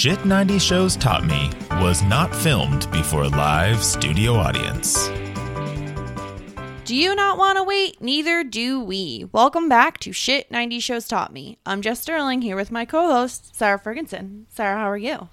[0.00, 5.10] Shit 90 Shows Taught Me was not filmed before a live studio audience.
[6.86, 8.00] Do you not want to wait?
[8.00, 9.26] Neither do we.
[9.30, 11.58] Welcome back to Shit 90 Shows Taught Me.
[11.66, 14.46] I'm Jess Sterling here with my co host, Sarah Ferguson.
[14.48, 15.28] Sarah, how are you?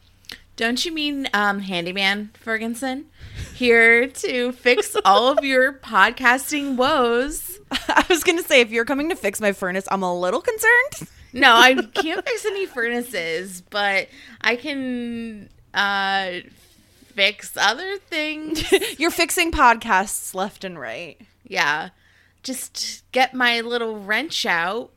[0.58, 3.06] Don't you mean um, handyman Ferguson?
[3.56, 7.58] Here to fix all of your podcasting woes.
[7.72, 10.42] I was going to say, if you're coming to fix my furnace, I'm a little
[10.42, 11.10] concerned.
[11.38, 14.08] No, I can't fix any furnaces, but
[14.42, 16.40] I can uh,
[17.14, 18.64] fix other things.
[19.00, 21.20] you're fixing podcasts left and right.
[21.48, 21.90] Yeah,
[22.44, 24.92] just get my little wrench out.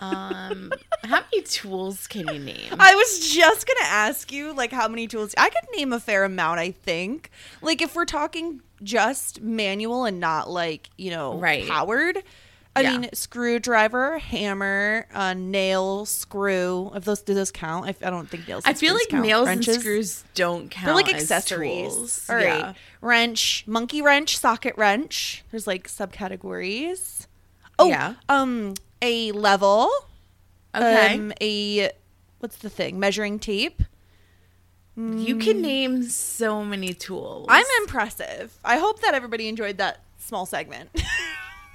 [0.00, 0.72] Um,
[1.04, 2.72] how many tools can you name?
[2.78, 5.34] I was just going to ask you, like, how many tools.
[5.36, 7.30] I could name a fair amount, I think.
[7.60, 11.68] Like, if we're talking just manual and not, like, you know, Right.
[11.68, 12.22] powered.
[12.76, 12.98] I Yeah.
[12.98, 16.92] mean, screwdriver, hammer, uh, nail, screw.
[16.94, 17.86] If those do those count?
[17.86, 18.62] I, I don't think nails.
[18.64, 19.26] I feel like count.
[19.26, 19.74] nails Wrenches?
[19.74, 20.86] and screws don't count.
[20.86, 22.26] They're like accessories.
[22.30, 22.74] All right, Yeah.
[23.00, 25.44] wrench, monkey wrench, socket wrench.
[25.50, 27.26] There's like subcategories.
[27.78, 28.14] Oh, Yeah.
[28.28, 29.90] Um, a level.
[30.74, 31.14] Okay.
[31.14, 31.90] Um, a
[32.38, 33.00] what's the thing?
[33.00, 33.82] Measuring tape.
[34.96, 37.46] You can name so many tools.
[37.48, 38.52] I'm impressive.
[38.62, 40.90] I hope that everybody enjoyed that small segment.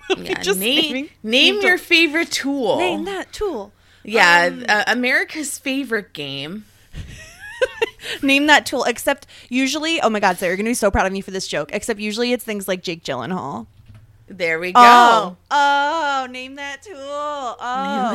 [0.18, 2.78] Yeah, Just name naming- name name your favorite tool.
[2.78, 3.72] Name that tool.
[4.04, 6.66] Yeah, Um, uh, America's favorite game.
[8.22, 8.84] Name that tool.
[8.84, 11.48] Except usually, oh my God, Sarah, you're gonna be so proud of me for this
[11.48, 11.72] joke.
[11.74, 13.66] Except usually it's things like Jake Gyllenhaal.
[14.28, 14.80] There we go.
[14.82, 16.96] Oh, oh, name that tool.
[16.98, 17.56] Oh,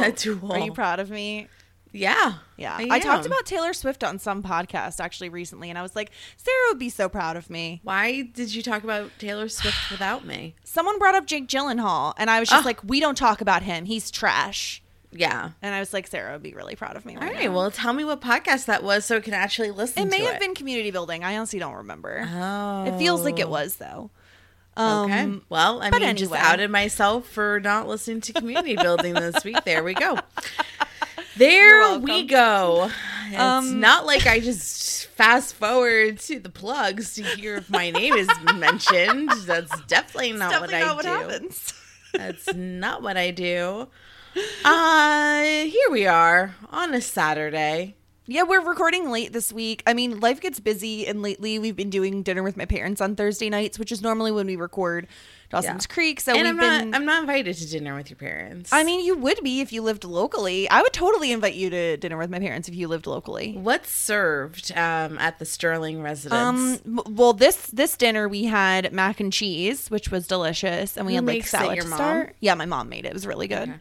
[0.00, 0.52] that tool.
[0.52, 1.48] Are you proud of me?
[1.92, 5.82] Yeah, Yeah, I I, talked about Taylor Swift on some podcast actually recently, and I
[5.82, 7.80] was like, Sarah would be so proud of me.
[7.82, 10.54] Why did you talk about Taylor Swift without me?
[10.64, 12.66] Someone brought up Jake Gyllenhaal, and I was just Oh.
[12.68, 13.86] like, we don't talk about him.
[13.86, 14.82] He's trash.
[15.12, 15.50] Yeah.
[15.60, 17.16] And I was like, Sarah would be really proud of me.
[17.16, 17.44] All Right right.
[17.46, 17.56] now.
[17.56, 20.04] Well, tell me what podcast that was so I can actually listen.
[20.04, 21.24] it may have been community building.
[21.24, 22.24] I honestly don't remember.
[22.32, 22.84] Oh.
[22.84, 24.10] It feels like it was though.
[24.78, 25.22] Okay.
[25.22, 29.64] Um, Well, I mean, just outed myself for not listening to community building this week.
[29.64, 30.16] There we go.
[31.40, 32.90] There we go.
[33.30, 37.92] It's Um, not like I just fast forward to the plugs to hear if my
[37.92, 39.30] name is mentioned.
[39.46, 41.08] That's definitely not definitely what I not what do.
[41.32, 41.72] happens.
[42.12, 43.86] That's not what I do.
[44.64, 47.94] Uh, here we are on a Saturday.
[48.26, 49.84] Yeah, we're recording late this week.
[49.86, 53.14] I mean, life gets busy, and lately we've been doing dinner with my parents on
[53.14, 55.06] Thursday nights, which is normally when we record
[55.50, 55.94] Dawson's Yeah.
[55.94, 56.20] Creek.
[56.20, 56.90] So and we've I'm been.
[56.90, 58.72] not I'm not invited to dinner with your parents.
[58.72, 60.70] I mean, you would be if you lived locally.
[60.70, 63.54] I would totally invite you to dinner with my parents if you lived locally.
[63.58, 66.80] what's served um, at the Sterling residence?
[66.86, 67.00] Um.
[67.14, 71.16] Well, this this dinner we had mac and cheese, which was delicious, and we Who
[71.16, 71.98] had like salad your to mom?
[71.98, 72.36] start.
[72.40, 73.08] Yeah, my mom made it.
[73.08, 73.68] It was really good.
[73.70, 73.78] Okay.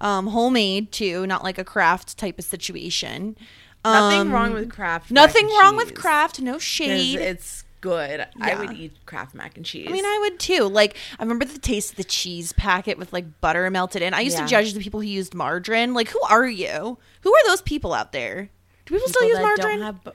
[0.00, 3.36] Um, homemade too, not like a Kraft type of situation.
[3.84, 5.10] nothing Um, wrong with Kraft.
[5.10, 6.40] Nothing wrong with Kraft.
[6.40, 7.20] No shade.
[7.20, 8.26] It's good.
[8.40, 9.86] I would eat Kraft mac and cheese.
[9.88, 10.64] I mean, I would too.
[10.64, 14.14] Like, I remember the taste of the cheese packet with like butter melted in.
[14.14, 14.44] I used Yeah.
[14.44, 15.92] to judge the people who used margarine.
[15.94, 16.98] Like, who are you?
[17.20, 18.48] Who are those people out there?
[18.86, 19.78] Do people, still use margarine?
[19.80, 20.14] Don't have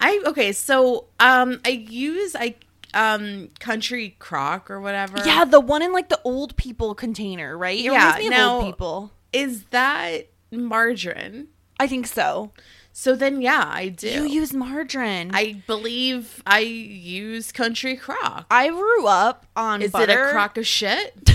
[0.00, 0.52] I okay.
[0.52, 2.54] So um, I use I
[2.94, 5.18] um country crock or whatever.
[5.26, 7.78] yeah, the one in like the old people container, right?
[7.78, 9.12] It Yeah, reminds me of now- old people.
[9.32, 11.48] Is that margarine?
[11.80, 12.50] I think so.
[12.98, 14.08] So then, yeah, I do.
[14.08, 15.30] You use margarine.
[15.32, 18.46] I, believe I use country crock.
[18.50, 20.10] I grew up on Is butter.
[20.10, 21.14] it a crock of shit?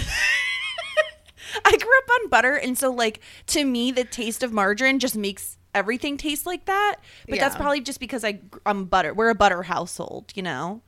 [1.64, 5.16] I grew up on butter, and so like to me, the taste of margarine just
[5.16, 6.98] makes everything taste like that.
[7.30, 9.14] But that's probably just because I I'm butter.
[9.14, 10.82] We're a butter household, you know.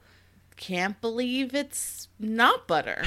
[0.58, 3.06] Can't believe it's not butter.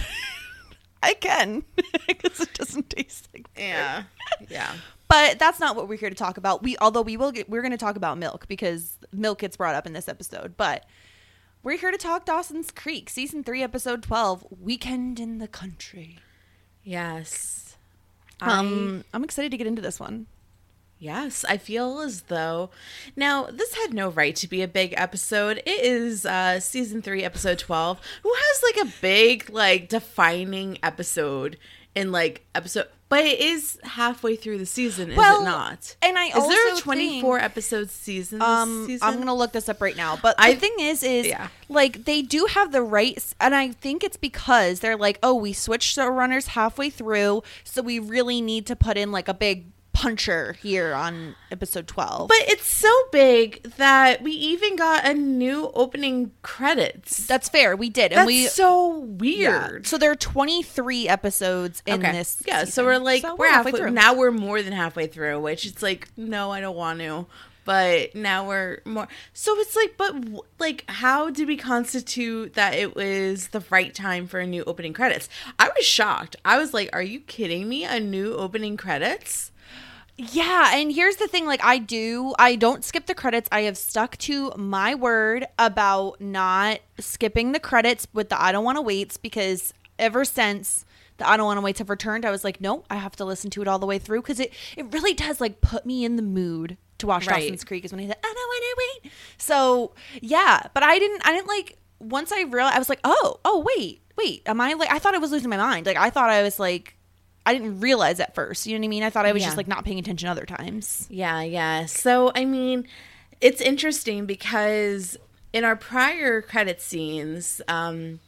[1.02, 1.64] I can
[2.08, 3.46] because it doesn't taste like.
[3.58, 4.04] Yeah,
[4.48, 4.72] yeah.
[5.08, 6.62] But that's not what we're here to talk about.
[6.62, 9.74] We although we will get we're going to talk about milk because milk gets brought
[9.74, 10.56] up in this episode.
[10.56, 10.84] But
[11.62, 16.18] we're here to talk Dawson's Creek, season three, episode twelve, Weekend in the Country.
[16.82, 17.76] Yes.
[18.40, 20.26] Um, I'm excited to get into this one.
[21.00, 22.70] Yes, I feel as though
[23.14, 25.62] now this had no right to be a big episode.
[25.64, 28.00] It is uh season 3 episode 12.
[28.24, 31.56] Who has like a big like defining episode
[31.94, 35.96] in like episode but it is halfway through the season, is Well, it not?
[36.02, 39.08] and I Is there a 24 think- episode season Um, season?
[39.08, 40.18] I'm gonna look this up right now.
[40.20, 41.48] But the I- thing is, is yeah.
[41.70, 45.54] like they do have the rights, and I think it's because they're like, oh, we
[45.54, 49.64] switched showrunners halfway through, so we really need to put in like a big
[49.98, 52.28] puncher here on episode 12.
[52.28, 57.26] But it's so big that we even got a new opening credits.
[57.26, 57.74] that's fair.
[57.76, 59.68] We did, and That's we so yeah.
[59.68, 59.88] weird.
[59.88, 62.40] So there are 23 episodes in this.
[62.46, 63.90] Yeah, so we're like So we're, halfway through.
[63.90, 67.26] Now we're more than halfway through, which it's like no, I don't want to.
[67.64, 69.08] But now we're more.
[69.34, 70.14] So it's like, but
[70.60, 74.92] like, how did we constitute that it was the right time for a new opening
[74.92, 75.28] credits?
[75.58, 76.36] I was shocked.
[76.44, 77.84] I was like, "Are you kidding me?
[77.84, 79.50] A new opening credits?"
[80.20, 83.48] Yeah, and here's the thing like I do I don't skip the credits.
[83.52, 88.64] I have stuck to my word about not skipping the credits with the I don't
[88.64, 90.84] want to waits because ever since
[91.18, 93.24] the I don't want to waits have returned, I was like, "No, I have to
[93.24, 96.04] listen to it all the way through cuz it it really does like put me
[96.04, 97.42] in the mood to watch Right.
[97.42, 100.98] Dawson's Creek is when I said, "I don't want to wait." So, yeah, but I
[100.98, 104.02] didn't I didn't like once I realized I was like, "Oh, oh wait.
[104.16, 105.86] Wait, am I like I thought I was losing my mind.
[105.86, 106.96] Like I thought I was like
[107.48, 108.66] I didn't realize at first.
[108.66, 109.02] You know what I mean?
[109.02, 109.46] I thought I was Yeah.
[109.48, 111.06] just like not paying attention other times.
[111.10, 111.86] Yeah, yeah.
[111.86, 112.86] So, I mean,
[113.40, 115.16] it's interesting because
[115.54, 118.20] in our prior credit scenes, um,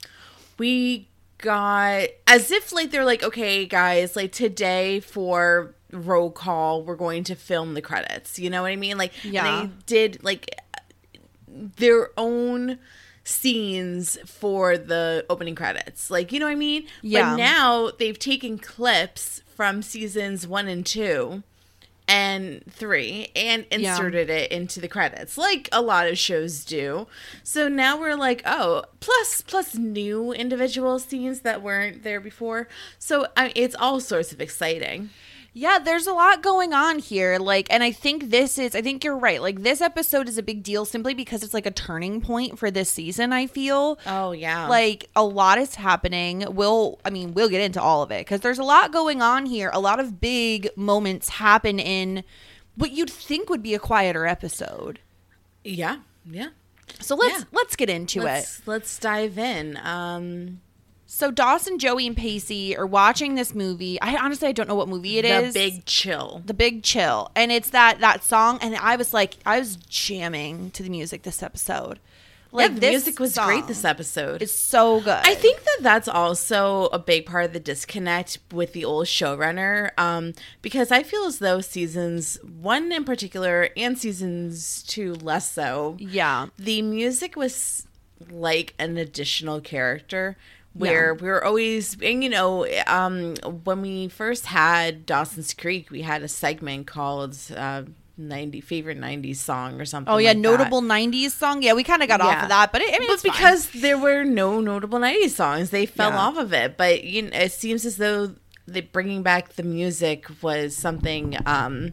[0.56, 1.06] we
[1.36, 7.24] got as if like they're like, okay, guys, like today for roll call, we're going
[7.24, 8.38] to film the credits.
[8.38, 8.96] You know what I mean?
[8.96, 9.66] Like, Yeah.
[9.66, 10.54] they did like
[11.48, 12.78] their own
[13.30, 16.10] scenes for the opening credits.
[16.10, 16.86] Like, you know what I mean?
[17.02, 17.30] Yeah.
[17.30, 21.42] But now they've taken clips from seasons one and two
[22.08, 23.92] and three and Yeah.
[23.92, 27.06] inserted it into the credits like a lot of shows do
[27.44, 32.66] so now we're like oh plus plus new individual scenes that weren't there before
[32.98, 35.10] so I, it's all sorts of exciting
[35.52, 37.38] Yeah, there's a lot going on here.
[37.38, 39.42] Like, and I think this is, I think you're right.
[39.42, 42.70] Like, this episode is a big deal simply because it's like a turning point for
[42.70, 43.98] this season, I feel.
[44.06, 46.44] oh yeah Like, a lot is happening.
[46.50, 49.46] We'll, I mean, we'll get into all of it because there's a lot going on
[49.46, 49.70] here.
[49.74, 52.22] A lot of big moments happen in
[52.76, 55.00] what you'd think would be a quieter episode.
[55.64, 55.96] yeah
[56.30, 56.48] yeah
[57.00, 57.44] So let's Yeah.
[57.52, 58.24] let's get into it.
[58.24, 60.60] let's let's dive in um
[61.12, 64.00] So Dawson, Joey, and Pacey are watching this movie.
[64.00, 65.52] I honestly I don't know what movie it is.
[65.52, 68.60] the big chill The Big Chill, and it's that that song.
[68.62, 71.98] And I was like, I was jamming to the music this episode.
[72.52, 75.20] Like yeah, the music was great this episode It's so good.
[75.24, 79.90] I think that that's also a big part of the disconnect with the old showrunner,
[79.98, 85.96] um, because I feel as though seasons one in particular and seasons two less so,
[85.98, 86.46] Yeah.
[86.56, 87.86] the music was
[88.30, 90.36] like an additional character
[90.72, 93.34] where we were always, and you know, um,
[93.64, 97.82] when we first had Dawson's Creek, we had a segment called uh,
[98.16, 100.12] 90 favorite 90s song or something.
[100.12, 100.40] Oh yeah, like that.
[100.42, 101.62] notable '90s song.
[101.62, 103.32] Yeah, we kind of got off of that, but it, I mean, but it's fine.
[103.32, 106.18] because there were no notable 90s songs, they fell Yeah.
[106.18, 106.76] off of it.
[106.76, 108.34] But you know, it seems as though
[108.66, 111.92] the bringing back the music was something um,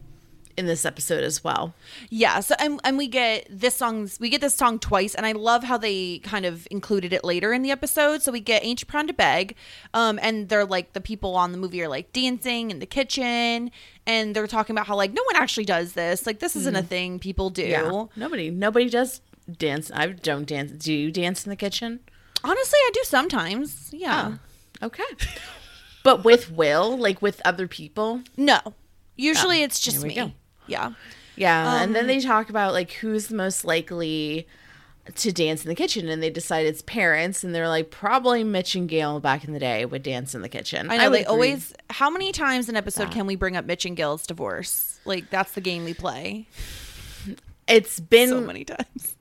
[0.58, 1.74] in this episode as well.
[2.10, 5.32] Yeah, so and, and we get this songs we get this song twice, and I
[5.34, 8.22] love how they kind of included it later in the episode.
[8.22, 9.56] So we get Ain't to Beg,
[9.94, 13.72] um, and they're like the people on the movie are like dancing in the kitchen,
[14.06, 16.84] and they're talking about how like no one actually does this, like this isn't a
[16.84, 18.10] thing people do.
[18.16, 19.22] Nobody, nobody does
[19.52, 19.92] dance.
[19.94, 20.72] I don't dance.
[20.72, 22.00] Do you dance in the kitchen?
[22.44, 23.90] Honestly, I do sometimes.
[23.94, 24.36] Yeah,
[24.82, 25.04] Okay.
[26.04, 28.22] but with Will, like with other people.
[28.36, 28.60] no,
[29.16, 30.16] usually it's just me.
[30.16, 30.32] go.
[30.67, 30.91] Yeah,
[31.36, 34.47] Yeah, and then Um, they talk about like who's the most likely
[35.15, 38.75] to dance in the kitchen, and they decide it's parents, and they're like probably Mitch
[38.75, 40.91] and Gail back in the day would dance in the kitchen.
[40.91, 41.74] I know would they always.
[41.89, 45.00] How many times an episode can we bring up Mitch and Gail's divorce?
[45.05, 46.47] Like that's the game we play.
[47.67, 49.15] It's been So many times.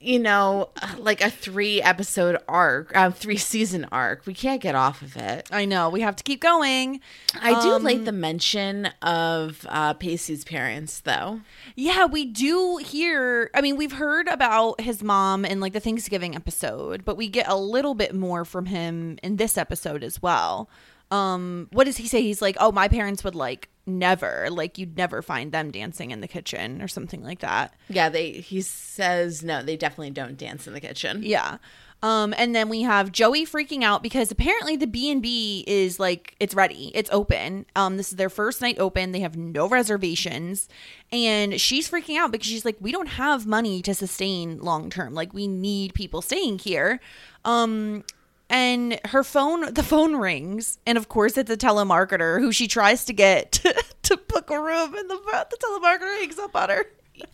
[0.00, 4.26] You know like a three episode arc, uh, three season arc.
[4.26, 5.46] We can't get off of it.
[5.50, 7.00] I know we have to keep going.
[7.40, 11.40] I do Um, like the mention of uh, Pacey's parents, though.
[11.76, 13.50] Yeah, we do hear.
[13.54, 17.48] I mean, we've heard about his mom in like the Thanksgiving episode, but we get
[17.48, 20.68] a little bit more from him in this episode as well.
[21.10, 22.22] Um, what does he say?
[22.22, 26.20] He's like, "Oh, my parents would like never, like you'd never find them dancing in
[26.20, 28.32] the kitchen or something like that." Yeah, they.
[28.32, 29.62] He says no.
[29.62, 31.22] They definitely don't dance in the kitchen.
[31.22, 31.58] Yeah.
[32.02, 36.00] Um, and then we have Joey freaking out because apparently the B and B is
[36.00, 37.66] like it's ready, it's open.
[37.76, 39.12] Um, this is their first night open.
[39.12, 40.68] They have no reservations,
[41.12, 45.12] and she's freaking out because she's like, we don't have money to sustain long term.
[45.12, 47.00] Like we need people staying here.
[47.44, 48.04] Um,
[48.50, 53.04] and her phone, the phone rings, and of course it's a telemarketer who she tries
[53.06, 56.84] to get to, to book a room, and the the telemarketer hangs up on her.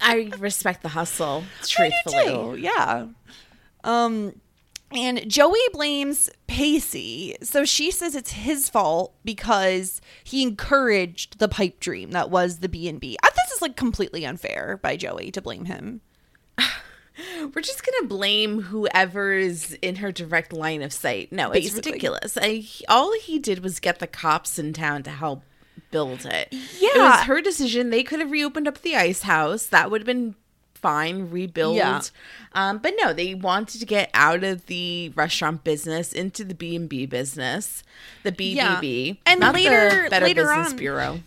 [0.00, 2.61] I respect the hustle, truthfully.
[2.61, 3.06] Yeah.
[3.82, 4.40] Um
[4.92, 7.37] and Joey blames Pacey.
[7.42, 12.68] So she says it's his fault because he encouraged the pipe dream that was the
[12.68, 13.16] B&B.
[13.23, 16.02] I this is like completely unfair by Joey to blame him.
[17.54, 21.32] We're just gonna blame whoever's in her direct line of sight.
[21.32, 21.92] No, it's Basically.
[21.92, 22.38] ridiculous.
[22.40, 25.42] I, all he did was get the cops in town to help
[25.90, 26.49] build it.
[26.50, 27.90] Yeah, it was her decision.
[27.90, 29.66] They could have reopened up the ice house.
[29.66, 30.35] That would have been
[30.75, 31.30] fine.
[31.30, 31.76] Rebuild.
[31.76, 32.00] Yeah.
[32.52, 36.76] Um, but no, they wanted to get out of the restaurant business into the B
[36.76, 37.82] and B business,
[38.25, 41.20] the BBB, And not later- the Better later Business on- Bureau.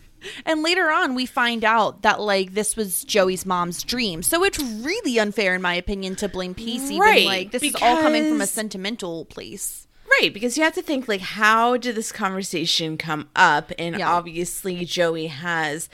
[0.44, 4.22] And later on we find out that like this was Joey's mom's dream.
[4.22, 7.74] So it's really unfair in my opinion to blame Pacey when Right, like this is
[7.76, 9.86] all coming from a sentimental place.
[10.20, 13.72] Right, because you have to think like how did this conversation come up?
[13.78, 14.10] And Yeah.
[14.12, 15.88] obviously Joey has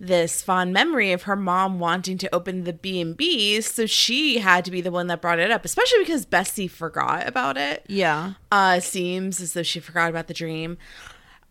[0.00, 4.70] this fond memory of her mom wanting to open the B&B, so she had to
[4.70, 7.84] be the one that brought it up, especially because Bessie forgot about it.
[7.88, 8.34] Yeah.
[8.52, 10.78] Uh seems as though she forgot about the dream.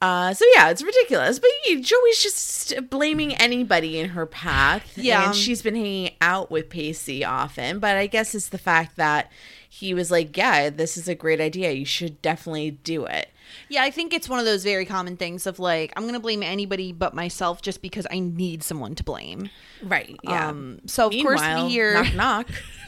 [0.01, 1.39] Uh, so yeah, it's ridiculous.
[1.39, 4.97] But yeah, Joey's just blaming anybody in her path.
[4.97, 5.27] Yeah.
[5.27, 7.79] and she's been hanging out with Pacey often.
[7.79, 9.31] But I guess it's the fact that
[9.67, 11.71] he was like, "Yeah, this is a great idea.
[11.71, 13.29] You should definitely do it."
[13.69, 16.43] Yeah, I think it's one of those very common things of like I'm gonna blame
[16.43, 19.49] anybody but myself just because I need someone to blame.
[19.83, 20.15] Right.
[20.23, 20.49] Yeah.
[20.49, 22.47] Um, so of course Meanwhile, we hear knock knock,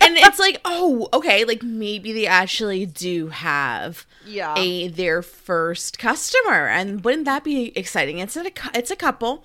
[0.00, 4.54] and it's like, oh, okay, like maybe they actually do have Yeah.
[4.56, 8.18] a their first customer, and wouldn't that be exciting?
[8.18, 9.44] It's a it's a couple,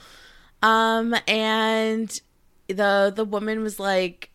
[0.62, 2.20] um, and
[2.67, 4.29] the the woman was like.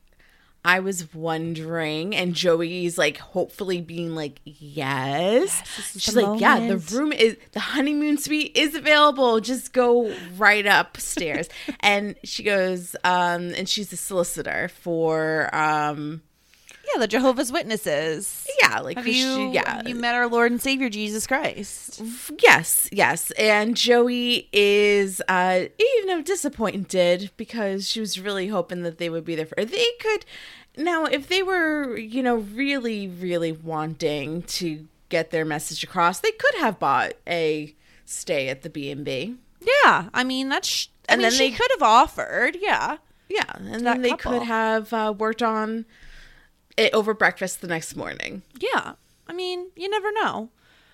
[0.69, 5.63] I was wondering, and Joey's like, hopefully being like, yes.
[5.79, 9.41] is She's like, yeah, the room is the honeymoon suite is available.
[9.41, 11.49] Just go right upstairs.
[11.81, 16.21] and she goes, um, and she's a solicitor for, um,
[16.93, 18.47] yeah the Jehovah's Witnesses.
[18.63, 22.03] yeah, like Have you yeah, you met our Lord and Savior Jesus Christ?
[22.43, 23.31] yes, yes.
[23.33, 29.25] And Joey is, uh, you know, disappointed because she was really hoping that they would
[29.25, 29.65] be there for.
[29.65, 30.25] They could
[30.79, 36.31] now, if they were, you know, really, really wanting to get their message across, they
[36.33, 39.37] could have bought a stay at the B and B.
[39.61, 42.57] Yeah, I mean that's sh- I And mean then they- could have offered.
[42.61, 44.39] Yeah, Yeah, and then they couple.
[44.39, 45.85] could have uh, worked on
[46.77, 48.43] it over breakfast the next morning.
[48.59, 48.95] yeah.
[49.27, 50.49] I mean you never know.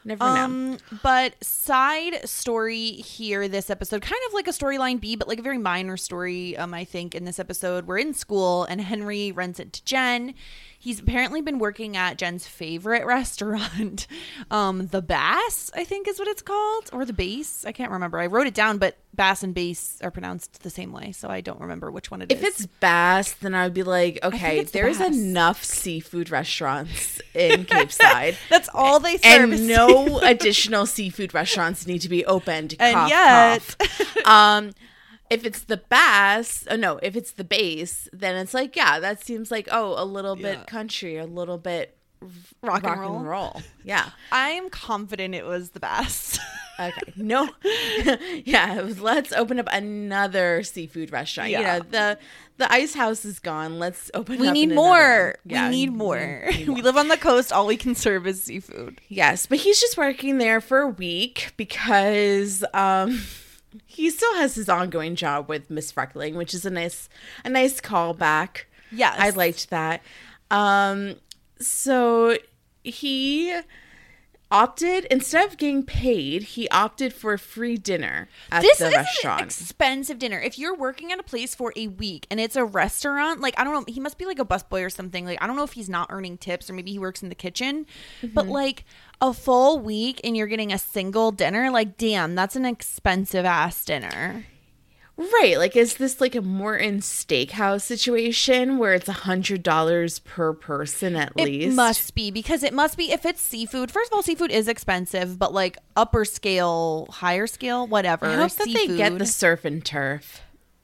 [0.05, 0.45] Never know.
[0.45, 5.39] Um, but side story here, this episode, kind of like a storyline B, but like
[5.39, 6.57] a very minor story.
[6.57, 10.35] Um, I think in this episode, we're in school and Henry rents it to Jen.
[10.85, 14.07] He's apparently been working at Jen's favorite restaurant,
[14.51, 17.65] um, the Bass, I think is what it's called, or the Base.
[17.67, 18.19] I can't remember.
[18.19, 21.41] I wrote it down, but Bass and Base are pronounced the same way, so I
[21.41, 22.39] don't remember which one it is.
[22.39, 27.19] If it's Bass, then I would be like, okay, it's the there's enough seafood restaurants
[27.33, 28.37] in Capeside.
[28.51, 29.53] that's all they serve.
[29.53, 32.75] and no additional seafood restaurants need to be opened.
[32.79, 34.27] And cough, yet- cough.
[34.27, 34.73] um,
[35.35, 39.25] if it's the bass, oh no, if it's the base, then it's like, yeah, that
[39.25, 41.97] seems like oh, a little bit country, a little bit
[42.63, 43.19] rock, and roll.
[43.21, 43.63] roll.
[43.83, 44.11] Yeah.
[44.33, 46.39] I'm confident it was the Bass.
[46.77, 47.13] Okay.
[47.15, 47.49] No.
[48.45, 48.81] yeah.
[48.81, 51.51] Was, let's open up another seafood restaurant.
[51.51, 51.61] Yeah.
[51.61, 52.19] You know the
[52.57, 53.79] the ice house is gone.
[53.79, 54.41] Let's open.
[54.41, 55.37] we up need more.
[55.45, 56.43] Yeah, we need more.
[56.49, 57.53] we live on the coast.
[57.53, 59.01] All we can serve is seafood.
[59.09, 63.21] Yes, but he's just working there for a week because um
[63.87, 67.09] he still has his ongoing job with Miss Freckling, which is a nice
[67.45, 68.65] a nice callback.
[68.93, 69.17] Yes.
[69.19, 70.03] I liked that.
[70.51, 71.17] Um
[71.59, 72.37] so
[72.83, 73.59] he
[74.51, 78.95] opted instead of getting paid, he opted for a free dinner at this the is
[78.95, 79.41] restaurant.
[79.41, 80.39] an expensive dinner.
[80.39, 83.65] If you're working at a place for a week and it's a restaurant, like I
[83.65, 85.25] don't know, he must be like a busboy or something.
[85.25, 87.35] Like I don't know if he's not earning tips or maybe he works in the
[87.35, 87.87] kitchen.
[88.23, 88.35] Mm-hmm.
[88.35, 88.85] But like
[89.21, 93.85] a full week and you're getting a single dinner, like damn, that's an expensive ass
[93.85, 94.45] dinner.
[95.17, 95.57] Right.
[95.59, 101.15] Like, is this like a Morton Steakhouse situation where it's a hundred dollars per person
[101.15, 101.77] at It least?
[101.77, 103.93] must be because it must be if it's seafood.
[103.93, 108.27] First of all, seafood is expensive, but like upper scale, higher scale, whatever.
[108.27, 110.41] I hope that they get the surf and turf.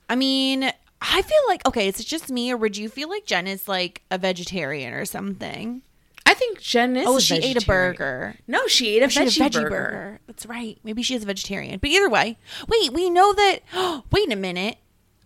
[0.08, 0.62] I mean,
[1.02, 3.66] I feel like okay, is it just me or would you feel like Jen is
[3.66, 5.82] like a vegetarian or something?
[6.30, 7.06] I think Jen is.
[7.08, 8.36] Oh, she ate a burger.
[8.46, 9.68] No, she ate a veggie, a veggie burger.
[9.70, 10.20] burger.
[10.28, 10.78] That's right.
[10.84, 11.78] Maybe she is a vegetarian.
[11.80, 13.60] But either way, wait, we know that.
[14.12, 14.76] wait a minute.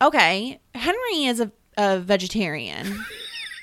[0.01, 3.05] Okay, Henry is a, a vegetarian,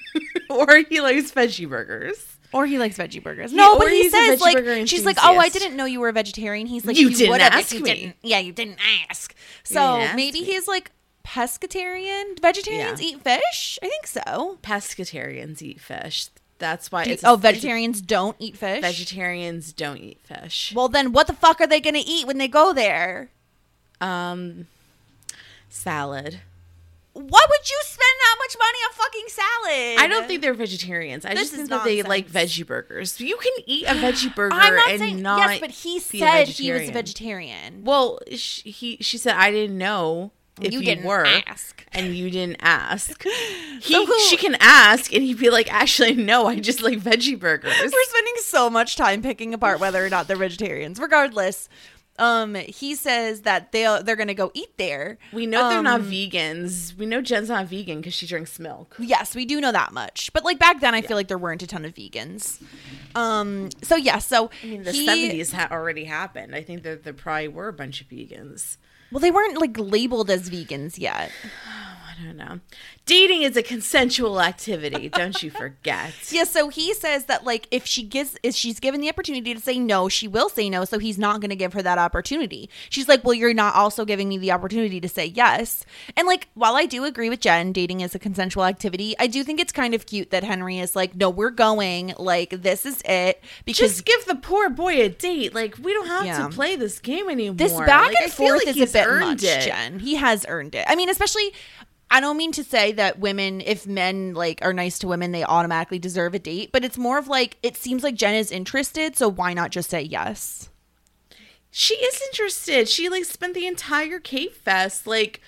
[0.50, 2.38] or he likes veggie burgers.
[2.54, 3.52] or he likes veggie burgers.
[3.54, 6.68] No, but he says like she's like, oh, I didn't know you were a vegetarian.
[6.68, 7.82] He's like, You you, didn't ask me.
[7.82, 8.16] didn't.
[8.22, 8.78] Yeah, you didn't
[9.10, 9.34] ask.
[9.64, 10.46] So didn't ask maybe me.
[10.46, 10.92] he's like
[11.26, 12.40] pescatarian.
[12.42, 13.10] Vegetarians Yeah.
[13.10, 13.80] eat fish.
[13.82, 14.58] I think so.
[14.64, 16.28] Pescatarians eat fish.
[16.62, 17.04] That's why.
[17.04, 18.82] Do- it's oh, vegetarians don't eat fish.
[18.82, 20.72] Vegetarians don't eat fish.
[20.76, 23.30] well, then what the fuck are they gonna eat when they go there?
[24.00, 24.68] Um,
[25.70, 26.40] salad.
[27.14, 30.00] Why would you spend that much money on fucking salad?
[30.00, 31.26] I don't think they're vegetarians.
[31.26, 33.20] I This just think that they like veggie burgers.
[33.20, 35.40] You can eat a veggie burger I'm not and saying not.
[35.40, 37.84] yes, but he said he was a vegetarian.
[37.84, 41.86] Well, sh- he she said I didn't know if You you, didn't were, ask.
[41.94, 43.24] and you didn't ask.
[43.82, 47.40] He So she can ask, and he'd be like, actually, no, I just like veggie
[47.40, 47.74] burgers.
[47.82, 51.00] We're spending so much time picking apart whether or not they're vegetarians.
[51.00, 51.68] Regardless,
[52.20, 55.18] um, he says that they they're gonna go eat there.
[55.34, 56.96] We know they're not Um, vegans.
[56.96, 58.96] We know Jen's not vegan because she drinks milk.
[59.00, 60.30] Yes, we do know that much.
[60.32, 62.62] But like back then, I feel like there weren't a ton of vegans.
[63.16, 63.70] Um.
[63.82, 64.20] So yeah.
[64.20, 66.54] So I mean, the he- seventies ha- already happened.
[66.56, 68.78] I think that there probably were a bunch of vegans.
[69.12, 71.32] Well, they weren't like labeled as vegans yet.
[72.22, 72.60] I don't know.
[73.06, 75.10] Dating is a consensual activity.
[75.10, 76.14] don't you forget?
[76.32, 79.60] Yeah, so he says that like if she gives if she's given the opportunity to
[79.60, 82.70] say no, she will say no, so he's not going to give her that opportunity.
[82.90, 86.48] She's like, "Well, you're not also giving me the opportunity to say yes." And like
[86.54, 89.72] while I do agree with Jen, dating is a consensual activity, I do think it's
[89.74, 92.14] kind of cute that Henry is like, "No, we're going.
[92.18, 95.54] Like this is it." Because Just give the poor boy a date.
[95.54, 96.48] Like we don't have Yeah.
[96.48, 97.56] to play this game anymore.
[97.56, 99.62] this back Like, I and feel forth like is a bit much, it.
[99.66, 100.00] Jen.
[100.00, 100.86] He has earned it.
[100.88, 101.54] I mean, especially
[102.14, 105.44] I don't mean to say that women, if men like are nice to women, they
[105.46, 109.16] automatically deserve a date, but it's more of like it seems like Jen is interested,
[109.18, 110.70] so why not just say yes?
[111.72, 112.90] She is interested.
[112.90, 115.40] She like spent the entire Cape Fest like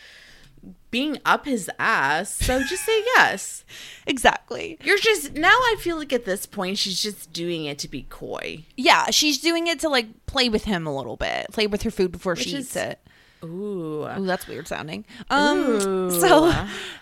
[0.90, 2.32] being up his ass.
[2.34, 3.66] So just say yes.
[4.06, 4.78] Exactly.
[4.84, 5.48] You're just now.
[5.48, 8.66] I feel like at this point she's just doing it to be coy.
[8.76, 11.92] Yeah, she's doing it to like play with him a little bit, play with her
[11.92, 13.00] food before she Which eats is- it.
[13.44, 14.08] Ooh.
[14.08, 15.06] Ooh, that's weird sounding.
[15.30, 16.12] Um, Ooh.
[16.12, 16.54] so,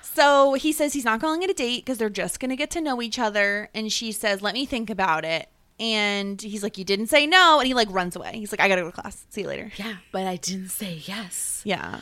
[0.02, 2.82] so he says he's not calling it a date because they're just gonna get to
[2.82, 3.70] know each other.
[3.74, 5.50] And she says, "Let me think about it."
[5.80, 8.34] And he's like, "You didn't say no," and he like runs away.
[8.36, 9.26] He's like, "I gotta go to class.
[9.30, 11.62] See you later." Yeah, but I didn't say yes.
[11.64, 12.02] Yeah,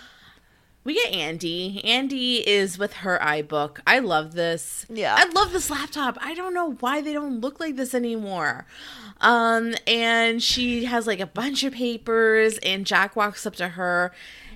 [0.83, 1.81] We get Andy.
[1.83, 3.79] Andy is with her iBook.
[3.85, 4.85] I love this.
[4.89, 5.15] Yeah.
[5.17, 6.17] I love this laptop.
[6.21, 8.65] I don't know why they don't look like this anymore.
[9.21, 14.13] Um, and she has like a bunch of papers, and Jack walks up to her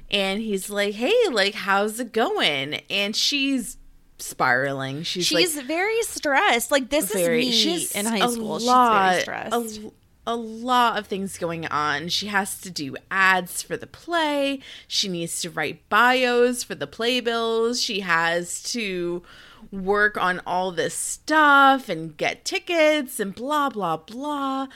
[0.09, 2.75] and he's like, Hey, like, how's it going?
[2.89, 3.77] And she's
[4.19, 5.03] spiraling.
[5.03, 6.71] She's, she's like, very stressed.
[6.71, 8.59] Like this very, is me she's in high school.
[8.59, 9.77] lot- she's very stressed.
[9.79, 9.91] A,
[10.25, 12.07] a lot of things going on.
[12.09, 14.59] She has to do ads for the play.
[14.88, 17.81] She needs to write bios for the playbills.
[17.81, 19.23] She has to
[19.71, 24.67] work on all this stuff and get tickets and blah blah blah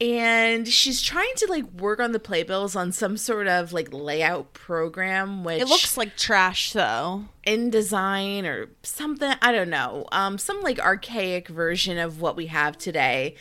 [0.00, 4.52] and she's trying to like work on the playbills on some sort of like layout
[4.52, 7.24] program which It looks like trash though.
[7.46, 12.76] InDesign or something i don't know um some like archaic version of what we have
[12.76, 13.34] today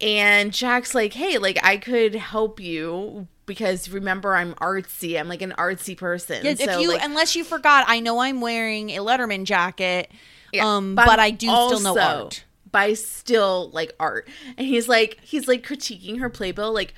[0.00, 5.42] and jack's like hey like i could help you because remember i'm artsy i'm like
[5.42, 8.90] an artsy person Yeah, so if you like, unless you forgot, I know I'm wearing
[8.90, 10.10] a Letterman jacket.
[10.52, 12.44] Yeah, um, but, I do still know art.
[12.74, 14.28] I still like art.
[14.56, 16.94] And he's like he's like critiquing her playbill like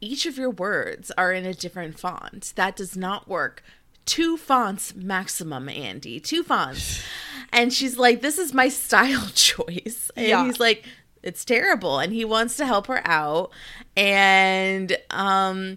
[0.00, 2.52] each of your words are in a different font.
[2.56, 3.62] That does not work.
[4.04, 6.20] Two fonts maximum, Andy.
[6.20, 7.02] Two fonts.
[7.52, 10.10] And she's like, This is my style choice.
[10.16, 10.44] And Yeah.
[10.44, 10.84] he's like,
[11.22, 11.98] It's terrible.
[12.00, 13.50] And he wants to help her out.
[13.96, 15.76] And um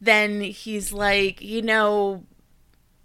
[0.00, 2.24] then he's like, you know,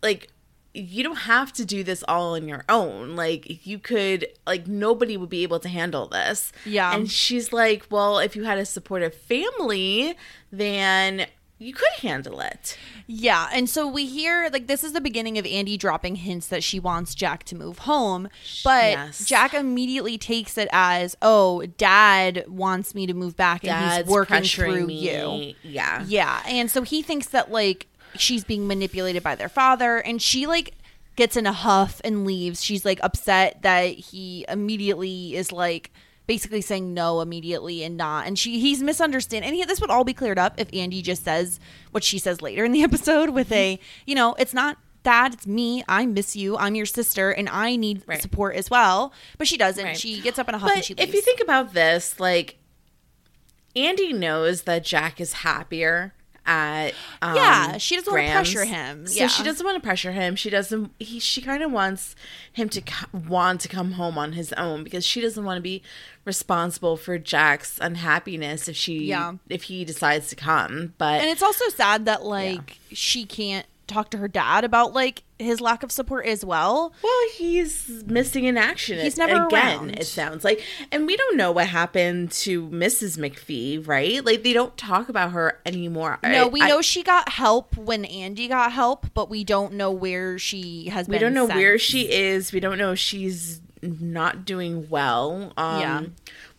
[0.02, 0.30] like
[0.76, 5.16] you don't have to do this all on your own like you could like nobody
[5.16, 6.94] would be able to handle this Yeah.
[6.94, 10.16] and she's like well if you had a supportive family
[10.52, 15.38] then you could handle it Yeah, and so we hear like this is the beginning
[15.38, 18.28] of Andy dropping hints that she wants Jack to move home,
[18.64, 19.26] but Yes.
[19.26, 24.44] Jack immediately takes it as, "Oh, Dad wants me to move back, and he's working
[24.44, 25.56] through me.
[25.64, 27.88] you." yeah Yeah, and so he thinks that like
[28.20, 30.74] she's being manipulated by their father, and she like
[31.16, 32.64] gets in a huff and leaves.
[32.64, 35.92] She's like upset that he immediately is like
[36.28, 39.48] basically saying no immediately and not, and she he's misunderstanding.
[39.50, 41.60] And he, this would all be cleared up if Andy just says
[41.92, 44.78] what she says later in the episode with a you know it's not.
[45.04, 45.84] Dad, it's me.
[45.88, 46.58] I miss you.
[46.58, 48.20] I'm your sister, and I need Right.
[48.20, 49.14] support as well.
[49.38, 49.86] But she doesn't.
[49.86, 49.96] Right.
[50.00, 51.08] She gets up in a huff and she leaves.
[51.10, 52.58] if you think about this like
[53.76, 56.14] andy knows that jack is happier
[56.46, 59.08] at um, Yeah, she doesn't wanna pressure him.
[59.08, 60.36] So she doesn't want to pressure him.
[60.36, 60.92] She doesn't.
[61.00, 62.16] He, she kind of wants
[62.54, 65.62] him to co- want to come home on his own because she doesn't want to
[65.62, 65.82] be
[66.24, 69.34] responsible for Jack's unhappiness if she Yeah.
[69.50, 70.94] if he decides to come.
[70.98, 75.24] But And it's also sad that like she can't talk to her dad about like
[75.38, 76.94] his lack of support as well.
[77.04, 79.00] Well, he's missing in action.
[79.00, 79.54] He's never again.
[79.80, 79.90] around.
[80.00, 83.18] It sounds like, and we don't know what happened to Mrs.
[83.18, 84.24] McPhee, right?
[84.26, 86.20] Like they don't talk about her anymore.
[86.24, 89.74] No, I- we I- know she got help when Andy got help, but we don't
[89.74, 91.22] know where she has we been.
[91.22, 91.56] don't know since.
[91.58, 92.52] where she is.
[92.52, 95.54] We don't know if she's not doing well.
[95.58, 96.04] Um, Yeah.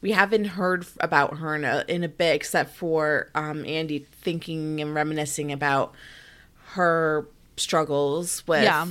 [0.00, 4.80] we haven't heard about her in a in a bit, except for um, Andy thinking
[4.80, 5.92] and reminiscing about
[6.76, 8.86] her struggles with Yeah.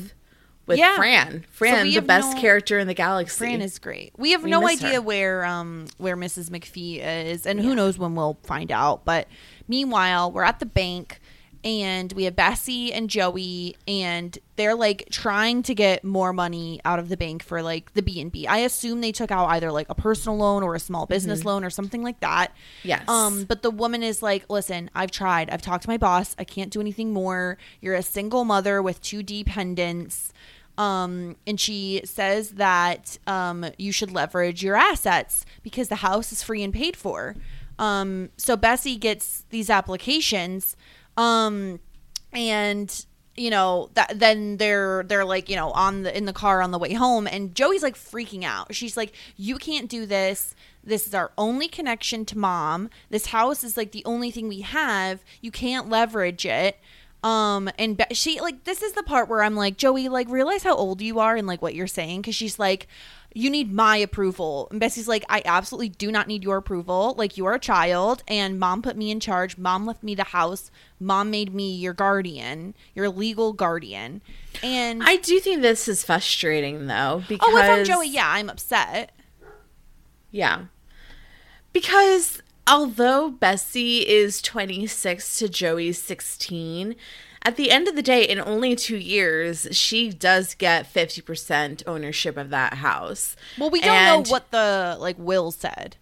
[0.67, 0.95] with Yeah.
[0.95, 1.45] Fran.
[1.51, 3.37] Fran, we the best no- character in the galaxy.
[3.37, 4.11] Fran is great.
[4.17, 5.01] We have We no idea her.
[5.01, 6.49] where um where Mrs.
[6.49, 9.05] McPhee is, and who knows when we'll find out.
[9.05, 9.27] But
[9.67, 11.19] meanwhile, we're at the bank,
[11.65, 16.99] and we have Bessie and Joey, and they're like trying to get more money out
[16.99, 18.45] of the bank for like the B and B.
[18.45, 21.63] I assume they took out either like a personal loan or a small business loan
[21.63, 22.51] or something like that.
[22.51, 22.87] Mm-hmm.
[22.87, 23.09] Yes.
[23.09, 25.49] Um, but the woman is like, "Listen, I've tried.
[25.49, 26.35] I've talked to my boss.
[26.37, 27.57] I can't do anything more.
[27.81, 30.31] You're a single mother with two dependents."
[30.77, 36.43] Um, and she says that um, you should leverage your assets because the house is
[36.43, 37.35] free and paid for.
[37.79, 40.75] Um, so Bessie gets these applications,
[41.17, 41.79] um,
[42.33, 46.61] and you know that then they're they're like you know on the in the car
[46.61, 48.73] on the way home, and Joey's like freaking out.
[48.73, 50.55] She's like, "You can't do this.
[50.83, 52.89] This is our only connection to mom.
[53.09, 55.23] This house is like the only thing we have.
[55.41, 56.79] You can't leverage it."
[57.23, 60.75] Um, and she like this is the part where I'm like, Joey, like realize how
[60.75, 62.87] old you are and like what you're saying because she's like,
[63.35, 64.69] you need my approval.
[64.71, 67.13] And Bessie's like, I absolutely do not need your approval.
[67.17, 69.57] Like you are a child, and mom put me in charge.
[69.57, 70.71] Mom left me the house.
[71.01, 74.21] Mom made me your guardian, your legal guardian.
[74.63, 78.49] And I do think this is frustrating though because oh, if I'm Joey, yeah, I'm
[78.49, 79.11] upset.
[80.31, 80.65] Yeah.
[81.73, 86.95] Because although Bessie is 26 to Joey's 16,
[87.45, 92.35] at the end of the day, in only two years, she does get 50% ownership
[92.37, 93.35] of that house.
[93.57, 95.95] Well, we don't And know what the like will said.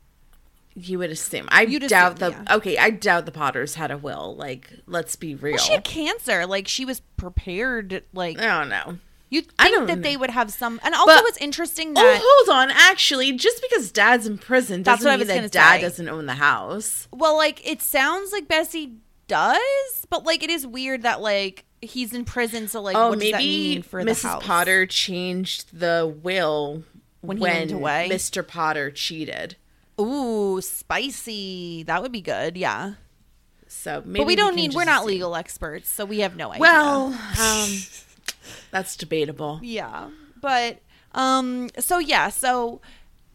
[0.76, 1.48] you would assume.
[1.52, 2.56] I You'd doubt assume, the yeah.
[2.56, 2.78] okay.
[2.78, 4.36] I doubt the Potters had a will.
[4.36, 5.54] Like, let's be real.
[5.56, 6.46] Well, she had cancer.
[6.48, 8.04] Like she was prepared.
[8.14, 8.98] Like I don't know.
[9.30, 10.02] you'd I think don't that know.
[10.02, 10.80] they would have some.
[10.84, 12.72] And also, But- it's interesting oh, that oh, hold on.
[12.72, 15.82] Actually, just because Dad's in prison That's doesn't I mean that Dad say.
[15.82, 17.08] doesn't own the house.
[17.12, 18.94] Well, like it sounds like Bessie
[19.28, 22.68] does, but like it is weird that like he's in prison.
[22.68, 24.24] So like, oh, what does that maybe mean for the Mrs.
[24.24, 24.44] house?
[24.46, 26.84] Potter changed the will
[27.22, 28.10] When when, he went away?
[28.12, 28.46] Mr.
[28.48, 29.56] Potter cheated.
[30.00, 31.84] Ooh, spicy.
[31.84, 32.58] That would be good.
[32.58, 32.94] Yeah,
[33.68, 34.74] So maybe but we don't can need.
[34.74, 35.10] We're not see.
[35.10, 36.62] legal experts, so we have no idea.
[36.62, 37.06] Well,
[37.40, 37.70] um,
[38.72, 39.60] that's debatable.
[39.62, 40.10] yeah,
[40.42, 40.80] but
[41.14, 41.70] Um.
[41.80, 42.30] So yeah.
[42.30, 42.82] So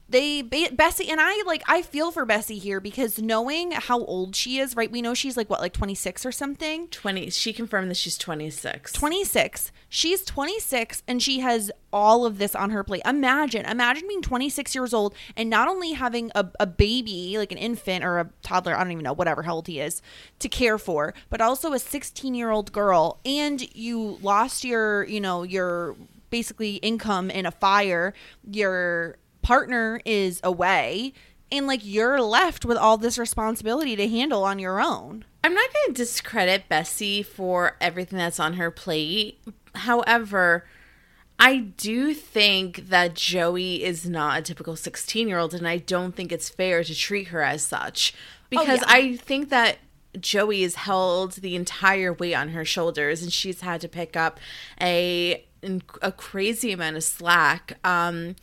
[0.08, 4.58] they Bessie and I like I feel for Bessie here because knowing how old she
[4.58, 4.90] is, right?
[4.90, 6.88] We know she's like what, like twenty six or something.
[6.88, 9.72] 20 she confirmed that she's 26 26.
[9.90, 13.02] She's 26 and she has all of this on her plate.
[13.06, 17.58] Imagine, imagine being 26 years old and not only having a, a baby, like an
[17.58, 20.02] infant or a toddler, I don't even know, whatever how old he is,
[20.40, 23.18] to care for, but also a 16 year old girl.
[23.24, 25.96] And you lost your, you know, your
[26.30, 28.12] basically income in a fire.
[28.50, 31.12] Your partner is away.
[31.50, 35.24] And like you're left with all this responsibility to handle on your own.
[35.42, 39.40] I'm not going to discredit Bessie for everything that's on her plate.
[39.74, 40.66] However,
[41.38, 46.14] I do think that Joey is not a typical 16 year old, and I don't
[46.14, 48.12] think it's fair to treat her as such.
[48.50, 48.88] Because yeah.
[48.88, 49.78] I think that
[50.18, 54.40] Joey has held the entire weight on her shoulders, and she's had to pick up
[54.80, 55.44] a
[56.02, 57.78] a crazy amount of slack.
[57.84, 58.36] Um,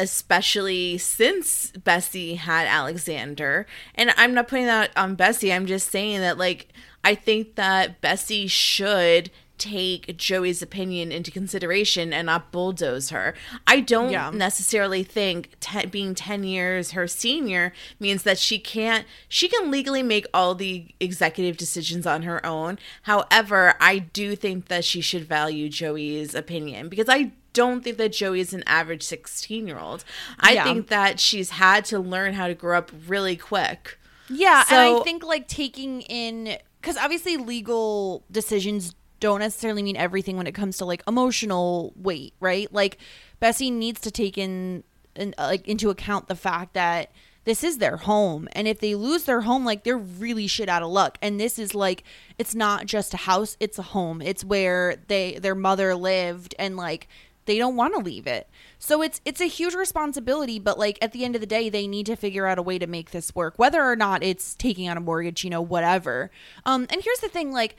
[0.00, 3.66] especially since Bessie had Alexander.
[3.94, 5.52] And I'm not putting that on Bessie.
[5.52, 6.68] I'm just saying that, like,
[7.04, 13.34] I think that Bessie should take Joey's opinion into consideration and not bulldoze her.
[13.66, 14.30] I don't Yeah.
[14.30, 20.02] necessarily think te- being 10 years her senior means that she can't she can legally
[20.02, 22.78] make all the executive decisions on her own.
[23.02, 28.12] However, I do think that she should value Joey's opinion because I don't think that
[28.12, 30.04] Joey is an average 16 year old.
[30.38, 30.64] I Yeah.
[30.64, 33.98] think that she's had to learn how to grow up really quick.
[34.28, 40.36] Yeah, and I think like taking in because obviously legal decisions don't necessarily mean everything
[40.36, 42.72] when it comes to like emotional weight, right?
[42.72, 42.96] Like
[43.38, 44.82] Bessie needs to take in,
[45.16, 47.10] in uh, like into account the fact that
[47.44, 50.82] this is their home and if they lose their home like they're really shit out
[50.82, 52.04] of luck and this is like
[52.38, 56.76] it's not just a house it's a home it's where they their mother lived and
[56.76, 57.08] like
[57.46, 58.48] they don't want to leave it.
[58.78, 61.86] So it's it's a huge responsibility but like at the end of the day they
[61.86, 64.88] need to figure out a way to make this work whether or not it's taking
[64.88, 66.30] on a mortgage you know whatever.
[66.64, 67.76] Um and here's the thing like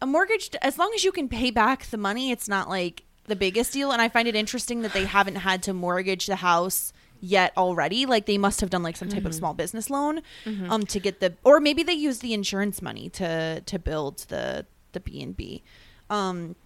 [0.00, 3.36] a mortgage as long as you can pay back the money it's not like the
[3.36, 6.92] biggest deal and i find it interesting that they haven't had to mortgage the house
[7.24, 8.04] yet already.
[8.04, 10.22] Like they must have done like some type of small business loan
[10.68, 14.66] um to get the or maybe they use the insurance money to to build the
[14.90, 15.62] the b&b
[16.10, 16.56] um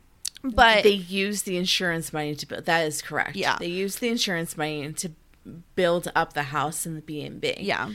[0.43, 2.67] but they use the insurance money to build.
[2.67, 3.37] That is correct.
[3.37, 3.57] Yeah.
[3.59, 5.11] they use the insurance money to
[5.75, 7.55] build up the house and the B and B.
[7.61, 7.91] Yeah.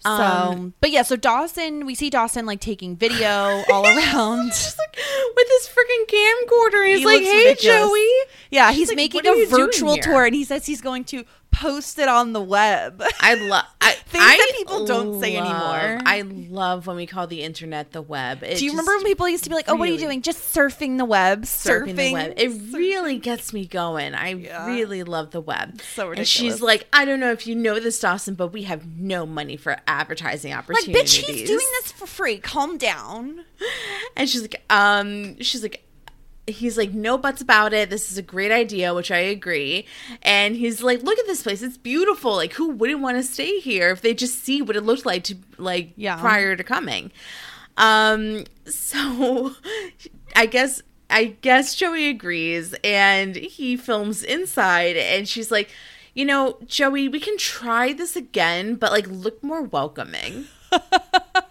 [0.00, 4.48] So, Um, but yeah, so Dawson, we see Dawson like taking video all around.
[4.50, 4.96] Just like
[5.34, 7.80] with his freaking camcorder, he's He like, "Hey, ridiculous.
[7.90, 8.08] Joey."
[8.50, 11.98] Yeah, She's he's like, making a virtual tour and he says he's going to post
[11.98, 13.02] it on the web.
[13.20, 13.64] I love
[14.08, 16.00] Things that people don't say anymore.
[16.06, 18.42] I love when we call the internet the web.
[18.42, 20.22] It Do you remember when people used to be like, "Oh, what are you doing?
[20.22, 22.32] Just surfing the web, surfing the web.
[22.38, 22.72] It Surfing.
[22.72, 24.14] really gets me going.
[24.14, 24.66] I Yeah.
[24.66, 25.80] really love the web.
[25.94, 26.18] so ridiculous.
[26.18, 29.26] And she's like, I don't know if you know this, Dawson, but we have no
[29.26, 32.38] money for advertising opportunities." like, bitch, he's doing this for free.
[32.38, 33.44] Calm down.
[34.16, 35.84] And she's like, um, she's like,
[36.48, 37.90] he's like, no buts about it.
[37.90, 39.86] This is a great idea, which I agree.
[40.22, 41.62] And he's like, look at this place.
[41.62, 42.34] It's beautiful.
[42.36, 45.24] Like, who wouldn't want to stay here if they just see what it looked like
[45.24, 46.16] to like Yeah.
[46.16, 47.12] prior to coming?
[47.76, 49.52] Um, so
[50.34, 55.70] I guess I guess Joey agrees and he films inside and she's like,
[56.14, 60.46] you know, Joey, we can try this again, but like look more welcoming.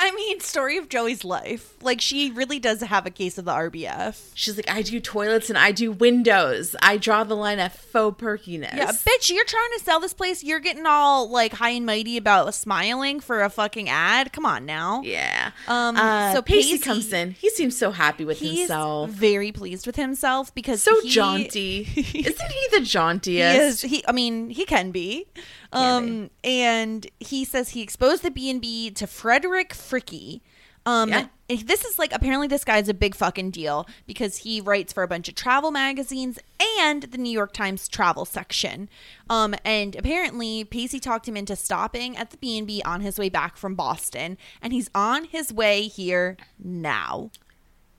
[0.00, 1.74] I mean, story of Joey's life.
[1.82, 4.30] Like, she really does have a case of the RBF.
[4.34, 6.76] She's like, I do toilets and I do windows.
[6.80, 8.74] I draw the line at faux perkiness.
[8.76, 10.44] Yeah, bitch, you're trying to sell this place.
[10.44, 14.32] You're getting all like high and mighty about smiling for a fucking ad.
[14.32, 15.02] Come on now.
[15.02, 15.50] Yeah.
[15.66, 17.32] Um, Uh, so Pacey, Pacey- comes in.
[17.32, 19.10] He seems so happy with He's himself.
[19.10, 21.80] very pleased with himself because he's So he, jaunty.
[21.96, 23.58] Isn't he the He jauntiest?
[23.58, 23.80] is.
[23.82, 25.26] He, I mean, he can be.
[25.72, 30.40] Um, and he says he exposed the B and B to Frederick Fricky.
[30.86, 31.26] Um, Yeah.
[31.50, 35.02] and this is like apparently this guy's a big fucking deal because he writes for
[35.02, 36.38] a bunch of travel magazines
[36.80, 38.88] and the New York Times travel section.
[39.28, 43.18] Um, and apparently Pacey talked him into stopping at the B and B on his
[43.18, 47.30] way back from Boston, and he's on his way here now.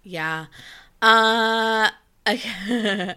[0.01, 0.47] Yeah.
[1.01, 1.89] Uh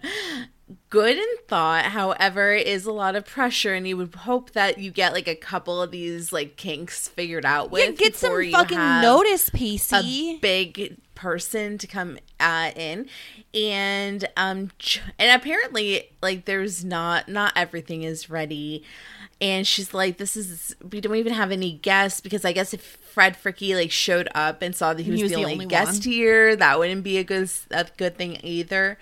[0.90, 4.90] good in thought, however, is a lot of pressure and you would hope that you
[4.90, 8.78] get like a couple of these like kinks figured out with Yeah, get some fucking
[8.78, 9.50] notice,
[9.92, 13.08] a big person to come uh, in.
[13.54, 14.70] And um
[15.18, 18.84] and apparently like there's not not everything is ready.
[19.40, 22.80] And she's like this is we don't even have any guests because i guess if
[22.80, 26.12] fred fricky like showed up and saw that he was, the, only, guest one.
[26.12, 28.98] here that wouldn't be a good a good thing either.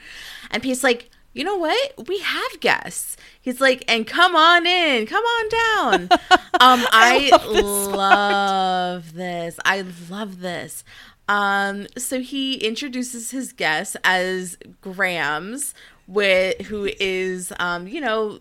[0.50, 2.09] And Pete's like you know what?
[2.09, 3.16] We have guests.
[3.40, 6.09] He's like, and come on in, come on down.
[6.61, 9.59] um, I, love this.
[9.64, 10.85] I love this.
[11.29, 15.75] Um, so he introduces his guests as Grams,
[16.09, 18.40] with who is, um, you know,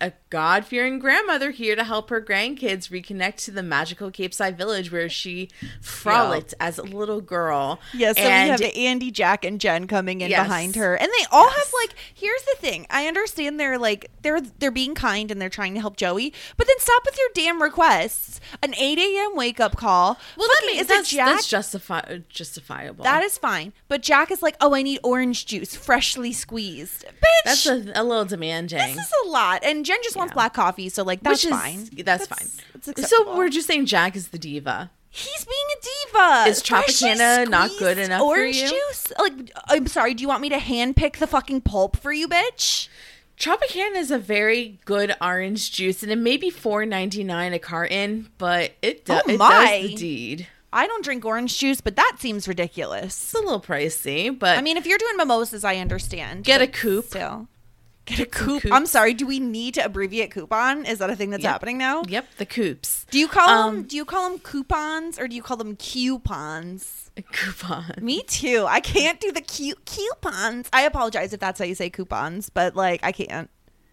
[0.00, 4.92] a God fearing grandmother here to help her grandkids reconnect to the magical Capeside village
[4.92, 5.48] where she
[5.80, 7.80] frolicked as a little girl.
[7.94, 10.46] Yeah, so And- we have Andy, Jack, and Jen coming in Yes.
[10.46, 11.56] behind her, and they all Yes.
[11.58, 11.94] have like.
[12.12, 15.80] Here's the thing: I understand they're like they're they're being kind and they're trying to
[15.80, 18.40] help Joey, but then stop with your damn requests.
[18.62, 19.34] An 8 a.m.
[19.36, 20.18] wake up call.
[20.36, 21.26] Well, that Fucking- means is that's, Jack?
[21.26, 23.04] that's justifi- justifiable.
[23.04, 27.44] that is fine, but Jack is like, "Oh, I need orange juice, freshly squeezed." Bitch,
[27.44, 28.78] that's a, a little demanding.
[28.96, 31.58] this is a lot, and Jen just wants black coffee, so like that's Which is
[31.58, 31.88] fine.
[32.04, 32.48] that's, fine.
[32.74, 33.08] acceptable.
[33.08, 34.90] so we're just saying Jack is the diva.
[35.10, 35.80] He's being a
[36.44, 36.50] diva.
[36.50, 38.68] Is Tropicana not good enough for orange you?
[38.68, 39.10] juice?
[39.18, 40.12] Like, I'm sorry.
[40.12, 42.88] Do you want me to hand pick the fucking pulp for you, bitch?
[43.38, 47.58] Tropicana is a very good orange juice, and it may be four ninety nine a
[47.58, 49.48] carton, but it, do- Oh it my.
[49.80, 50.46] does the deed.
[50.72, 53.06] I don't drink orange juice, but that seems ridiculous.
[53.06, 56.44] It's a little pricey, but I mean, if you're doing mimosas, I understand.
[56.44, 57.06] Get a coupe.
[57.06, 57.48] Still.
[58.08, 58.62] Get a Get some coupe.
[58.62, 58.72] coupes.
[58.74, 59.14] I'm sorry.
[59.14, 60.84] Do we need to abbreviate coupon?
[60.86, 61.52] Is that a thing that's Yep.
[61.52, 62.02] happening now?
[62.08, 63.76] yep, the coops Do you call them?
[63.78, 67.10] Um, Do you call them coupons or do you call them coupons?
[67.32, 67.92] coupon.
[68.00, 68.64] Me too.
[68.68, 70.68] I can't do the cu- coupons.
[70.72, 73.50] I apologize if that's how you say coupons, but like I can't.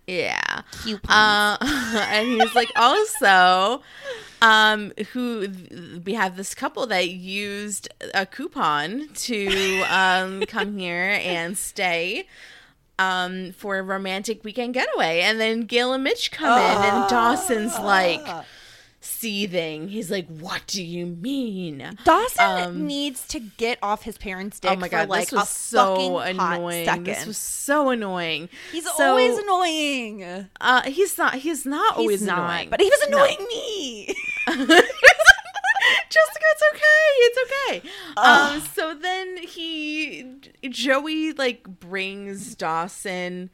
[0.08, 0.62] Yeah.
[0.84, 1.10] Coupons.
[1.10, 1.58] Uh,
[2.12, 3.82] and he's like, also,
[4.42, 5.48] um, who
[6.06, 12.28] we have this couple that used a coupon to um, come here and stay
[13.00, 15.22] um, for a romantic weekend getaway.
[15.22, 18.26] And then Gail and Mitch come in, and Dawson's like
[19.02, 19.88] seething.
[19.90, 21.96] He's like, What do you mean?
[22.04, 25.32] Dawson Um, needs to get off his parents' dick Oh my god, for like this
[25.32, 27.04] was so annoying.
[27.04, 28.50] This was so annoying.
[28.72, 30.48] He's So, always annoying.
[30.60, 31.36] Uh, he's not.
[31.36, 33.18] He's not always not, annoying, but he was No.
[33.18, 34.16] annoying me.
[36.10, 37.08] Jessica, it's okay.
[37.18, 37.90] It's okay.
[38.18, 40.26] Um, so then he,
[40.70, 43.50] Joey, like brings Dawson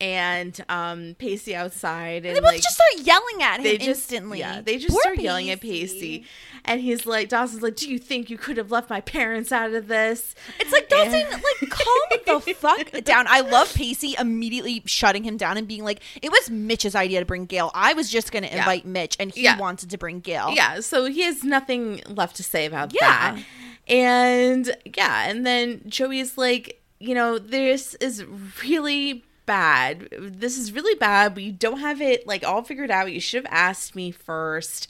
[0.00, 4.10] and um Pacey outside, and they both like just start yelling at him they just
[4.12, 4.38] instantly.
[4.40, 6.24] yeah, they just Poor start yelling at Pacey,
[6.64, 9.72] and he's like, Dawson's like, "Do you think you could have left my parents out
[9.72, 13.26] of this?" It's like Dawson, And- like calm the fuck down.
[13.28, 17.26] I love Pacey immediately shutting him down and being like, "It was Mitch's idea to
[17.26, 17.70] bring Gail.
[17.74, 19.58] I was just going to invite Mitch, and he Yeah.
[19.58, 23.34] wanted to bring Gail." Yeah, so he has nothing left to say about Yeah.
[23.36, 23.42] that.
[23.88, 28.24] And yeah, and then Joey's like, you know, this is
[28.62, 30.08] really bad.
[30.16, 31.34] This is really bad.
[31.34, 33.12] We don't have it like all figured out.
[33.12, 34.86] You should have asked me first.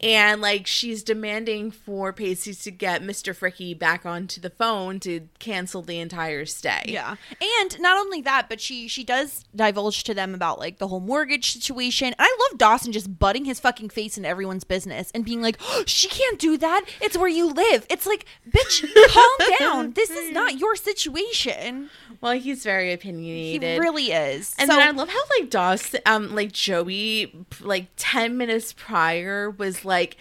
[0.00, 3.36] And like she's demanding for Pacey to get Mr.
[3.36, 6.82] Fricky back onto the phone to cancel the entire stay.
[6.86, 7.16] Yeah.
[7.60, 10.98] And not only that, but she she does divulge to them about like the whole
[10.98, 12.08] mortgage situation.
[12.08, 15.58] And I love Dawson just butting his fucking face into everyone's business and being like,
[15.60, 16.84] oh, "She can't do that.
[17.00, 19.92] It's where you live." It's like, "Bitch, calm down.
[19.92, 23.80] This is not your situation." Well, he's very He opinionated.
[24.00, 24.54] Really is.
[24.58, 29.50] And so, then I love how like Dawson, um, like Joey, like ten minutes prior
[29.50, 30.16] was like,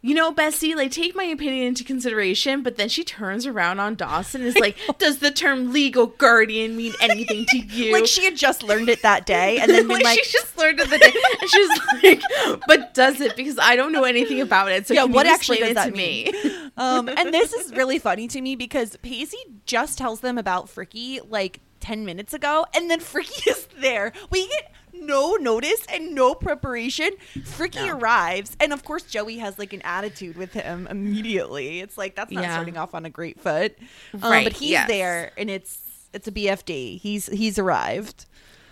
[0.00, 2.62] you know, Bessie, like take my opinion into consideration.
[2.62, 6.76] But then she turns around on Dawson and is like, does the term legal guardian
[6.76, 7.92] mean anything to you?
[7.92, 10.80] like she had just learned it that day and then like, like, she just learned
[10.80, 13.36] it the day, and she's like, "But does it?
[13.36, 14.86] Because I don't know anything about it.
[14.86, 16.32] So Yeah, what actually does it that to me?"
[16.76, 21.20] um, and this is really funny to me because Pacey just tells them about Fricky
[21.28, 24.12] like 10 minutes ago, and then Fricky is there.
[24.30, 27.10] We get no notice and no preparation.
[27.38, 27.96] Fricky No.
[27.98, 31.80] arrives, and of course, Joey has like an attitude with him immediately.
[31.80, 32.52] It's like that's not Yeah.
[32.52, 33.76] starting off on a great foot.
[34.14, 34.88] Um, Right, but he's yes.
[34.88, 35.78] there, and it's
[36.12, 37.00] it's a BFD.
[37.00, 38.26] He's he's arrived.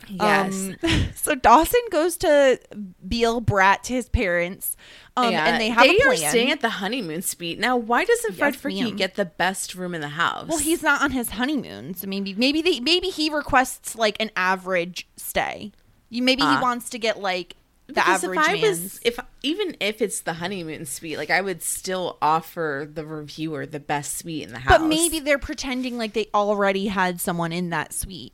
[0.08, 0.70] Yes.
[0.82, 2.58] Um, so Dawson goes to
[3.06, 4.76] Beal Brat to his parents,
[5.16, 6.08] um, Yeah, and they have a plan.
[6.08, 7.58] are staying at the honeymoon suite.
[7.58, 10.48] Now, why doesn't Fred Yes, get the best room in the house?
[10.48, 14.30] Well, he's not on his honeymoon, so maybe maybe they maybe he requests like an
[14.36, 15.72] average stay.
[16.10, 16.60] You maybe he Ah.
[16.60, 18.82] wants to get like the because average if I man's.
[18.82, 23.66] was, if even if it's the honeymoon suite, like I would still offer the reviewer
[23.66, 24.78] the best suite in the house.
[24.78, 28.32] but maybe they're pretending like they already had someone in that suite.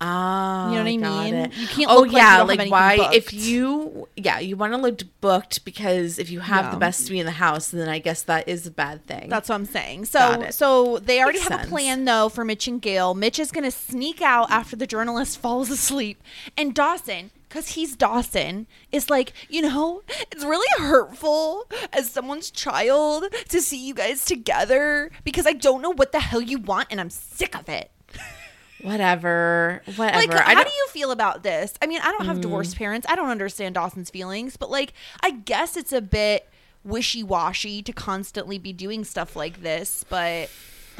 [0.00, 1.34] Ah, You know what I mean?
[1.34, 1.56] it.
[1.56, 3.08] You can't Oh look like you yeah, like anything why?
[3.12, 7.20] If you, yeah, you want to look booked because if you have the best suite
[7.20, 9.28] in the house, then I guess that is a bad thing.
[9.30, 10.04] That's what I'm saying.
[10.06, 11.68] So so they already Makes have sense.
[11.68, 13.14] a plan though for Mitch and Gail.
[13.14, 16.22] Mitch is gonna sneak out after the journalist falls asleep,
[16.56, 17.30] and Dawson.
[17.48, 23.78] Cause he's Dawson, is like, you know, it's really hurtful as someone's child to see
[23.86, 27.56] you guys together because I don't know what the hell you want and I'm sick
[27.56, 27.90] of it.
[28.82, 30.32] Whatever, whatever.
[30.32, 31.74] Like, how do you feel about this?
[31.80, 33.06] I mean, I don't have divorced parents.
[33.08, 36.48] I don't understand Dawson's feelings, but like, I guess it's a bit
[36.84, 40.04] wishy washy to constantly be doing stuff like this.
[40.08, 40.50] But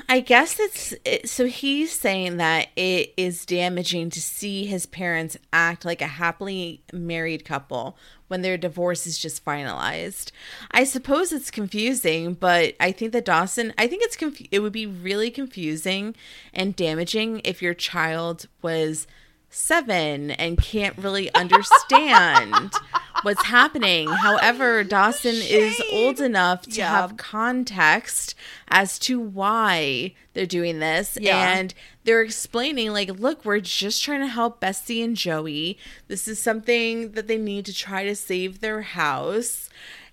[0.08, 5.36] I guess it's it, so he's saying that it is damaging to see his parents
[5.52, 7.96] act like a happily married couple
[8.28, 10.32] when their divorce is just finalized.
[10.70, 14.72] I suppose it's confusing, but I think that Dawson, I think it's conf- it would
[14.72, 16.14] be really confusing
[16.52, 19.06] and damaging if your child was
[19.50, 22.72] 7 and can't really understand
[23.22, 24.08] what's happening.
[24.08, 26.90] However, Dawson is old enough to Yeah.
[26.90, 28.34] have context
[28.68, 31.52] as to why they're doing this Yeah.
[31.56, 31.72] and
[32.04, 35.76] they're explaining like look we're just trying to help bessie and joey
[36.08, 39.68] this is something that they need to try to save their house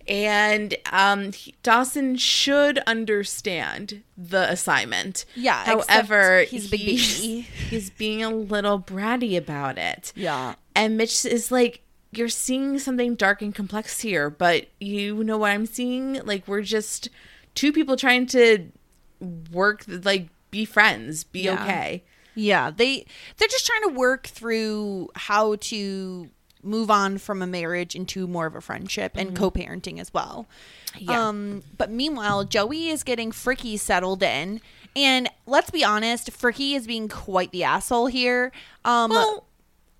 [0.07, 7.41] and um he- dawson should understand the assignment Yeah, however he's big baby.
[7.69, 10.55] he's being a little bratty about it Yeah.
[10.75, 11.81] and mitch is like
[12.11, 16.61] you're seeing something dark and complex here but you know what i'm seeing like we're
[16.61, 17.09] just
[17.55, 18.67] two people trying to
[19.51, 21.63] work like be friends be Yeah.
[21.63, 22.03] okay
[22.35, 23.05] yeah, they
[23.37, 26.29] they're just trying to work through how to
[26.63, 30.47] move on from a marriage into more of a friendship and co-parenting as well.
[30.97, 31.27] Yeah.
[31.27, 34.61] Um, but meanwhile, Joey is getting Fricky settled in,
[34.95, 38.51] and let's be honest, Fricky is being quite the asshole here.
[38.85, 39.45] Um, well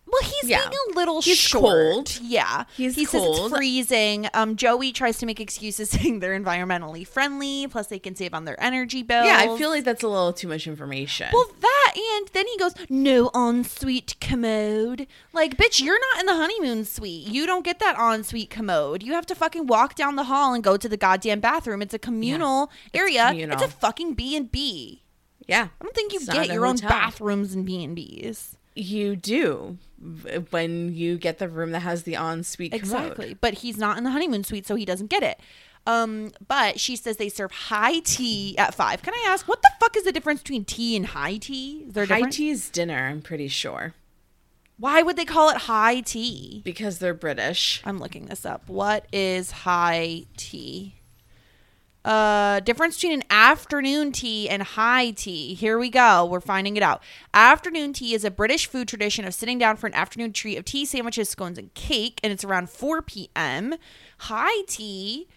[0.05, 0.59] Well, he's Yeah.
[0.69, 1.63] being a little He's short.
[1.63, 2.19] cold.
[2.21, 4.27] Yeah, He's he says it's freezing.
[4.35, 8.45] Um, Joey tries to make excuses saying they're environmentally friendly, plus they can save on
[8.45, 9.25] their energy bills.
[9.25, 12.57] yeah i feel like that's a little too much information Well, that and then he
[12.57, 15.07] goes, no ensuite commode.
[15.31, 17.27] Like, bitch, you're not in the honeymoon suite.
[17.27, 19.01] You don't get that ensuite commode.
[19.03, 21.81] You have to fucking walk down the hall and go to the goddamn bathroom.
[21.81, 23.27] It's a communal area.
[23.29, 23.55] communal.
[23.61, 25.01] It's a fucking B and B.
[25.47, 28.57] yeah I don't think you It's get your own bathrooms and B and B's.
[28.75, 29.77] you do
[30.51, 32.83] when you get the room that has the ensuite commode.
[32.83, 33.37] Exactly.
[33.39, 35.39] But he's not in the honeymoon suite, so he doesn't get it.
[35.85, 39.01] Um, but she says they serve high tea at five.
[39.01, 41.83] Can I ask what the fuck is the difference between tea and high tea?
[41.87, 43.93] Is there a high tea is dinner i'm pretty sure
[44.77, 46.61] Why would they call it high tea?
[46.63, 48.69] because they're british I'm looking this up.
[48.69, 50.95] What is high tea?
[52.05, 55.53] Uh, difference between an afternoon tea and high tea.
[55.53, 56.25] Here we go.
[56.25, 57.01] We're finding it out.
[57.33, 60.65] Afternoon tea is a British food tradition of sitting down for an afternoon treat of
[60.65, 63.75] tea, sandwiches, scones, and cake, and it's around 4 p.m.
[64.17, 65.27] High tea,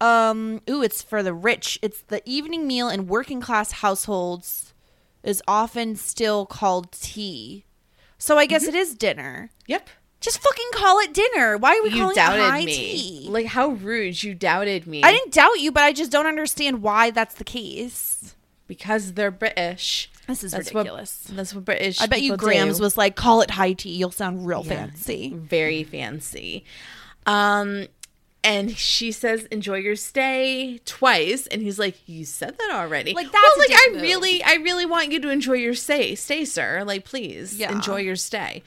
[0.00, 1.78] um, ooh, it's for the rich.
[1.80, 4.74] It's the evening meal in working class households
[5.22, 7.64] is often still called tea.
[8.18, 8.74] So I guess Mm-hmm.
[8.74, 9.50] it is dinner.
[9.68, 9.88] yep
[10.26, 11.56] Just fucking call it dinner.
[11.56, 13.26] Why are we you calling it high me tea?
[13.30, 16.82] like how rude you doubted me I didn't doubt you, but I just don't understand
[16.82, 18.34] why that's the case.
[18.66, 21.24] because they're british This is that's ridiculous.
[21.28, 22.82] what that's what british I bet you Grams do.
[22.82, 23.90] was like, call it high tea.
[23.94, 24.86] You'll sound real Yeah.
[24.86, 25.32] fancy.
[25.36, 26.64] very fancy
[27.26, 27.86] um
[28.44, 33.30] and she says enjoy your stay twice and he's like you said that already Like,
[33.30, 34.02] that's a like i move.
[34.02, 37.72] really i really want you to enjoy your stay stay sir like please Yeah.
[37.72, 38.62] enjoy your stay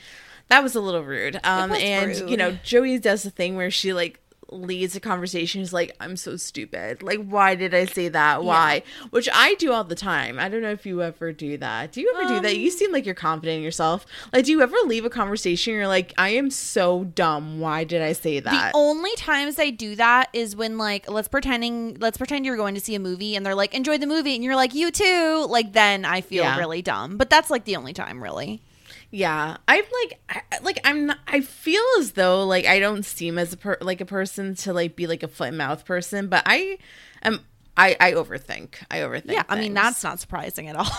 [0.50, 1.39] that was a little rude.
[1.43, 4.20] Um and you know joey does the thing where she like
[4.52, 5.62] leads a conversation.
[5.62, 7.04] Is like i'm so stupid.
[7.04, 8.43] Like why did i say that?
[8.43, 8.82] Why?
[9.12, 10.39] Which i do all the time.
[10.39, 11.91] I don't know if you ever do that.
[11.91, 12.54] Do you ever do that?
[12.56, 14.08] Um, you seem like you're confident in yourself.
[14.34, 15.74] Like do you ever leave a conversation?
[15.74, 17.60] And you're like i am so dumb.
[17.60, 18.72] Why did i say that?
[18.74, 22.74] The only times I do that is when like let's pretending let's pretend you're going
[22.74, 24.34] to see a movie and they're like enjoy the movie.
[24.34, 25.45] And you're like you too.
[25.47, 26.58] Like then I feel Yeah.
[26.58, 27.18] really dumb.
[27.18, 28.64] But that's like the only time really
[29.12, 31.07] Yeah, I'm like, I, like I'm.
[31.07, 34.53] Not, I feel as though like I don't seem as a per, like a person
[34.55, 36.78] to like be like a foot and mouth person, but I
[37.24, 37.39] am.
[37.76, 38.76] I I overthink.
[38.91, 39.32] I overthink.
[39.32, 40.86] yeah I mean that's not surprising at all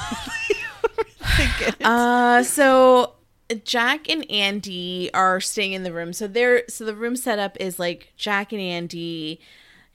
[1.82, 3.14] Uh, so
[3.64, 6.12] Jack and Andy are staying in the room.
[6.12, 9.40] So they're so the room setup is like Jack and Andy,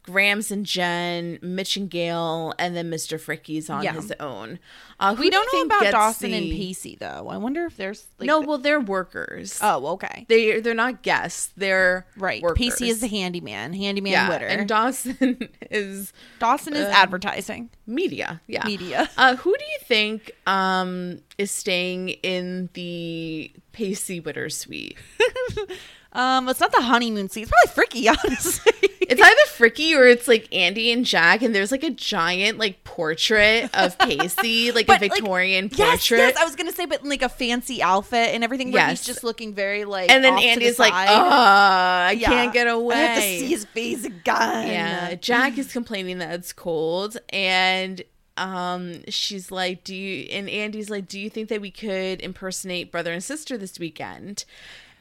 [0.06, 3.20] Grams and Jen, Mitch and Gail, and then Mr.
[3.20, 3.94] Fricky's on Yeah.
[3.94, 4.60] his own.
[5.00, 8.06] Uh, we do don't know think about Dawson and Pacey though I wonder if there's
[8.18, 9.60] like no, well, they're workers.
[9.62, 11.52] oh okay They they're not guests.
[11.58, 12.42] They're Right.
[12.42, 12.58] Workers.
[12.58, 14.46] Pacey is the handyman, handyman yeah, Witter.
[14.46, 17.72] and Dawson is Dawson is um, advertising.
[17.86, 18.40] media.
[18.48, 19.10] Yeah, Media.
[19.18, 24.98] Uh, who do you think um is staying in the Pacey Witter suite?
[26.16, 27.50] Um, it's not the honeymoon suite.
[27.52, 28.72] It's probably Fricky, honestly.
[29.02, 29.36] It's either
[29.70, 33.98] Fricky or it's like Andy and Jack, and there's like a giant like portrait of
[34.00, 36.18] Pacey, like a But, like, Victorian yes, portrait.
[36.18, 36.34] yes.
[36.34, 38.72] yes, I was gonna say, but in, like a fancy outfit and everything.
[38.72, 39.00] Where Yes.
[39.00, 40.10] he's just looking very like.
[40.10, 40.94] and then to the Andy's like.
[40.94, 42.30] "Uh, I Yeah.
[42.30, 44.68] can't get away." I have to see his face again.
[44.68, 48.02] Yeah, Jack is complaining that it's cold, and
[48.38, 52.92] um, she's like, "Do you?" And Andy's like, "Do you think that we could impersonate
[52.92, 54.46] brother and sister this weekend?"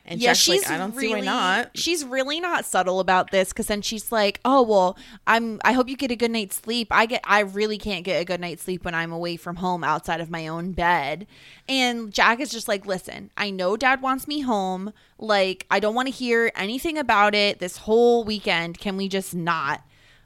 [0.06, 3.00] And yeah, Jack's she's like, "I don't really, see why not." She's really not subtle
[3.00, 5.60] about this because then she's like, "Oh well, I'm.
[5.64, 6.88] I hope you get a good night's sleep.
[6.90, 7.22] I get.
[7.24, 10.30] I really can't get a good night's sleep when I'm away from home outside of
[10.30, 11.26] my own bed."
[11.68, 14.92] And Jack is just like, "Listen, I know Dad wants me home.
[15.18, 18.78] Like, I don't want to hear anything about it this whole weekend.
[18.78, 19.82] Can we just not?"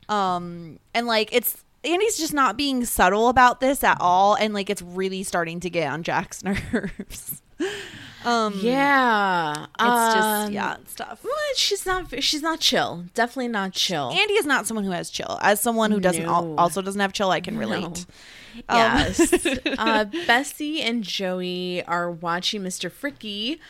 [0.09, 1.64] Um, and like it's.
[1.85, 5.70] Andy's just not being subtle about this at all, and like it's really starting to
[5.70, 7.41] get on Jack's nerves.
[8.25, 11.23] Um, Yeah, it's just um, yeah, it's tough.
[11.25, 12.23] Well, she's not.
[12.23, 13.05] She's not chill.
[13.15, 14.11] Definitely not chill.
[14.13, 15.39] Andy is not someone who has chill.
[15.41, 18.07] As someone who doesn't al- also doesn't have chill, I can relate.
[18.69, 19.47] Um, Yes.
[19.79, 22.91] uh, Bessie and Joey are watching Mr.
[22.91, 23.61] Fricky.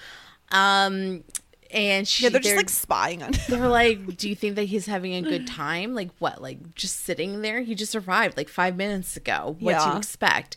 [0.51, 1.25] Um,
[1.71, 3.35] and she, yeah, they're just like spying on.
[3.35, 3.43] him.
[3.51, 5.95] they're like, "Do you think that he's having a good time?
[5.95, 6.41] Like what?
[6.41, 7.61] Like just sitting there?
[7.61, 9.57] He just arrived like five minutes ago.
[9.61, 10.57] What do you expect?"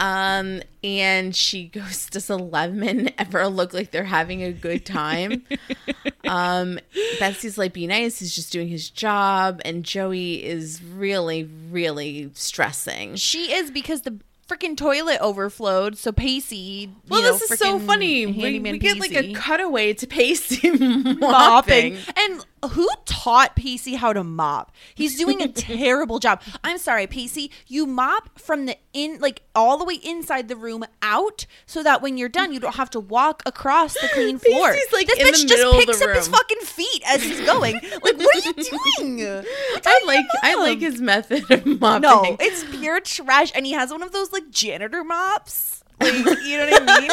[0.00, 5.44] Um, and she goes, "Does Eleven ever look like they're having a good time?"
[6.26, 6.80] um,
[7.20, 8.18] Bessie's like, "Be nice.
[8.18, 13.16] He's just doing his job," and Joey is really, really stressing.
[13.16, 15.96] She is because the freaking toilet overflowed.
[15.96, 18.26] So Pacey, you Well, know, this is so funny.
[18.26, 21.18] We, we get like a cutaway to Pacey mopping.
[21.20, 21.96] mopping.
[22.16, 24.72] And who taught Pacey how to mop?
[24.94, 26.42] He's doing a terrible job.
[26.62, 27.50] I'm sorry, Pacey.
[27.66, 32.02] You mop from the in, like all the way inside the room out, so that
[32.02, 34.72] when you're done, you don't have to walk across the clean floor.
[34.72, 37.80] Pacey's, like, this bitch just picks up his fucking feet as he's going.
[38.02, 39.44] Like, what are you doing?
[39.84, 42.02] I like I like his method of mopping.
[42.02, 45.82] No, it's pure trash, and he has one of those like janitor mops.
[46.00, 47.10] Like, you know what I mean?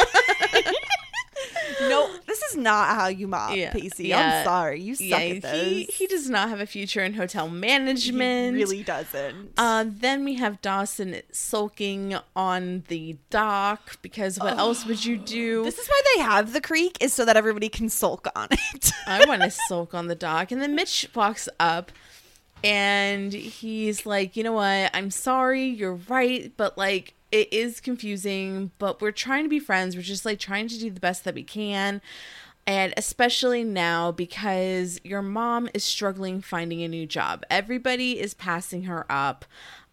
[1.82, 4.08] No, this is not how you mop, Yeah, Pacey.
[4.08, 4.38] yeah.
[4.40, 5.62] I'm sorry, you suck yeah, at this.
[5.62, 8.56] he he does not have a future in hotel management.
[8.56, 9.52] He really doesn't.
[9.56, 15.64] Uh, then we have Dawson sulking on the dock because what else would you do?
[15.64, 18.92] this is why they have the creek, is so that everybody can sulk on it.
[19.06, 20.50] I want to sulk on the dock.
[20.52, 21.92] And then Mitch walks up
[22.64, 24.90] and he's like, you know what?
[24.92, 25.64] I'm sorry.
[25.66, 26.52] You're right.
[26.56, 29.96] But like, it is confusing, but we're trying to be friends.
[29.96, 32.00] We're just like trying to do the best that we can.
[32.66, 37.44] And especially now because your mom is struggling finding a new job.
[37.50, 39.46] Everybody is passing her up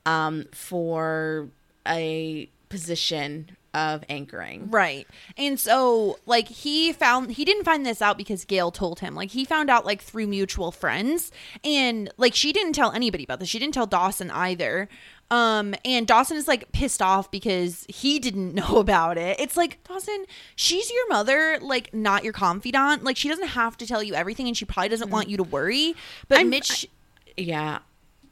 [0.06, 1.50] um, for
[1.88, 4.70] a position of anchoring.
[4.72, 5.06] Right.
[5.38, 9.16] And so like he found he didn't find this out because Gail told him.
[9.16, 11.32] Like he found out like through mutual friends
[11.64, 13.50] and like she didn't tell anybody about this.
[13.50, 14.88] She didn't tell Dawson either.
[15.32, 19.40] Um and Dawson is like pissed off because he didn't know about it.
[19.40, 23.04] It's like Dawson, she's your mother, like not your confidant.
[23.04, 25.44] Like she doesn't have to tell you everything and she probably doesn't want you to
[25.44, 25.96] worry.
[26.28, 26.88] But I'm- Mitch
[27.38, 27.80] Yeah.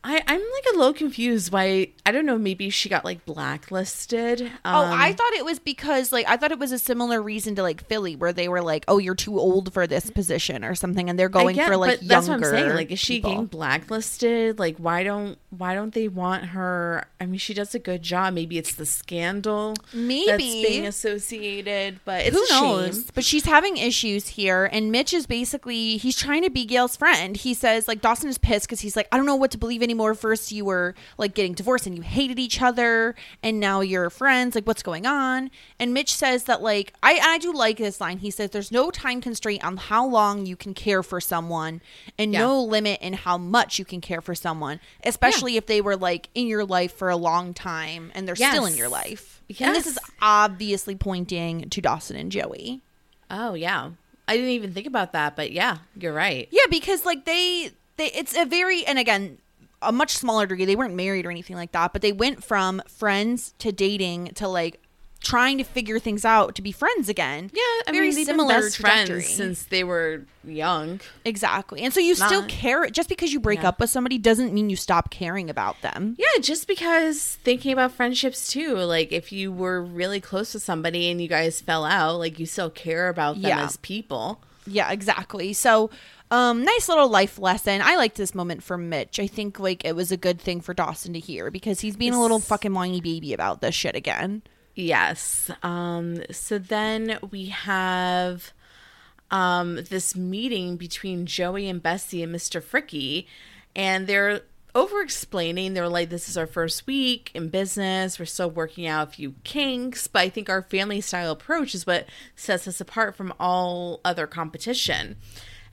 [0.06, 4.42] I, I'm like a little confused why I don't know, maybe she got like blacklisted.
[4.42, 7.56] Um, Oh, I thought it was because like I thought it was a similar reason
[7.56, 10.76] to like Philly where they were like, "Oh, you're too old for this position" or
[10.76, 12.74] something, and they're going get- for like but that's what I'm saying.
[12.76, 13.32] Like, is she people.
[13.32, 14.60] getting blacklisted?
[14.60, 17.06] Like, why don't why don't they want her?
[17.22, 18.34] I mean, she does a good job.
[18.34, 20.64] Maybe it's the scandal that's Maybe.
[20.68, 22.62] being associated, but it's Who a shame.
[22.64, 23.12] knows?
[23.12, 27.38] But she's having issues here, and Mitch is basically he's trying to be Gail's friend.
[27.38, 29.82] He says like Dawson is pissed because he's like, I don't know what to believe
[29.82, 29.93] anymore.
[30.16, 34.56] First you were like getting divorced and you hated each other, and now you're friends.
[34.56, 35.52] Like what's going on?
[35.80, 38.18] And Mitch says that like I I do like this line.
[38.20, 41.82] He says there's no time constraint on how long you can care for someone,
[42.18, 42.40] and Yeah.
[42.40, 46.30] no limit in how much you can care for someone, especially if they were like
[46.36, 49.42] in your life for a long time and they're still in your life.
[49.60, 52.82] And this is obviously pointing to Dawson and Joey.
[53.30, 53.92] Oh yeah,
[54.28, 56.48] I didn't even think about that, but yeah, you're right.
[56.52, 59.38] Yeah, because like they they it's a very and again
[59.84, 60.66] a much smaller degree.
[60.66, 64.48] They weren't married or anything like that, but they went from friends to dating to
[64.48, 64.80] like
[65.22, 67.50] trying to figure things out to be friends again.
[67.54, 69.22] Yeah, I very mean, similar been best trajectory.
[69.22, 71.00] friends since they were young.
[71.24, 71.82] exactly.
[71.82, 73.70] And so you still care just because you break Yeah.
[73.70, 76.18] up with somebody doesn't mean you stop caring about them.
[76.20, 81.10] Yeah, just because thinking about friendships too, like if you were really close with somebody
[81.10, 83.64] and you guys fell out, like you still care about them Yeah.
[83.64, 84.42] as people.
[84.68, 85.54] Yeah, exactly.
[85.54, 85.90] So,
[86.32, 87.82] um, nice little life lesson.
[87.84, 89.20] I liked this moment from Mitch.
[89.20, 92.14] I think like it was a good thing for Dawson to hear because he's being
[92.14, 94.42] a little fucking whiny baby about this shit again.
[94.76, 95.52] Yes.
[95.62, 98.52] Um so then we have
[99.30, 102.62] um this meeting between Joey and Bessie and Mr.
[102.62, 103.28] Fricky
[103.76, 104.42] and they're
[104.76, 109.08] over explaining they're like this is our first week in business we're still working out
[109.08, 113.16] a few kinks but i think our family style approach is what sets us apart
[113.16, 115.16] from all other competition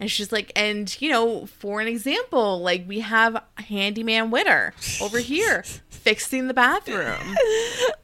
[0.00, 5.18] And she's like, and you know, for an example, like we have handyman Witter over
[5.18, 7.36] here fixing the bathroom.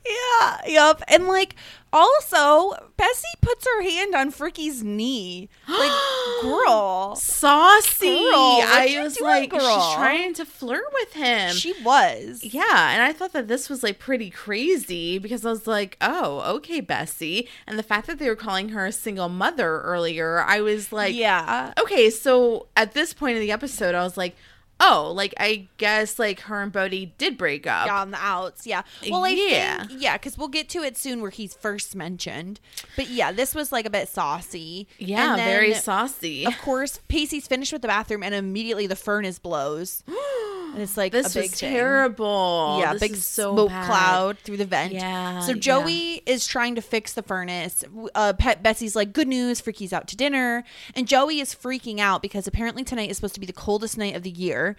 [0.09, 1.03] Yeah, yep.
[1.09, 1.57] And like
[1.93, 5.49] also, Bessie puts her hand on Fricky's knee.
[5.68, 5.93] Like,
[6.43, 7.16] girl.
[7.16, 8.07] Saucy.
[8.07, 9.61] Girl, I was doing, like, girl?
[9.61, 11.55] she's trying to flirt with him.
[11.55, 12.41] She was.
[12.43, 16.57] Yeah, and I thought that this was like pretty crazy because I was like, oh,
[16.57, 17.49] okay, Bessie.
[17.66, 21.14] And the fact that they were calling her a single mother earlier, I was like,
[21.14, 21.72] yeah.
[21.76, 24.37] Uh, okay, so at this point in the episode, I was like,
[24.80, 27.86] oh, like I guess like her and Bodie did break up.
[27.86, 28.66] Yeah, on the outs.
[28.66, 28.82] Yeah.
[29.10, 29.84] Well, I Yeah.
[29.86, 32.60] think, yeah, because we'll get to it soon where he's first mentioned.
[32.96, 34.86] But yeah, this was like a bit saucy.
[34.98, 36.44] Yeah, And then, very saucy.
[36.46, 40.02] Of course, Pacey's finished with the bathroom and immediately the furnace blows.
[40.76, 41.70] and it's like This a big was thing.
[41.72, 42.78] terrible.
[42.80, 43.86] Yeah, This big is so smoke bad.
[43.86, 44.92] cloud through the vent.
[44.92, 47.82] Yeah, So Joey is trying to fix the furnace.
[48.14, 50.64] Uh, Pet Bessie's like, "Good news, Freaky's out to dinner,"
[50.94, 54.14] and Joey is freaking out because apparently tonight is supposed to be the coldest night
[54.14, 54.76] of the year.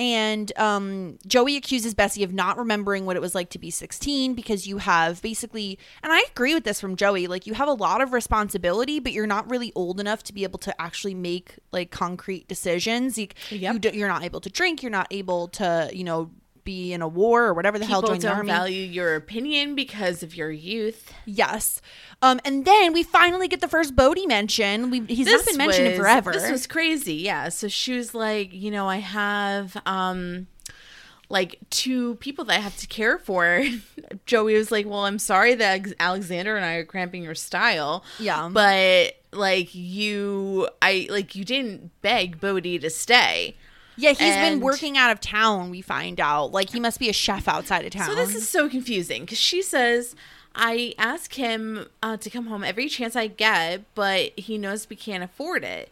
[0.00, 4.32] And um, Joey accuses Bessie of not remembering what it was like to be 16
[4.32, 7.74] because you have basically, and I agree with this from Joey, like you have a
[7.74, 11.58] lot of responsibility, but you're not really old enough to be able to actually make
[11.70, 13.18] like concrete decisions.
[13.18, 13.84] You, Yep.
[13.84, 16.30] you you're not able to drink, you're not able to, you know,
[16.70, 18.48] be in a war or whatever the hell People join the don't army.
[18.48, 21.12] value your opinion because of your youth.
[21.26, 21.82] Yes.
[22.22, 24.90] Um, and then we finally get the first Bodie mention.
[24.90, 26.32] We he's not been mentioned in forever.
[26.32, 27.14] This was crazy.
[27.14, 27.48] Yeah.
[27.48, 30.46] So she was like, you know, I have um
[31.28, 33.64] like two people that I have to care for.
[34.26, 38.48] Joey was like, "Well, I'm sorry that Alexander and I are cramping your style." Yeah.
[38.52, 43.56] But like you I like you didn't beg Bodie to stay.
[44.00, 45.70] Yeah, he's been working out of town.
[45.70, 48.06] We find out like he must be a chef outside of town.
[48.06, 50.16] So this is so confusing because she says,
[50.54, 54.96] I ask him uh, to come home every chance I get, but he knows we
[54.96, 55.90] can't afford it.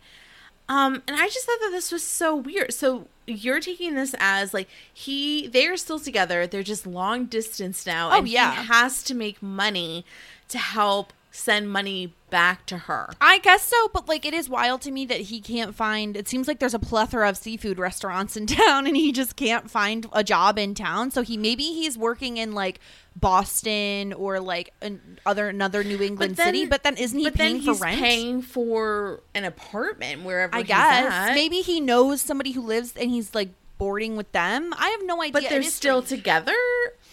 [0.68, 2.74] Um, and I just thought that this was so weird.
[2.74, 6.46] So you're taking this as like he they are still together.
[6.46, 8.10] They're just long distance now.
[8.10, 8.54] Oh, and yeah.
[8.54, 10.04] he has to make money
[10.48, 13.10] to help send money back to her.
[13.20, 16.16] I guess so, but like it is wild to me that he can't find.
[16.16, 19.70] It seems like there's a plethora of seafood restaurants in town, and he just can't
[19.70, 21.10] find a job in town.
[21.10, 22.80] So he maybe he's working in like
[23.16, 26.66] Boston or like an, other another New England city.
[26.66, 27.98] But then isn't he but paying then for rent?
[27.98, 31.34] paying for an apartment wherever I guess at.
[31.34, 34.74] maybe he knows somebody who lives and he's like boarding with them.
[34.76, 35.32] I have no idea.
[35.32, 36.20] but they're still strange.
[36.22, 36.54] together.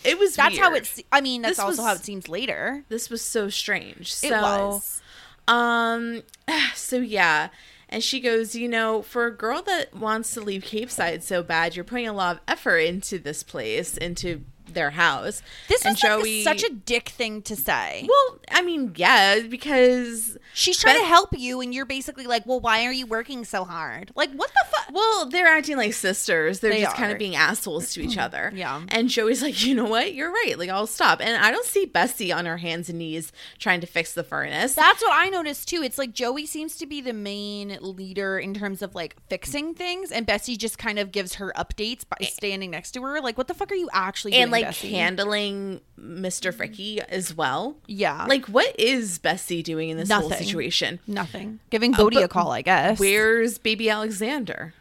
[0.06, 0.84] It was That's how weird.
[0.84, 1.01] it's.
[1.12, 2.84] I mean, that's This also was- how it seems later.
[2.89, 4.14] this was so strange.
[4.14, 5.01] So, It was.
[5.47, 6.24] um,
[6.76, 7.49] so yeah.
[7.89, 11.76] And she goes, you know, for a girl that wants to leave Capeside so bad,
[11.76, 14.43] you're putting a lot of effort into this place, into
[14.74, 15.41] their house.
[15.68, 18.07] This and is like such a dick thing to say.
[18.07, 18.39] well.
[18.51, 22.86] I mean, yeah, because She's trying to help you, and you're basically like, "Well, why
[22.86, 24.11] are you working so hard?
[24.16, 26.61] Like, what the fuck?" Well, they're acting like sisters.
[26.61, 28.53] They're They just kind of being assholes to each other.
[28.55, 28.82] Yeah.
[28.88, 30.13] And Joey's like, you know what?
[30.13, 30.55] You're right.
[30.57, 31.20] Like, I'll stop.
[31.22, 34.76] And I don't see Bessie on her hands and knees trying to fix the furnace.
[34.76, 35.82] That's what I noticed too.
[35.84, 40.11] It's like Joey seems to be the main leader in terms of like fixing things,
[40.11, 42.28] and Bessie just kind of gives her updates by eh.
[42.28, 43.20] standing next to her.
[43.20, 44.91] Like, what the fuck are you actually doing, and like Bessie?
[44.91, 46.53] handling Mr.
[46.53, 47.78] Fricky as well.
[47.88, 48.26] Yeah.
[48.28, 50.99] Like, what is Bessie doing in this whole situation?
[51.08, 51.60] Nothing.
[51.70, 52.99] Giving Bodie a call, I guess.
[52.99, 54.74] Where's baby Alexander?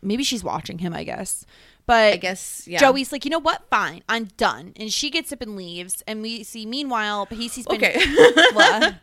[0.00, 0.94] Maybe she's watching him.
[0.94, 1.46] I guess.
[1.86, 2.78] But I guess, yeah.
[2.78, 3.68] Joey's like, you know what?
[3.68, 4.72] Fine, I'm done.
[4.76, 6.02] And she gets up and leaves.
[6.06, 8.00] And we see, meanwhile, Pacey's been Okay.
[8.52, 8.94] What?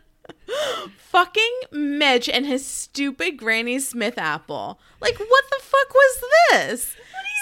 [0.96, 4.80] Fucking Mitch and his stupid Granny Smith apple.
[5.00, 6.96] Like, what the fuck was this?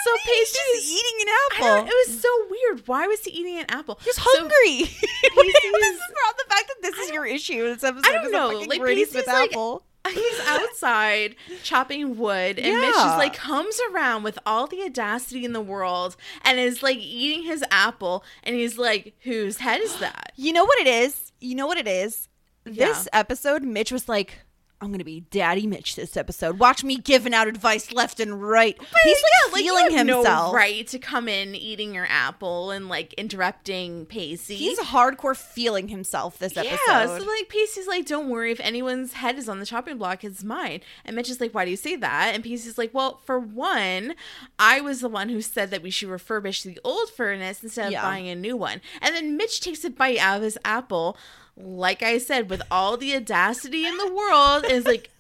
[0.08, 1.28] So Pacey's eating an
[1.58, 2.86] don't- it was so weird.
[2.86, 3.98] Why was he eating an apple?
[4.04, 4.80] He's So- hungry.
[5.34, 7.62] what is Pacey this is- about the fact that this is your issue?
[7.74, 8.48] This episode I don't know.
[8.66, 9.84] Like Pacey's Smith like, apple.
[10.08, 13.02] he's outside chopping wood, and Mitch Yeah.
[13.04, 17.42] just like comes around with all the audacity in the world and is like eating
[17.44, 21.32] his apple, and he's like, "Whose head is that?" You know what it is?
[21.40, 22.28] You know what it is?
[22.64, 23.18] This Yeah.
[23.20, 24.38] episode, Mitch was like,
[24.80, 26.60] I'm gonna be Daddy Mitch this episode.
[26.60, 28.78] Watch me giving out advice left and right.
[29.04, 29.22] He's
[29.52, 30.52] like you feeling have himself.
[30.52, 34.54] No right to come in eating your apple and like interrupting Pacey.
[34.54, 36.78] He's hardcore feeling himself this episode.
[36.88, 40.22] Yeah, so like Pacey's like, don't worry if anyone's head is on the chopping block,
[40.22, 40.80] it's mine.
[41.04, 42.32] And Mitch is like, why do you say that?
[42.34, 44.14] And Pacey's like, well, for one,
[44.60, 47.92] I was the one who said that we should refurbish the old furnace instead of
[47.92, 48.02] Yeah.
[48.02, 48.80] buying a new one.
[49.00, 51.16] And then Mitch takes a bite out of his apple,
[51.60, 55.10] like I said, with all the audacity in the world, is like,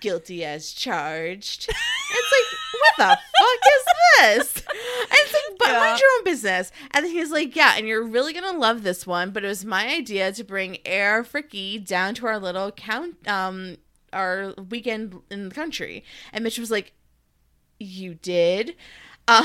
[0.00, 1.68] guilty as charged.
[1.68, 3.84] It's like, what the fuck is
[4.54, 4.64] this?
[4.66, 5.80] And it's like, but Yeah.
[5.80, 6.70] mind your own business.
[6.92, 9.88] And he's like, yeah, and you're really gonna love this one, but it was my
[9.88, 13.76] idea to bring Air Fricky down to our little count um
[14.12, 16.04] our weekend in the country.
[16.32, 16.92] And Mitch was like,
[17.78, 18.74] You did?
[19.30, 19.42] Uh,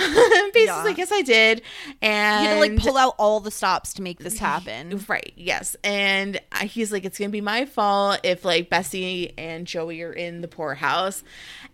[0.53, 0.93] basically, Yeah.
[0.97, 1.61] yes, I did.
[2.01, 5.03] And You had to like pull out all the stops to make this happen.
[5.09, 5.33] Right.
[5.35, 5.75] Yes.
[5.83, 10.39] And he's like, it's gonna be my fault if like Bessie and Joey are in
[10.41, 11.23] the poorhouse.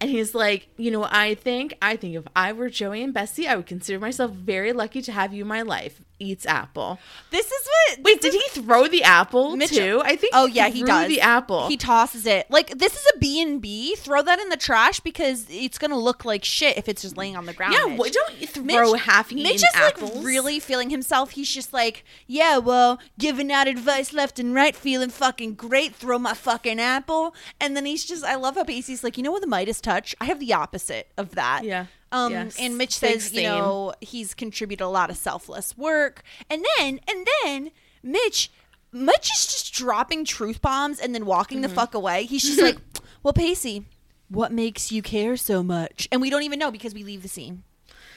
[0.01, 3.47] And he's like, you know, I think I think if I were Joey and Bessie,
[3.47, 6.01] I would consider myself very lucky to have you in my life.
[6.19, 6.99] Eats apple.
[7.31, 8.03] This is what.
[8.03, 10.01] Wait, did he throw the apple Mitch- too?
[10.03, 10.33] I think.
[10.35, 11.07] Oh yeah, he does.
[11.07, 11.67] the apple.
[11.67, 12.45] He tosses it.
[12.49, 13.95] Like this is a B and B.
[13.95, 17.37] Throw that in the trash because it's gonna look like shit if it's just laying
[17.37, 17.73] on the ground.
[17.73, 17.95] yeah.
[17.95, 18.13] Mitch.
[18.13, 20.15] Don't you throw half-eaten Mitch is apples?
[20.15, 21.31] like really feeling himself.
[21.31, 25.95] He's just like, yeah, well, giving out advice left and right, feeling fucking great.
[25.95, 28.23] Throw my fucking apple, and then he's just.
[28.25, 30.15] I love how Pacey's like, you know what, the Midas touch.
[30.19, 31.63] I have the opposite of that.
[31.63, 31.85] Yeah.
[32.11, 32.57] Um, Yes.
[32.59, 36.99] and Mitch Big says, you know, he's contributed a lot of selfless work, and then,
[37.07, 37.71] and then
[38.03, 38.51] Mitch.
[38.91, 41.69] Mitch is just dropping truth bombs and then walking Mm-hmm.
[41.69, 42.25] the fuck away.
[42.25, 42.77] He's just like,
[43.23, 43.85] "Well, Pacey,
[44.29, 47.27] what makes you care so much?" And we don't even know because we leave the
[47.29, 47.61] scene,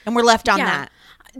[0.06, 0.90] and we're left on that.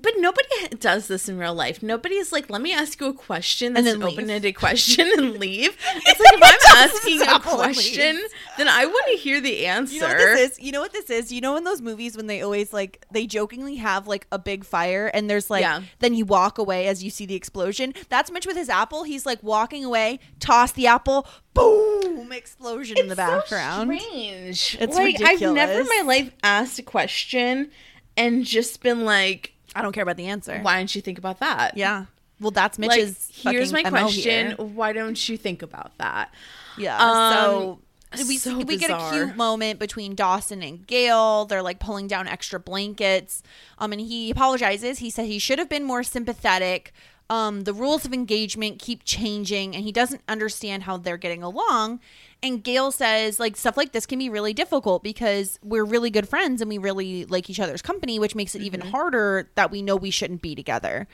[0.01, 0.49] But nobody
[0.81, 1.83] does this in real life.
[1.83, 4.19] Nobody's like, let me ask you a question And that's then an leave.
[4.19, 5.77] open-ended question and leave.
[5.97, 8.35] It's like if I'm asking a question, leaves.
[8.57, 9.95] then I want to hear the answer.
[9.95, 10.61] You know what this is?
[10.61, 11.31] You know what this is?
[11.31, 14.65] You know in those movies when they always like they jokingly have like a big
[14.65, 15.83] fire and there's like Yeah.
[15.99, 17.93] then you walk away as you see the explosion.
[18.09, 19.03] That's Mitch with his apple.
[19.05, 24.01] He's like walking away, toss the apple, boom, explosion in the It's so background.
[24.01, 24.77] strange.
[24.81, 27.71] It's like I've never in my life asked a question
[28.17, 30.59] and just been like, I don't care about the answer.
[30.61, 31.77] why don't you think about that?
[31.77, 32.07] Yeah.
[32.41, 33.29] Well, that's Like, Mitch's.
[33.33, 34.49] here's my MO question.
[34.49, 34.57] here.
[34.57, 36.35] Why don't you think about that?
[36.77, 36.99] Yeah.
[36.99, 37.79] Um,
[38.15, 41.45] so we so we get a cute moment between Dawson and Gail.
[41.47, 43.43] They're like pulling down extra blankets.
[43.79, 44.99] Um, and he apologizes.
[44.99, 46.93] He said he should have been more sympathetic.
[47.31, 52.01] Um, the rules of engagement keep changing, and he doesn't understand how they're getting along.
[52.43, 56.29] And Gail says, like, stuff like this can be really difficult because we're really good
[56.29, 58.91] friends and we really like each other's company, which makes it even Mm-hmm.
[58.91, 61.07] harder that we know we shouldn't be together.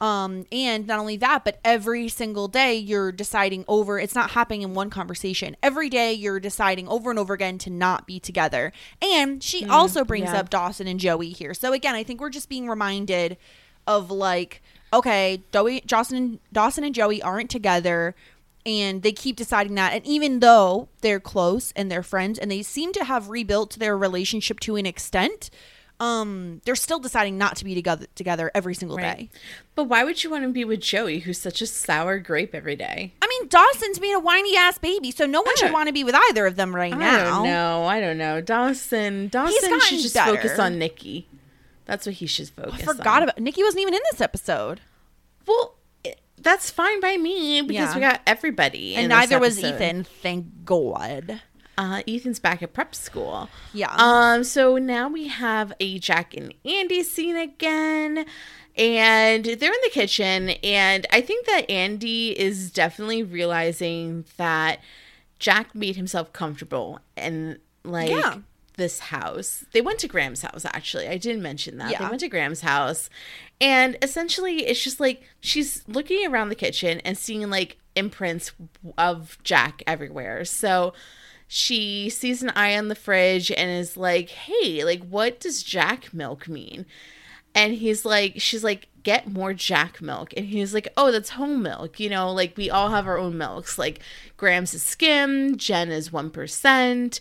[0.00, 4.62] Um, and not only that, but every single day you're deciding over, it's not happening
[4.62, 5.56] in one conversation.
[5.62, 8.72] Every day you're deciding over and over again to not be together.
[9.00, 10.40] And she also brings yeah.
[10.40, 11.54] up Dawson and Joey here.
[11.54, 13.36] So again, I think we're just being reminded
[13.86, 14.62] of like,
[14.92, 18.16] okay, Joey, Dawson, Dawson and Joey aren't together.
[18.66, 19.92] And they keep deciding that.
[19.92, 23.96] And even though they're close and they're friends and they seem to have rebuilt their
[23.96, 25.50] relationship to an extent,
[26.00, 29.28] um, they're still deciding not to be together together every single day.
[29.74, 32.74] But why would you want to be with Joey, who's such a sour grape every
[32.74, 33.12] day?
[33.22, 36.02] I mean, Dawson's being a whiny ass baby, so no one should want to be
[36.02, 37.44] with either of them right I now.
[37.44, 37.86] don't.
[37.86, 38.40] I don't know.
[38.40, 39.28] Dawson.
[39.28, 40.34] Dawson should just better.
[40.36, 41.28] focus on Nikki.
[41.84, 42.80] That's what he should focus.
[42.80, 43.22] I forgot on.
[43.24, 44.80] about Nikki wasn't even in this episode,
[45.46, 45.74] Well,
[46.44, 47.94] that's fine by me because Yeah.
[47.94, 49.58] we got everybody, and neither was.
[49.62, 50.04] Ethan.
[50.04, 51.40] Thank God.
[51.76, 53.48] Uh, Ethan's back at prep school.
[53.72, 53.92] Yeah.
[53.98, 54.44] Um.
[54.44, 58.26] So now we have a Jack and Andy scene again,
[58.76, 64.78] and they're in the kitchen, and I think that Andy is definitely realizing that
[65.40, 68.36] Jack made himself comfortable and like Yeah.
[68.76, 69.64] This house.
[69.72, 71.08] They went to Grams' house actually.
[71.08, 71.98] I didn't mention that.
[71.98, 73.08] They went to Grams' house.
[73.60, 78.52] And essentially it's just like she's looking around the kitchen and seeing like imprints
[78.98, 80.44] of Jack everywhere.
[80.44, 80.92] So
[81.46, 86.12] she sees an eye on the fridge and is like, "Hey, like what does Jack
[86.12, 86.86] milk mean?"
[87.54, 90.34] And he's like, she's like, get more Jack milk.
[90.36, 92.00] And he's like, oh, that's home milk.
[92.00, 93.78] You know, like we all have our own milks.
[93.78, 94.00] Like
[94.36, 97.20] Grams' is skim, Jen is 1%.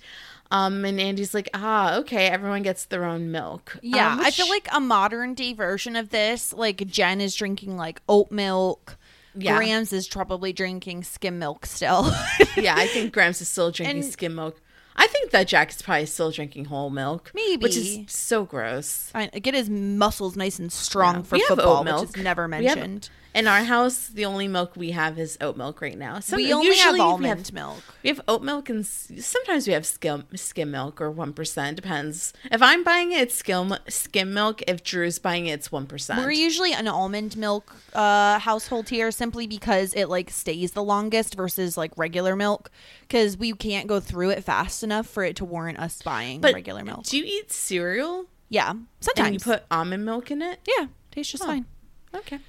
[0.53, 3.75] Um, and Andy's like, ah, okay, everyone gets their own milk.
[3.81, 7.75] Yeah, Um, I feel like a modern day version of this, like Jen is drinking
[7.75, 8.97] like oat milk.
[9.35, 9.57] Yeah.
[9.57, 12.11] Grams is probably drinking skim milk still.
[12.55, 14.61] yeah, I think Grams is still drinking And- skim milk.
[14.95, 17.31] I think that Jack is probably still drinking whole milk.
[17.33, 19.09] maybe, Which is so gross.
[19.15, 21.21] I- Get his muscles nice and strong Yeah.
[21.23, 22.01] for We football, oat milk.
[22.09, 23.09] which is never mentioned.
[23.33, 26.19] In our house, the only milk we have is oat milk right now.
[26.19, 27.83] So we only have almond we have, milk.
[28.03, 31.75] We have oat milk and sometimes we have skim skim milk or one percent.
[31.75, 32.33] Depends.
[32.51, 34.61] If I'm buying it, it's skim skim milk.
[34.67, 36.19] If Drew's buying it, it's one percent.
[36.19, 41.35] We're usually an almond milk uh, household here simply because it like stays the longest
[41.35, 42.69] versus like regular milk
[43.01, 46.53] because we can't go through it fast enough for it to warrant us buying But
[46.53, 47.05] regular milk.
[47.05, 50.59] Do you eat cereal yeah, sometimes and you put almond milk in it?
[50.67, 51.65] yeah, tastes just fine.
[52.13, 52.39] Okay.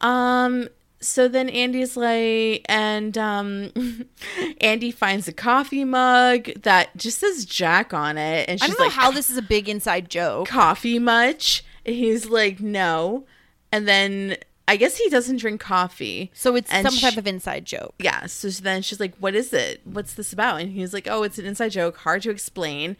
[0.00, 0.68] Um.
[0.98, 3.70] So then Andy's like, and um,
[4.62, 8.80] Andy finds a coffee mug that just says Jack on it, and I she's don't
[8.80, 10.48] know like, how this is a big inside joke.
[10.48, 11.64] coffee much?
[11.84, 13.26] And he's like, no.
[13.70, 14.36] And then
[14.66, 16.30] I guess he doesn't drink coffee.
[16.34, 17.94] So it's And some sh- type of inside joke.
[18.00, 18.26] Yeah.
[18.26, 19.82] So then she's like, What is it?
[19.84, 20.60] What's this about?
[20.60, 22.96] And he's like, Oh, it's an inside joke, hard to explain.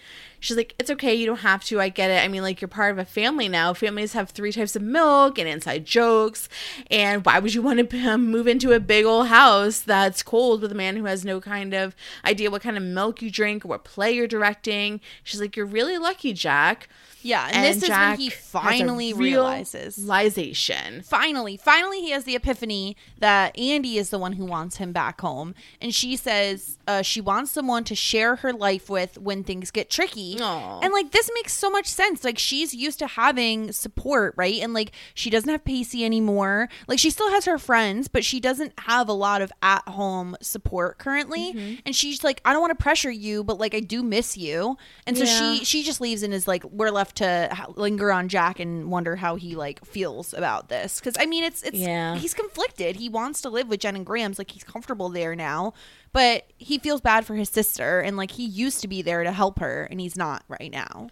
[0.47, 1.13] She's like, It's okay.
[1.13, 1.81] You don't have to.
[1.81, 2.25] I get it.
[2.25, 3.75] I mean, like, you're part of a family now.
[3.75, 6.49] Families have three types of milk and inside jokes.
[6.89, 10.63] And why would you want to um, move into a big old house that's cold
[10.63, 13.65] with a man who has no kind of idea what kind of milk you drink
[13.65, 15.01] or what play you're directing?
[15.25, 16.89] She's like, You're really lucky, Jack.
[17.27, 19.99] Yeah, and, this is when he finally realizes.
[19.99, 21.03] realization.
[21.03, 25.21] finally, finally, he has the epiphany that Andy is the one who wants him back
[25.21, 25.57] home.
[25.81, 29.91] And she says uh, she wants someone to share her life with when things get
[29.91, 30.36] tricky.
[30.41, 30.81] Aw.
[30.81, 32.25] And like, this makes so much sense.
[32.25, 34.61] Like, she's used to having support, right?
[34.63, 36.69] And like, she doesn't have Pacey anymore.
[36.89, 40.37] Like, she still has her friends, but she doesn't have a lot of at home
[40.41, 41.53] support currently.
[41.55, 41.75] Mm-hmm.
[41.87, 44.77] And she's like, I don't want to pressure you, but like, I do miss you.
[45.07, 45.55] And so Yeah.
[45.59, 49.17] she she just leaves and is like, we're left to linger on Jack and wonder
[49.17, 50.99] how he like feels about this.
[51.01, 52.17] Because I mean, it's it's Yeah.
[52.17, 52.97] he's conflicted.
[52.97, 55.73] He wants to live with Jen and Grams like he's comfortable there now,
[56.17, 59.31] but he feels bad for his sister and like he used to be there to
[59.31, 61.11] help her and he's not right now.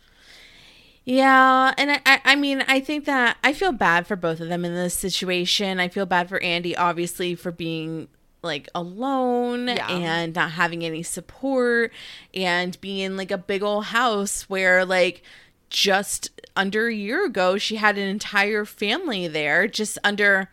[1.04, 4.64] Yeah, and I, I, mean, I think that I feel bad for both of them
[4.64, 5.78] in this situation.
[5.78, 8.08] I feel bad for Andy, obviously, for being
[8.42, 9.90] like alone Yeah.
[9.90, 11.92] and not having any support
[12.32, 15.22] and being in like a big old house where like
[15.68, 20.48] just under a year ago she had an entire family there just under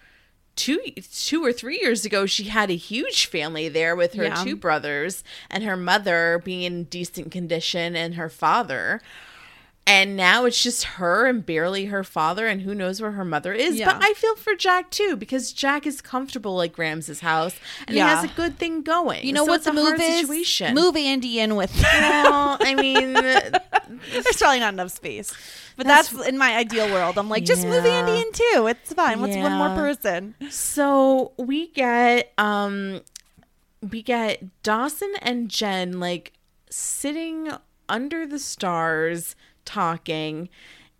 [0.61, 0.79] two
[1.11, 4.43] two or three years ago she had a huge family there with her Yeah.
[4.43, 9.01] two brothers and her mother being in decent condition and her father
[9.87, 13.51] and now it's just her and barely her father and who knows where her mother
[13.53, 13.91] is Yeah.
[13.91, 17.55] but i feel for jack too because jack is comfortable at Grams' house
[17.87, 20.19] and he has a good thing going You know So what the move is?
[20.21, 21.75] situation Move Andy in with.
[21.83, 23.13] well i mean
[24.11, 25.33] There's probably not enough space,
[25.75, 27.17] but that's, in my ideal world.
[27.17, 28.67] I'm like, just move Andy in too.
[28.67, 29.19] It's fine.
[29.19, 30.33] What's one more person?
[30.49, 33.01] So we get um
[33.81, 36.31] we get Dawson and Jen like
[36.69, 37.49] sitting
[37.89, 39.35] under the stars
[39.75, 40.49] talking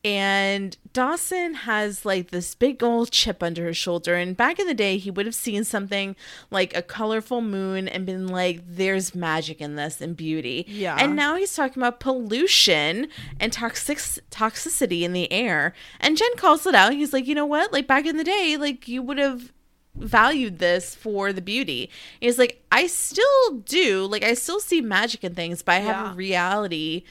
[0.04, 4.74] and Dawson has like this big old chip under his shoulder and back in the
[4.74, 6.16] day he would have seen something
[6.50, 10.66] like a colorful moon and been like there's magic in this and beauty.
[10.68, 10.96] Yeah.
[11.00, 13.10] And now he's talking about pollution
[13.40, 14.00] and toxic
[14.32, 16.94] toxicity in the air and Jen calls it out.
[16.94, 17.72] He's like, "You know what?
[17.72, 19.54] Like back in the day, like you would have
[19.96, 21.90] valued this for the beauty.
[22.20, 24.06] He's like, I still do.
[24.06, 26.12] Like, I still see magic in things, but I have Yeah.
[26.14, 27.04] a reality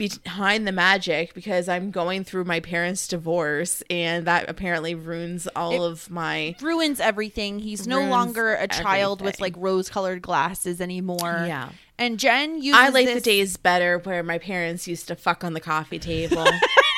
[0.00, 5.72] behind the magic because I'm going through my parents' divorce, and that apparently ruins all
[5.72, 6.56] It of my.
[6.60, 7.58] ruins everything.
[7.60, 11.44] He's no longer a child with like rose-colored glasses anymore.
[11.46, 11.68] Yeah.
[11.98, 15.52] And Jen uses I like the days better where my parents used to fuck on
[15.52, 16.46] the coffee table.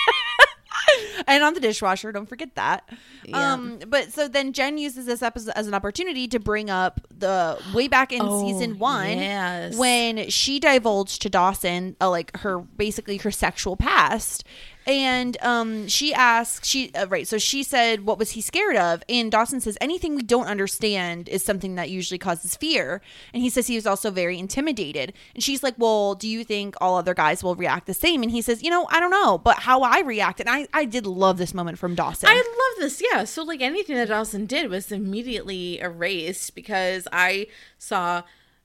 [1.32, 2.12] and on the dishwasher.
[2.12, 2.88] Don't forget that.
[3.24, 3.52] Yeah.
[3.54, 7.58] Um, but so then Jen uses this episode as an opportunity to bring up the
[7.74, 9.76] way back in Oh, season one yes.
[9.76, 14.44] when she divulged to Dawson, uh, like her basically her sexual past.
[14.86, 17.26] And um, she asks, she uh, right.
[17.28, 21.28] So she said, "What was he scared of?" And Dawson says, "Anything we don't understand
[21.28, 23.00] is something that usually causes fear."
[23.32, 25.12] And he says he was also very intimidated.
[25.34, 28.30] And she's like, "Well, do you think all other guys will react the same?" And
[28.32, 31.06] he says, "You know, I don't know, but how I react." And I, I did
[31.06, 32.28] love this moment from Dawson.
[32.28, 33.00] I love this.
[33.12, 33.24] Yeah.
[33.24, 37.46] So like anything that Dawson did was immediately erased because I
[37.78, 38.22] saw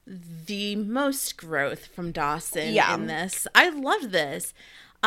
[0.08, 2.94] the most growth from Dawson Yeah.
[2.96, 3.46] in this.
[3.54, 4.54] I loved this.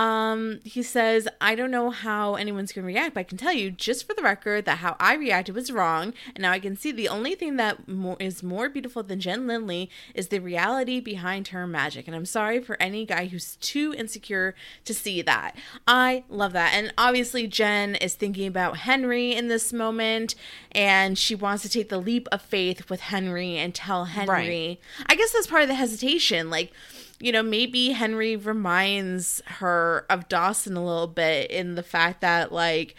[0.01, 3.71] Um, he says, I don't know how anyone's gonna react, but I can tell you
[3.71, 6.91] just for the record that how I reacted was wrong, and now I can see
[6.91, 11.49] the only thing that more, is more beautiful than Jen Lindley is the reality behind
[11.49, 12.07] her magic.
[12.07, 14.55] And I'm sorry for any guy who's too insecure
[14.87, 15.55] to see that.
[15.87, 16.73] I love that.
[16.73, 20.35] And obviously, Jen is thinking about Henry in this moment,
[20.73, 24.81] and she wants to take the leap of faith with Henry and tell Henry.
[25.05, 26.49] I guess that's part of the hesitation.
[26.49, 26.73] Like,
[27.21, 32.51] you know, maybe Henry reminds her of Dawson a little bit in the fact that,
[32.53, 32.95] like,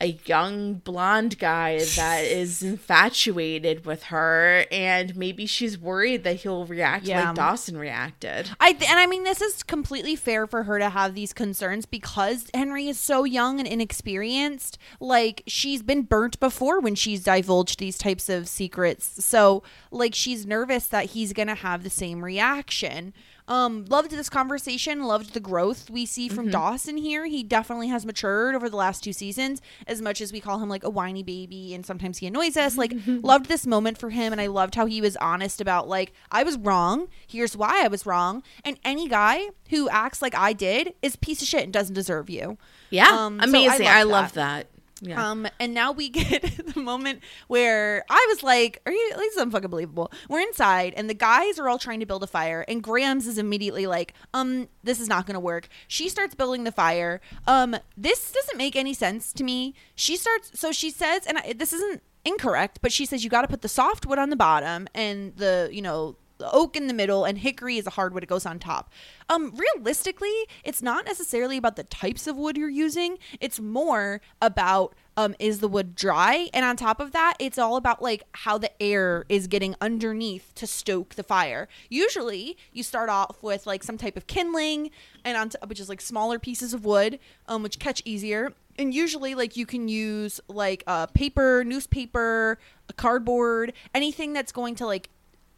[0.00, 6.66] a young blonde guy that is infatuated with her, and maybe she's worried that he'll
[6.66, 7.26] react Yeah.
[7.26, 8.50] like Dawson reacted.
[8.58, 11.86] I th- and I mean this is completely fair for her to have these concerns
[11.86, 14.76] because Henry is so young and inexperienced.
[14.98, 19.24] Like she's been burnt before when she's divulged these types of secrets.
[19.24, 23.14] So like she's nervous that he's going to have the same reaction.
[23.48, 27.26] Um loved this conversation, loved the growth we see from Dawson here.
[27.26, 30.68] He definitely has matured over the last two seasons as much as we call him
[30.68, 32.76] like a whiny baby and sometimes he annoys us.
[32.78, 36.12] Like loved this moment for him and I loved how he was honest about like
[36.30, 37.08] I was wrong.
[37.26, 38.42] Here's why I was wrong.
[38.64, 41.94] And any guy who acts like I did is a piece of shit and doesn't
[41.94, 42.58] deserve you.
[42.90, 43.86] Yeah, Um, so I amazing.
[43.88, 44.66] I, loved love that.
[45.02, 45.30] Yeah.
[45.30, 46.42] Um, and now we get
[46.74, 49.12] the moment where I was like, "Are you?
[49.16, 52.28] This is unfucking believable." We're inside, and the guys are all trying to build a
[52.28, 56.34] fire, and Grams is immediately like, "Um, this is not going to work." She starts
[56.34, 57.20] building the fire.
[57.46, 59.74] Um, this doesn't make any sense to me.
[59.96, 63.42] She starts, so she says, and I, this isn't incorrect, but she says you got
[63.42, 66.16] to put the soft wood on the bottom and the you know
[66.50, 68.90] oak in the middle and hickory is a hardwood it goes on top.
[69.28, 73.18] Um realistically it's not necessarily about the types of wood you're using.
[73.40, 76.48] It's more about um is the wood dry?
[76.54, 80.52] And on top of that it's all about like how the air is getting underneath
[80.56, 81.68] to stoke the fire.
[81.88, 84.90] Usually you start off with like some type of kindling
[85.24, 88.52] and on t- which is like smaller pieces of wood um which catch easier.
[88.78, 94.74] And usually like you can use like uh, paper newspaper a cardboard anything that's going
[94.76, 95.10] to like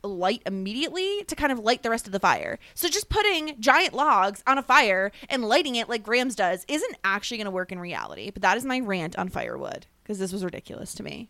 [0.09, 2.59] light immediately to kind of light the rest of the fire.
[2.75, 6.97] So just putting giant logs on a fire and lighting it like Grams does isn't
[7.05, 8.31] actually going to work in reality.
[8.31, 11.29] But that is my rant on firewood because this was ridiculous to me.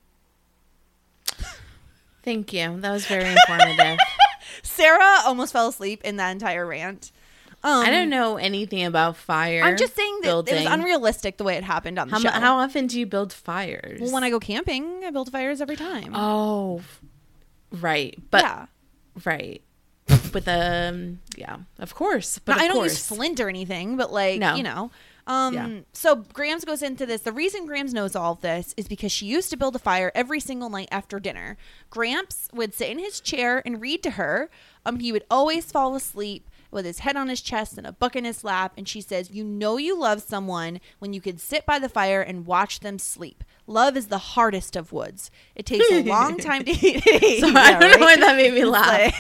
[2.23, 2.81] Thank you.
[2.81, 3.99] That was very informative.
[4.63, 7.13] Sarah almost fell asleep in that entire rant.
[7.63, 9.63] Um, I don't know anything about fire.
[9.63, 12.29] I'm just saying that it was unrealistic the way it happened on the How, show.
[12.31, 14.01] how often do you build fires?
[14.03, 16.13] well, when I go camping, I build fires every time.
[16.15, 16.83] oh,
[17.81, 18.67] right, but yeah.
[19.25, 19.63] right,
[20.33, 22.39] with um, yeah, of course.
[22.39, 22.93] But Now, of I don't course.
[22.93, 24.55] use flint or anything, but like No.
[24.55, 24.91] you know.
[25.27, 25.69] Um Yeah.
[25.95, 27.23] so Grams goes into this.
[27.23, 30.39] The reason Grams knows all this is because she used to build a fire every
[30.39, 31.57] single night after dinner.
[31.89, 34.51] Gramps would sit in his chair and read to her.
[34.85, 38.15] Um he would always fall asleep with his head on his chest and a book
[38.17, 41.65] in his lap and she says, "You know you love someone when you can sit
[41.65, 43.43] by the fire and watch them sleep.
[43.67, 45.31] Love is the hardest of woods.
[45.55, 47.41] It takes a long time to heat.
[47.41, 49.19] So Yeah, I don't know why that made me laugh.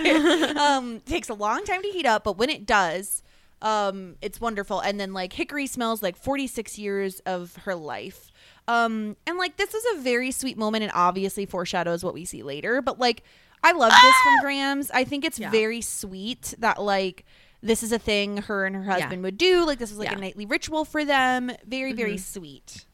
[0.00, 3.22] Like- um takes a long time to heat up but when it does
[3.62, 8.30] um it's wonderful and then like hickory smells like 46 years of her life
[8.68, 12.42] um and like this is a very sweet moment and obviously foreshadows what we see
[12.42, 13.22] later but like
[13.68, 14.42] i love this from ah!
[14.42, 15.50] grams i think it's Yeah.
[15.50, 17.24] very sweet that like
[17.62, 20.18] this is a thing her and her husband would do like this is like Yeah.
[20.18, 22.18] a nightly ritual for them very very mm-hmm.
[22.18, 22.84] sweet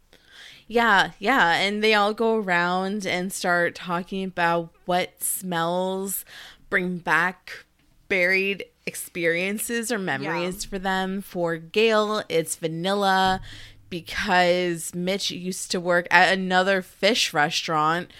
[0.68, 1.54] Yeah, yeah.
[1.54, 6.24] And they all go around and start talking about what smells
[6.70, 7.66] bring back
[8.08, 11.20] buried experiences or memories for them.
[11.20, 13.40] For Gail, it's vanilla
[13.90, 18.10] because Mitch used to work at another fish restaurant.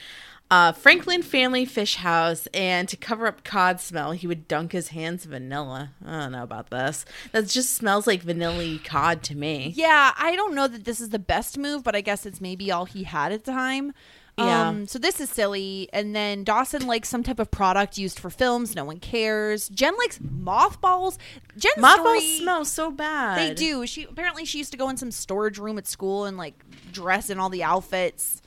[0.53, 4.89] Uh, Franklin Family Fish House, and to cover up cod smell, he would dunk his
[4.89, 5.93] hands in vanilla.
[6.05, 7.07] I don't know about this.
[7.33, 9.73] That just smells like vanilla cod to me.
[9.75, 12.71] Yeah, I don't know that this is the best move, but I guess it's maybe
[12.71, 13.95] all he had at the time.
[14.37, 14.69] Yeah.
[14.69, 15.89] Um, so this is silly.
[15.91, 18.75] And then Dawson likes some type of product used for films.
[18.75, 19.71] No one cares.
[19.71, 21.19] Jen likes mothballs.
[21.57, 23.39] Jen's Mothballs story- smell so bad.
[23.39, 23.87] They do.
[23.87, 27.31] She apparently she used to go in some storage room at school and like dress
[27.31, 28.43] in all the outfits.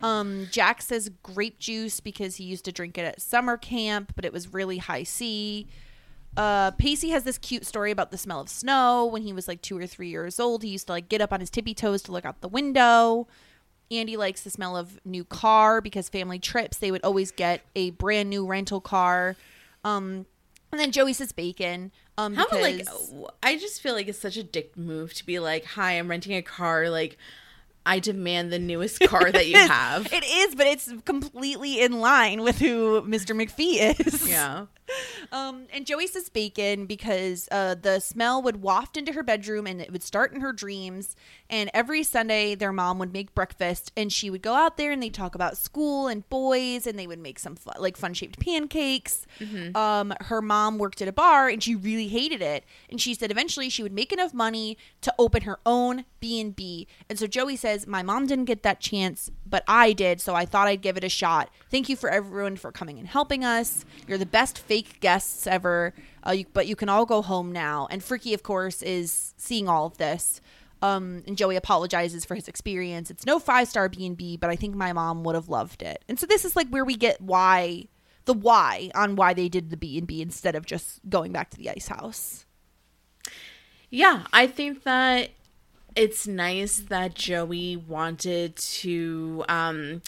[0.00, 4.24] Um, Jack says grape juice because he used to drink it at summer camp, but
[4.24, 5.66] it was really high C.
[6.36, 9.06] Uh, Pacey has this cute story about the smell of snow.
[9.06, 11.32] When he was like two or three years old, he used to like get up
[11.32, 13.26] on his tippy toes to look out the window.
[13.90, 17.90] Andy likes the smell of new car because family trips they would always get a
[17.90, 19.34] brand new rental car.
[19.82, 20.26] Um,
[20.70, 21.90] and then Joey says bacon.
[22.18, 22.86] Um, How about, like
[23.42, 26.34] I just feel like it's such a dick move to be like, "Hi, I'm renting
[26.34, 26.90] a car.
[26.90, 27.16] Like,
[27.86, 32.42] I demand the newest car that you have." It is, but it's completely in line
[32.42, 33.34] with who Mr.
[33.34, 34.28] McPhee is.
[34.28, 34.66] yeah,
[35.30, 39.80] Um, and Joey says bacon because uh, the smell would waft into her bedroom and
[39.80, 41.14] it would start in her dreams.
[41.50, 45.02] And every Sunday, their mom would make breakfast and she would go out there and
[45.02, 48.40] they'd talk about school and boys and they would make some fu- like fun shaped
[48.40, 49.26] pancakes.
[49.76, 52.64] Um, her mom worked at a bar and she really hated it.
[52.90, 56.86] And she said eventually she would make enough money to open her own B&B.
[57.08, 60.20] And so Joey says, my mom didn't get that chance, but I did.
[60.20, 61.50] So I thought I'd give it a shot.
[61.70, 63.84] Thank you for everyone for coming and helping us.
[64.06, 65.92] You're the best fake guests ever.
[66.26, 67.88] Uh, you, but you can all go home now.
[67.90, 70.40] And Freaky, of course, is seeing all of this.
[70.80, 73.10] Um, and Joey apologizes for his experience.
[73.10, 75.82] It's no five star B and B, but I think my mom would have loved
[75.82, 76.04] it.
[76.08, 77.86] And so this is like where we get why
[78.26, 81.50] the why on why they did the B and B instead of just going back
[81.50, 82.44] to the ice house.
[83.90, 84.24] yeah.
[84.32, 85.30] I think that
[85.96, 90.02] it's nice that Joey wanted to, um,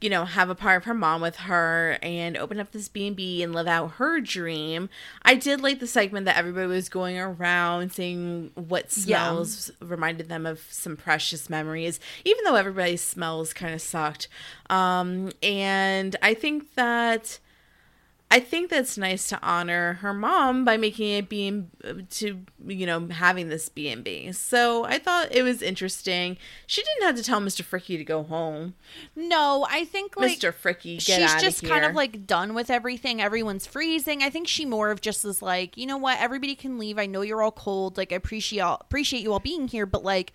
[0.00, 3.08] you know, have a part of her mom with her and open up this B
[3.08, 4.88] and B and live out her dream.
[5.22, 9.24] I did like the segment that everybody was going around saying what Yeah.
[9.28, 14.28] smells reminded them of some precious memories, even though everybody's smells kind of sucked.
[14.70, 17.40] Um, and I think that
[18.30, 22.84] I think that's nice to honor her mom by making it be uh, to you
[22.84, 24.32] know having this B and B.
[24.32, 26.36] So I thought it was interesting.
[26.66, 27.62] She didn't have to tell Mr.
[27.62, 28.74] Fricky to go home.
[29.16, 30.52] No, I think like Mr.
[30.52, 33.22] Fricky, get she's just of kind of like done with everything.
[33.22, 34.22] Everyone's freezing.
[34.22, 36.98] I think she more of just is like, you know what, everybody can leave.
[36.98, 37.96] I know you're all cold.
[37.96, 40.34] Like I appreciate appreciate you all being here, but like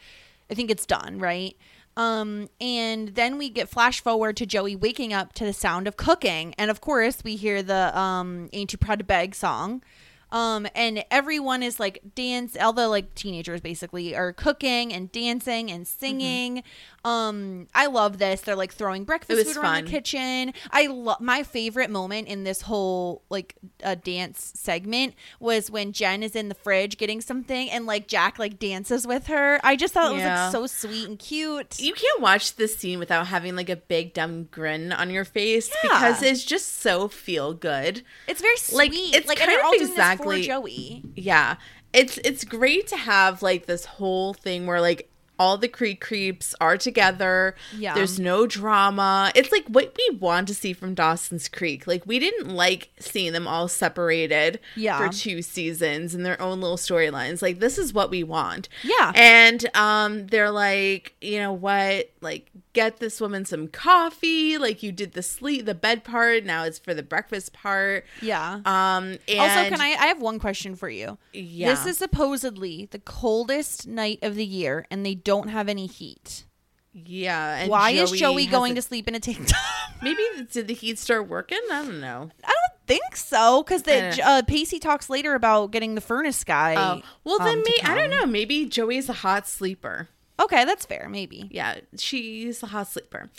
[0.50, 1.56] I think it's done, right?
[1.96, 5.96] Um, and then we get flash forward to Joey waking up to the sound of
[5.98, 9.84] cooking, and of course we hear the um "Ain't Too Proud to Beg" song.
[10.32, 12.58] Um, and everyone is like dance.
[12.60, 16.64] All the like teenagers basically are cooking and dancing and singing.
[17.06, 18.42] Um, I love this.
[18.42, 19.86] They're like throwing breakfast food around fun.
[19.86, 20.54] the kitchen.
[20.72, 26.24] I love my favorite moment in this whole like uh, dance segment was when Jen
[26.24, 29.60] is in the fridge getting something and like Jack like dances with her.
[29.64, 31.80] I just thought it was like so sweet and cute.
[31.80, 35.70] you can't watch this scene without having like a big dumb grin on your face
[35.84, 35.90] Yeah.
[35.90, 38.02] because it's just so feel good.
[38.28, 38.78] It's very sweet.
[38.78, 41.04] Like, it's like kind of exactly- Joey.
[41.16, 41.58] Yeah.
[41.92, 45.10] It's it's great to have like this whole thing where like
[45.40, 47.56] all the Creek creeps are together.
[47.76, 47.96] Yeah.
[47.96, 49.32] There's no drama.
[49.36, 51.88] It's like what we want to see from Dawson's Creek.
[51.88, 54.98] Like we didn't like seeing them all separated Yeah.
[55.00, 57.42] for two seasons and their own little storylines.
[57.42, 58.70] Like this is what we want.
[58.84, 59.12] Yeah.
[59.16, 62.12] And um they're like, you know what?
[62.22, 64.58] Like get this woman some coffee.
[64.58, 68.06] Like you did the sleep the bed part, now it's for the breakfast part.
[68.22, 68.62] Yeah.
[68.66, 69.96] Um and also, can I?
[70.00, 71.18] I have one question for you.
[71.32, 71.70] Yeah.
[71.70, 76.46] This is supposedly the coldest night of the year, and they don't have any heat.
[76.94, 77.56] Yeah.
[77.56, 79.60] And Why is Joey going a- to sleep in a tank top?
[80.04, 80.22] Maybe
[80.52, 81.60] did the heat start working?
[81.72, 82.30] I don't know.
[82.44, 86.76] I don't think so, because the uh, Pacey talks later about getting the furnace guy.
[86.76, 88.26] Oh, well then um, to may I don't know.
[88.26, 90.10] Maybe Joey's a hot sleeper.
[90.44, 91.08] Okay, that's fair.
[91.10, 91.48] Maybe.
[91.52, 93.30] Yeah, she's a hot sleeper.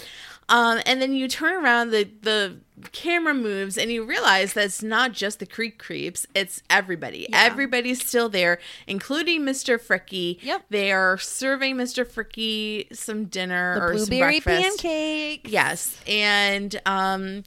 [0.48, 2.57] Um, and then you turn around, the the
[2.92, 7.26] camera moves, and you realize that it's not just the Creek creeps; it's everybody.
[7.28, 7.42] Yeah.
[7.44, 9.78] Everybody's still there, including Mr.
[9.78, 10.38] Fricky.
[10.42, 10.66] Yep.
[10.70, 12.05] They are serving Mr.
[12.07, 14.82] Fricky some dinner The or blueberry some breakfast.
[14.82, 15.40] pancake.
[15.50, 16.00] Yes.
[16.07, 17.44] And um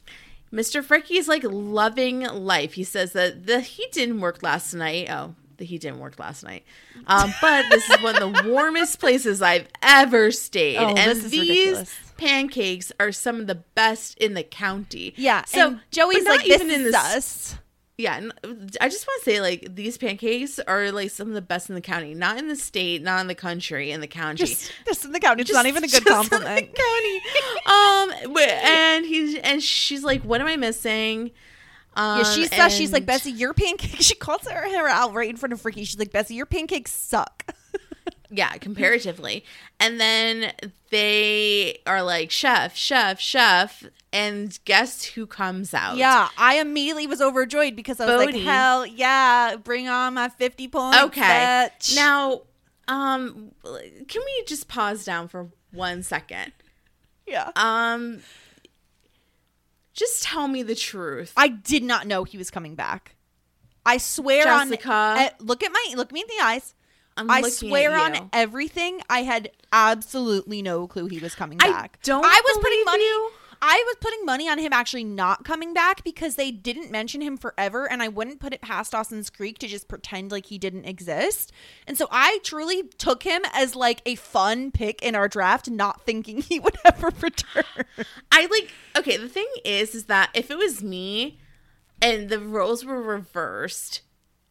[0.52, 0.82] Mr.
[0.82, 2.72] Fricky is like loving life.
[2.74, 5.08] He says that the heat didn't work last night.
[5.10, 5.34] Oh,
[5.64, 6.64] heat didn't work last night.
[7.06, 10.76] Um, but this is one of the warmest places I've ever stayed.
[10.78, 11.94] Oh, and these ridiculous.
[12.16, 15.14] pancakes are some of the best in the county.
[15.16, 15.44] Yeah.
[15.46, 17.56] So Joey's like, this even in the us.
[17.96, 18.20] yeah,
[18.80, 21.74] I just want to say like these pancakes are like some of the best in
[21.74, 24.44] the county, not in the state, not in the country, in the county.
[24.44, 25.40] Just, just in the county.
[25.42, 26.74] It's Just- not even a good just in the compliment.
[26.76, 27.20] county.
[27.66, 31.32] um, and he's and she's like, "What am I missing?"
[31.98, 34.04] Um, Yeah, she says she's like Bessie, your pancakes.
[34.06, 35.84] She calls her, her out right in front of Freaky.
[35.84, 37.44] She's like Bessie, your pancakes suck.
[38.30, 39.42] Yeah, comparatively.
[39.80, 40.52] And then
[40.90, 45.96] they are like, "Chef, chef, chef," and guess who comes out?
[45.96, 48.32] yeah, I immediately was overjoyed because I was Bodie.
[48.36, 50.98] like, hell yeah, bring on my fifty points.
[51.04, 51.22] Okay.
[51.22, 51.96] bitch.
[51.96, 52.42] Now,
[52.86, 56.52] um, can we just pause down for one second?
[57.26, 58.20] yeah, Um,
[59.98, 61.32] just tell me the truth.
[61.36, 63.16] I did not know he was coming back.
[63.84, 64.92] I swear Jessica.
[64.92, 66.74] on eh, look at my look me in the eyes.
[67.16, 69.00] I'm I swear on everything.
[69.10, 71.98] I had absolutely no clue he was coming I back.
[72.04, 73.02] don't I was putting money.
[73.02, 73.30] you.
[73.60, 77.36] I was putting money on him actually not coming back because they didn't mention him
[77.36, 80.84] forever, and I wouldn't put it past Dawson's Creek to just pretend like he didn't
[80.84, 81.52] exist.
[81.86, 86.02] And so I truly took him as like a fun pick in our draft, not
[86.02, 87.64] thinking he would ever return.
[88.30, 91.38] I like okay, the thing is is that if it was me
[92.00, 94.02] and the roles were reversed,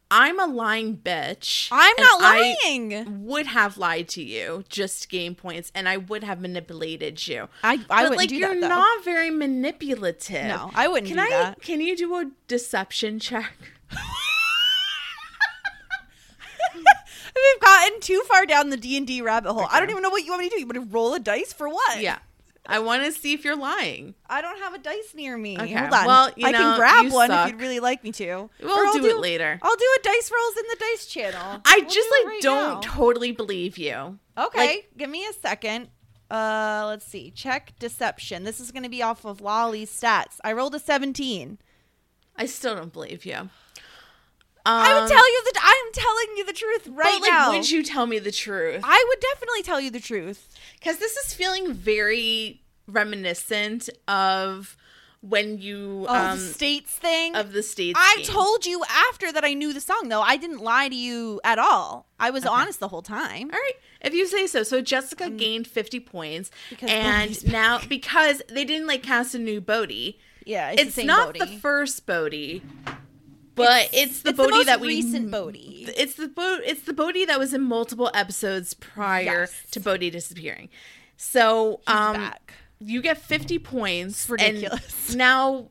[0.10, 1.68] I'm a lying bitch.
[1.72, 3.26] I'm not I lying.
[3.26, 7.49] would have lied to you just gain points and I would have manipulated you.
[7.64, 10.45] I- I but like you're that, not very manipulative.
[10.45, 11.62] No, I wouldn't Can I that.
[11.62, 13.53] can you do a deception check?
[16.76, 19.68] We've gotten too far down the D and D rabbit hole.
[19.70, 20.60] I don't even know what you want me to do.
[20.62, 22.01] You want to roll a dice for what?
[22.01, 22.20] Yeah.
[22.70, 24.13] I want to see if you're lying.
[24.29, 25.58] I don't have a dice near me.
[25.58, 26.05] Okay, Hold on.
[26.05, 27.47] well, you I know, can grab one suck.
[27.47, 28.50] if you'd really like me to.
[28.62, 29.58] We'll I'll do it later.
[29.62, 31.62] I'll do a dice rolls in the dice channel.
[31.66, 32.79] I We'll just do like right don't now.
[32.82, 34.20] totally believe you.
[34.37, 35.87] Okay, like- give me a second.
[36.29, 37.32] Uh, let's see.
[37.32, 38.43] Check deception.
[38.43, 40.39] This is going to be off of Lolly's stats.
[40.43, 41.58] I rolled a 17.
[42.36, 43.50] I still don't believe you.
[44.70, 47.52] I Um, would tell you that I'm telling you the truth right but, like, now.
[47.52, 48.82] would you tell me the truth?
[48.84, 50.54] I would definitely tell you the truth.
[50.80, 54.76] Because this is feeling very reminiscent of
[55.22, 57.36] when you Oh, um the states thing.
[57.36, 58.00] of the states.
[58.00, 58.26] I game.
[58.26, 60.22] told you after that I knew the song though.
[60.22, 62.08] I didn't lie to you at all.
[62.20, 63.50] I was honest the whole time.
[63.52, 64.64] All right, if you say so.
[64.64, 69.60] So Jessica gained 50 points, and Bodie's now because they didn't like cast a new
[69.60, 72.62] Bodie, Yeah, it's, it's, the same not the first Bodie,
[73.58, 75.86] but it's, the it's Bodie most that we recent Bodie.
[75.97, 79.54] It's the Bo- it's the Bodie that was in multiple episodes prior Yes.
[79.71, 80.70] to Bodie disappearing.
[81.17, 82.54] So um, back.
[82.79, 84.29] you get 50 points.
[84.29, 85.16] ridiculous.
[85.16, 85.70] now,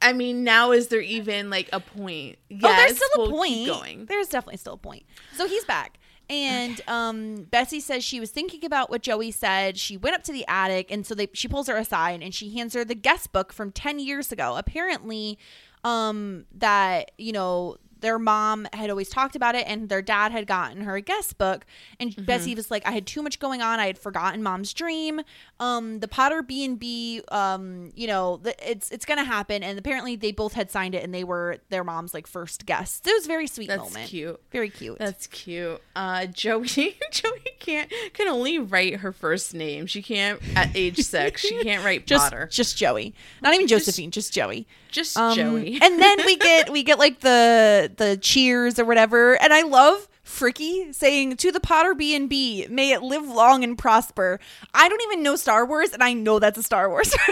[0.00, 2.38] I mean, now is there even like a point?
[2.48, 3.66] Yes, oh, there's still we'll a point.
[3.66, 4.06] Going.
[4.06, 5.04] There's definitely still a point.
[5.36, 5.98] So he's back.
[6.30, 9.76] And um, Bessie says she was thinking about what Joey said.
[9.76, 12.54] She went up to the attic, and so they she pulls her aside and she
[12.56, 14.54] hands her the guest book from ten years ago.
[14.56, 15.38] Apparently,
[15.84, 20.46] um, that you know their mom had always talked about it, and their dad had
[20.46, 21.64] gotten her a guest book.
[22.00, 22.24] And Mm-hmm.
[22.24, 23.78] Bessie was like, "I had too much going on.
[23.80, 25.20] I had forgotten mom's dream.
[25.62, 27.22] Um, the Potter B and B.
[27.30, 31.04] Um, you know, the, it's it's gonna happen." And apparently, they both had signed it,
[31.04, 33.06] and they were their mom's like first guests.
[33.06, 34.08] It was a very sweet That's moment.
[34.08, 34.40] cute.
[34.50, 34.98] Very cute.
[34.98, 35.80] That's cute.
[35.94, 36.66] Uh, Joey,
[37.10, 39.86] Joey can't can only write her first name.
[39.86, 41.42] She can't at age six.
[41.42, 42.48] She can't write just Potter.
[42.50, 44.66] just Joey, not even Josephine, just, Joey.
[44.90, 45.78] Just Um, Joey.
[45.80, 50.08] and then we get we get like the the cheers or whatever, and I love
[50.24, 54.38] Fricky saying to the Potter B and B, "May it live long and prosper."
[54.72, 57.14] I don't even know Star Wars, and I know that's a Star Wars.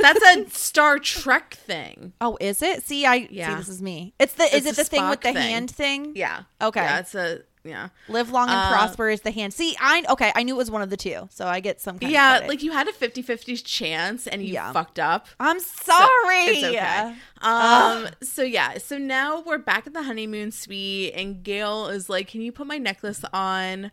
[0.00, 2.12] That's a Star Trek thing.
[2.20, 2.82] oh, is it?
[2.84, 3.34] See, I see.
[3.34, 4.12] This is me.
[4.18, 5.36] It's the is it the thing with the thing.
[5.36, 6.12] hand thing?
[6.14, 6.42] Yeah.
[6.60, 6.82] Okay.
[6.82, 7.88] Yeah, it's a yeah.
[8.08, 9.52] Live long and Uh, prosper is the hand.
[9.52, 10.32] See, I okay.
[10.34, 11.98] I knew it was one of the two, so I get some.
[11.98, 14.72] Kind Yeah, like you had a 50-50 chance and you Yeah.
[14.72, 15.26] fucked up.
[15.40, 16.44] I'm So, sorry.
[16.46, 17.14] it's okay.
[17.42, 22.28] Um so yeah, so now we're back at the honeymoon suite and Gail is like,
[22.28, 23.90] "Can you put my necklace on?"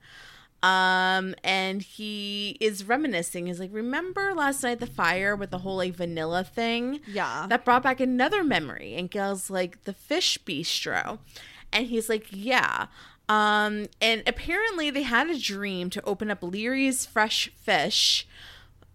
[0.61, 3.47] Um and he is reminiscing.
[3.47, 7.47] He's like, "Remember last night the fire with the whole like vanilla thing?" Yeah.
[7.49, 8.95] That brought back another memory.
[8.95, 11.19] And Gail's like, "The fish bistro."
[11.73, 12.85] And he's like, "Yeah."
[13.29, 18.27] Um and apparently they had a dream to open up Leery's fresh fish.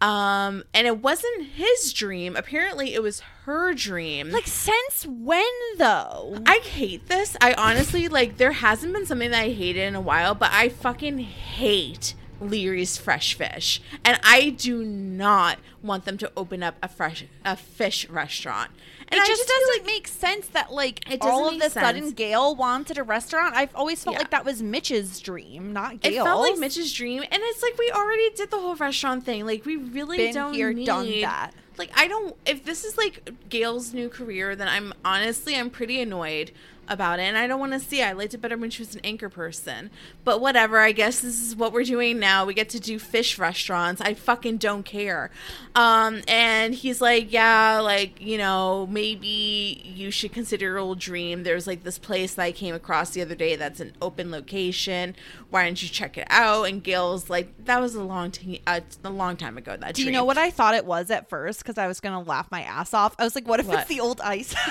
[0.01, 2.37] Um, and it wasn't his dream.
[2.37, 4.31] Apparently, it was her dream.
[4.31, 5.43] Like since when
[5.77, 6.39] though?
[6.47, 7.37] I hate this.
[7.41, 8.37] I honestly like.
[8.37, 12.97] There hasn't been something that I hated in a while, but I fucking hate Leery's
[12.97, 18.09] fresh fish, and I do not want them to open up a fresh a fish
[18.09, 18.71] restaurant.
[19.11, 22.11] And it I just, doesn't make sense that like It all of the sudden.
[22.13, 23.55] Gail wanted a restaurant.
[23.55, 24.19] I've always felt Yeah.
[24.21, 26.15] like that was Mitch's dream, not Gail's.
[26.17, 29.47] It felt like Mitch's dream, and it's like we already did the whole restaurant thing.
[29.47, 31.53] Like we really Been don't here, need done that.
[31.79, 32.37] Like I don't.
[32.45, 36.51] If this is like Gail's new career, then I'm honestly I'm pretty annoyed
[36.89, 38.03] about it, and I don't want to see.
[38.03, 39.91] I liked it better when she was an anchor person.
[40.25, 40.79] But whatever.
[40.81, 42.45] I guess this is what we're doing now.
[42.45, 44.01] We get to do fish restaurants.
[44.01, 45.31] I fucking don't care.
[45.75, 51.43] Um, and he's like, yeah, like you know, maybe you should consider your old dream.
[51.43, 55.15] There's like this place that I came across the other day that's an open location.
[55.51, 56.65] Why don't you check it out?
[56.65, 59.77] And Gail's like, that was a long t- uh, a long time ago.
[59.77, 61.61] That Do you know what I thought it was at first?
[61.61, 63.15] Because I was gonna laugh my ass off.
[63.19, 63.81] I was like, "What if What?
[63.81, 64.55] it's the old ice?"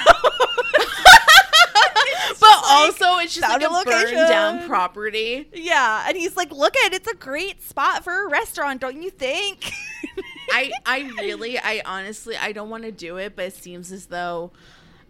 [2.39, 4.17] But also, it's just like a a burned location.
[4.27, 5.47] down property.
[5.53, 9.01] yeah, and he's like, "Look at it, it's a great spot for a restaurant, don't
[9.01, 9.71] you think?"
[10.51, 14.05] I I really I honestly I don't want to do it, but it seems as
[14.07, 14.51] though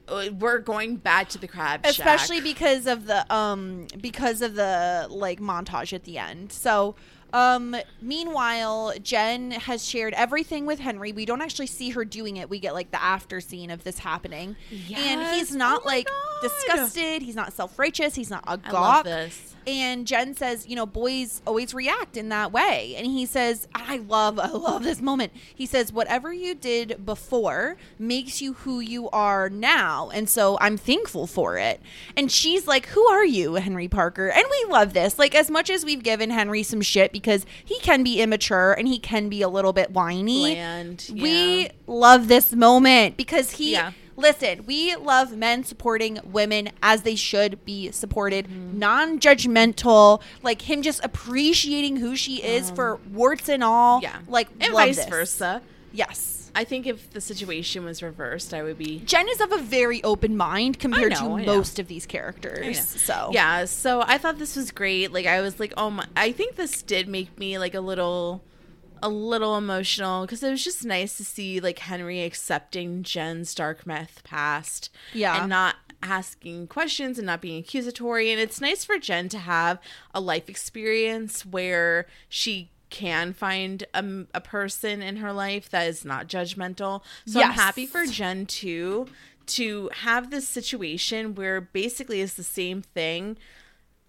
[0.08, 1.92] uh, we're going back to the crab shack.
[1.92, 6.96] especially because of the um because of the like montage at the end so
[7.34, 12.50] um meanwhile jen has shared everything with henry we don't actually see her doing it
[12.50, 14.56] we get like the after scene of this happening
[14.96, 16.50] and he's not Oh like God.
[16.50, 19.06] disgusted he's not self-righteous he's not a gawk
[19.68, 22.96] and Jen says, you know, boys always react in that way.
[22.96, 25.34] And he says, I love, I love this moment.
[25.54, 30.10] He says, whatever you did before makes you who you are now.
[30.10, 31.82] And so I'm thankful for it.
[32.16, 34.30] And she's like, who are you, Henry Parker?
[34.30, 35.20] And we love this.
[35.20, 38.88] Like, as much as we've given Henry some shit because he can be immature and
[38.88, 43.72] he can be a little bit whiny, Bland, we love this moment because he.
[43.74, 43.92] Yeah.
[44.20, 48.80] Listen, we love men supporting women as they should be supported, Mm-hmm.
[48.80, 53.98] non judgmental, like him just appreciating who she is for warts and all.
[53.98, 55.06] Um, Yeah, Like, and love vice this.
[55.06, 55.62] versa.
[55.94, 56.37] Yes.
[56.58, 60.04] I think if the situation was reversed, I would be Jen is of a very
[60.04, 61.56] open mind compared know, to I know.
[61.56, 62.80] most of these characters.
[62.88, 66.32] So, yeah so i thought this was great like i was like oh my i
[66.32, 68.44] think this did make me like a little
[69.02, 73.86] a little emotional because it was just nice to see like henry accepting jen's dark
[73.86, 75.40] myth past Yeah.
[75.42, 79.80] and not asking questions and not being accusatory and it's nice for jen to have
[80.14, 84.04] a life experience where she can find a,
[84.34, 87.04] a person in her life that is not judgmental.
[87.26, 89.08] So I'm happy for Jen too
[89.48, 93.38] to have this situation where basically it's the same thing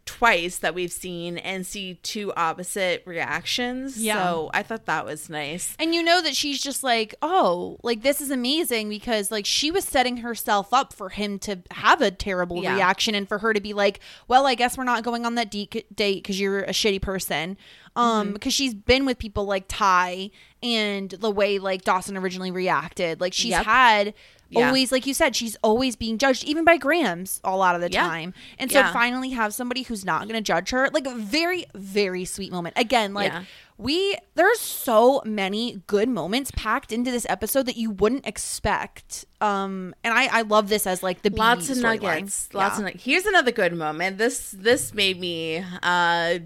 [0.08, 4.02] twice that we've seen and see two opposite reactions.
[4.02, 4.22] Yeah.
[4.24, 5.76] So I thought that was nice.
[5.78, 9.70] And you know that she's just like, oh, like this is amazing because like she
[9.70, 12.74] was setting herself up for him to have a terrible Yeah.
[12.74, 15.50] reaction and for her to be like, well, I guess we're not going on that
[15.50, 17.56] de- date because you're a shitty person.
[17.96, 20.30] Um, because she's been with people like Ty
[20.62, 23.20] and the way like Dawson originally reacted.
[23.20, 23.64] Like she's Yep.
[23.66, 24.14] had
[24.50, 24.66] Yeah.
[24.66, 27.90] always, like you said, she's always being judged, even by Grams, a lot of the
[27.90, 28.02] Yeah.
[28.08, 28.32] time.
[28.58, 28.92] And so Yeah.
[28.92, 32.78] finally have somebody who's not going to judge her, like a very, very sweet moment.
[32.78, 33.32] Again, like
[33.76, 39.24] we there's so many good moments packed into this episode that you wouldn't expect.
[39.40, 42.78] Um, and I I love this as like the lots of nuggets lots Yeah.
[42.78, 46.38] of nuggets here's another good moment this this made me uh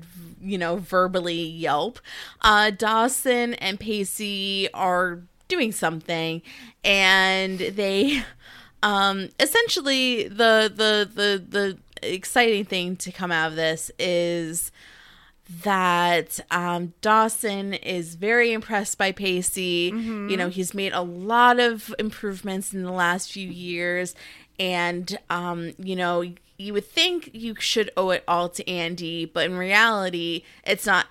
[0.43, 2.01] you know verbally yelp
[2.43, 5.23] uh dawson and pacey are
[5.53, 6.43] doing something
[6.85, 8.23] and they
[8.83, 14.73] um essentially the the the the exciting thing to come out of this is
[15.65, 19.93] that um, Dawson is very impressed by Pacey.
[20.31, 24.15] You know, he's made a lot of improvements in the last few years.
[24.59, 26.25] And, um, you know,
[26.59, 31.07] you would think you should owe it all to Andy, but in reality, it's not.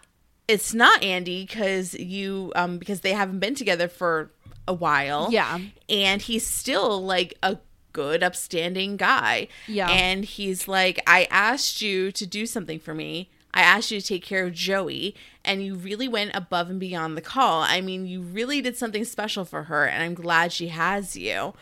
[0.52, 4.32] It's not Andy because you um because they haven't been together for
[4.68, 5.30] a while.
[5.32, 5.60] Yeah.
[5.90, 7.58] And he's still like a
[7.94, 9.48] good upstanding guy.
[9.68, 9.90] Yeah.
[9.90, 13.30] And he's like, I asked you to do something for me.
[13.54, 15.14] I asked you to take care of Joey,
[15.44, 17.62] and you really went above and beyond the call.
[17.64, 21.54] I mean, you really did something special for her, and I'm glad she has you.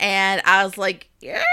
[0.00, 1.44] And I was like, yeah,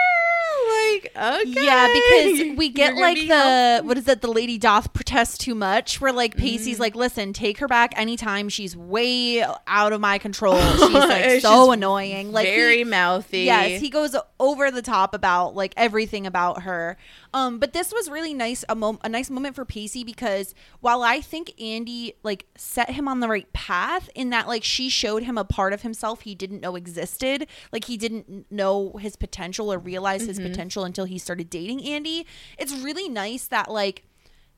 [0.69, 1.65] like, okay.
[1.65, 4.21] Yeah, because we You're get like the what is it?
[4.21, 6.01] The lady doth protest too much.
[6.01, 6.39] Where like Mm-hmm.
[6.45, 8.49] Pacey's like, listen, take her back anytime.
[8.49, 10.59] She's way out of my control.
[10.71, 12.31] She's like She's so annoying.
[12.31, 13.41] Like he- very mouthy.
[13.41, 16.97] Yes, he goes over the top about like everything about her.
[17.35, 21.03] Um, but this was really nice a, mom- a nice moment for Pacey because while
[21.03, 25.23] I think Andy like set him on the right path in that like she showed
[25.23, 29.71] him a part of himself he didn't know existed, like he didn't know his potential
[29.71, 32.25] or realize his potential until he started dating Andy.
[32.57, 34.05] It's really nice that like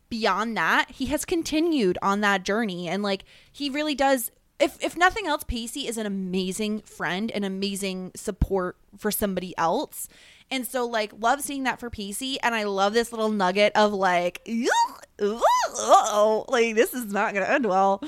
[0.07, 4.95] beyond that, he has continued on that journey and like he really does if if
[4.95, 10.07] nothing else, Pacey is an amazing friend, an amazing support for somebody else.
[10.49, 13.93] And so like love seeing that for Pacey and I love this little nugget of
[13.93, 14.47] like
[15.19, 18.01] oh like this is not gonna end well.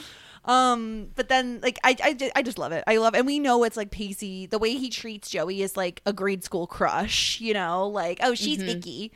[0.45, 2.84] Um, but then like I, I I just love it.
[2.88, 6.02] I love and we know it's like Pacey, the way he treats Joey is like
[6.06, 9.11] a grade school crush, you know, like, oh she's icky.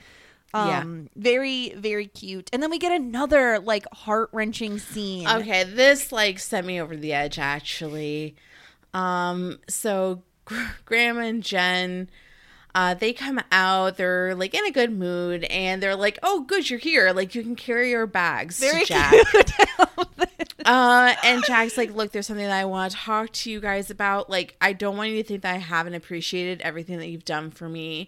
[0.53, 0.81] Yeah.
[0.81, 2.49] Um, very, very cute.
[2.53, 5.27] And then we get another like heart wrenching scene.
[5.27, 8.35] Okay, this like sent me over the edge actually.
[8.93, 12.09] Um, so Gr- Graham and Jen,
[12.75, 13.97] uh, they come out.
[13.97, 17.11] They're like in a good mood, and they're like, "Oh, good, you're here.
[17.13, 19.11] Like you can carry your bags." to Very Jack.
[19.11, 19.51] cute.
[20.65, 23.89] uh, and Jack's like, "Look, there's something that I want to talk to you guys
[23.89, 24.29] about.
[24.29, 27.51] Like, I don't want you to think that I haven't appreciated everything that you've done
[27.51, 28.07] for me,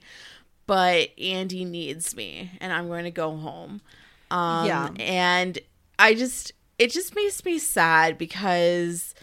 [0.66, 3.82] but Andy needs me, and I'm going to go home."
[4.32, 4.90] Um, Yeah.
[5.00, 5.60] and
[6.00, 9.14] I just it just makes me sad because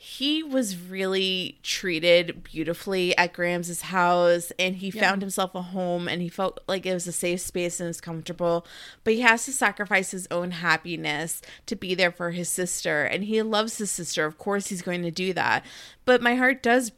[0.00, 6.22] he was really treated beautifully at Grams' house and he found himself a home and
[6.22, 8.64] he felt like it was a safe space and it was comfortable.
[9.02, 13.02] But he has to sacrifice his own happiness to be there for his sister.
[13.02, 14.24] And he loves his sister.
[14.24, 15.64] Of course he's going to do that.
[16.04, 16.92] But my heart does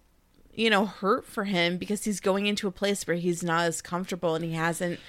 [0.53, 3.81] you know, hurt for him because he's going into a place where he's not as
[3.81, 5.01] comfortable and he hasn't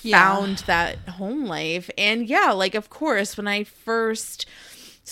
[0.00, 0.18] Yeah.
[0.36, 1.90] found that home life.
[1.98, 4.46] And yeah, like of course, when I first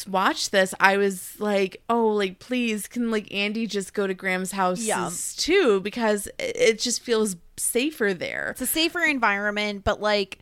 [0.07, 4.53] watched this, I was like, "Oh, like please, can like Andy just go to Grams'
[4.53, 5.11] house Yeah.
[5.37, 8.51] too?" Because it it just feels safer there.
[8.53, 10.39] it's a safer environment, but like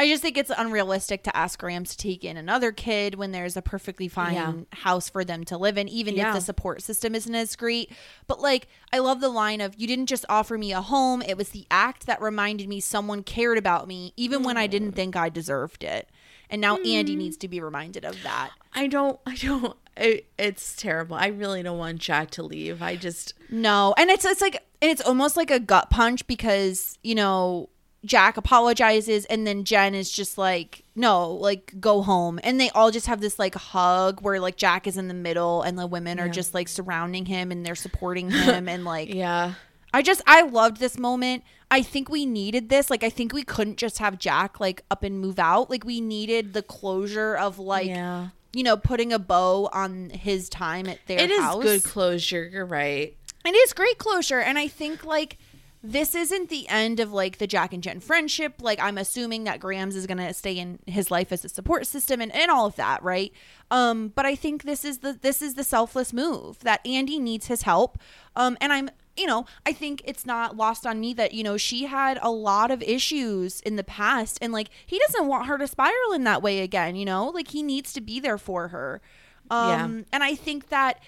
[0.00, 3.56] I just think it's unrealistic to ask Grams to take in another kid when there's
[3.56, 4.52] a perfectly fine Yeah.
[4.72, 6.28] house for them to live in, even Yeah.
[6.28, 7.90] if the support system isn't as great.
[8.28, 11.36] But like, I love the line of, you didn't just offer me a home, it
[11.36, 14.70] was the act that reminded me someone cared about me, even when I mm.
[14.70, 16.08] didn't think I deserved it.
[16.50, 17.18] And now Andy Mm.
[17.18, 18.50] needs to be reminded of that.
[18.74, 19.76] I don't, I don't.
[19.96, 21.16] It, it's terrible.
[21.16, 22.80] I really don't want Jack to leave.
[22.82, 26.98] I just, No, and it's it's like and it's almost like a gut punch because
[27.02, 27.68] you know
[28.04, 32.90] Jack apologizes and then Jen is just like no, like go home, and they all
[32.92, 36.18] just have this like hug where like Jack is in the middle and the women
[36.20, 39.54] are just like surrounding him and they're supporting him and like yeah,
[39.92, 41.44] I just I loved this moment.
[41.70, 42.90] I think we needed this.
[42.90, 45.70] Like I think we couldn't just have Jack like up and move out.
[45.70, 48.28] Like we needed the closure of like Yeah.
[48.52, 51.56] you know, putting a bow on his time at their house.
[51.64, 52.48] It is good closure.
[52.50, 53.16] You're right.
[53.44, 54.40] It is great closure.
[54.40, 55.38] And I think like
[55.82, 58.54] this isn't the end of like the Jack and Jen friendship.
[58.60, 62.20] Like I'm assuming that Grams is gonna stay in his life as a support system
[62.20, 63.32] and, and all of that, right?
[63.70, 67.46] Um, but I think this is the this is the selfless move that Andy needs
[67.46, 67.98] his help.
[68.34, 71.56] Um, and I'm you know, I think it's not lost on me that, you know,
[71.56, 75.58] she had a lot of issues in the past and like he doesn't want her
[75.58, 77.28] to spiral in that way again, you know?
[77.28, 79.00] Like he needs to be there for her.
[79.50, 81.00] Um and I think that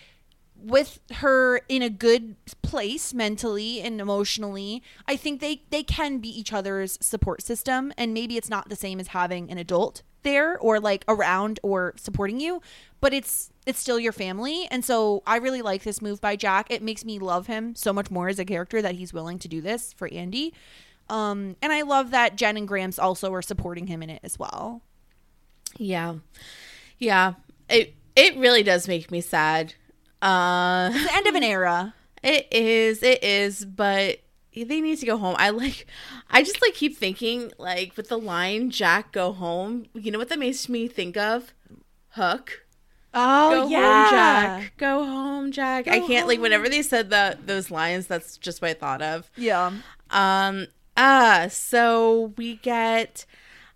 [0.63, 6.29] with her in a good place mentally and emotionally i think they they can be
[6.29, 10.59] each other's support system and maybe it's not the same as having an adult there
[10.59, 12.61] or like around or supporting you
[13.01, 14.67] but it's it's still your family.
[14.71, 16.67] And so i really like this move by jack.
[16.71, 19.49] It makes me love him so much more as a character that he's willing to
[19.49, 20.53] do this for andy.
[21.09, 24.39] Um and i love that jen and grams also are supporting him in it as
[24.39, 24.83] well.
[25.77, 26.17] Yeah.
[26.99, 27.35] Yeah.
[27.69, 29.75] It it really does make me sad.
[30.21, 31.95] Uh the end of an era.
[32.23, 34.19] It is, it is, but
[34.55, 35.37] they need to go home.
[35.39, 35.87] I like
[36.31, 40.29] I just like keep thinking like with the line Jack go home, you know what
[40.29, 41.55] that makes me think of?
[42.11, 42.65] Hook.
[43.15, 44.73] oh Go home, Jack.
[44.77, 45.89] Go home, Jack.
[45.89, 49.31] I can't like whenever they said that those lines, that's just what I thought of.
[49.37, 49.73] yeah
[50.11, 50.67] Um
[50.97, 53.25] uh so we get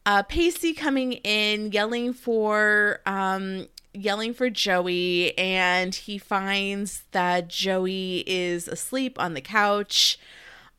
[0.05, 8.25] uh Pacey coming in yelling for um yelling for Joey and he finds that Joey
[8.27, 10.19] is asleep on the couch.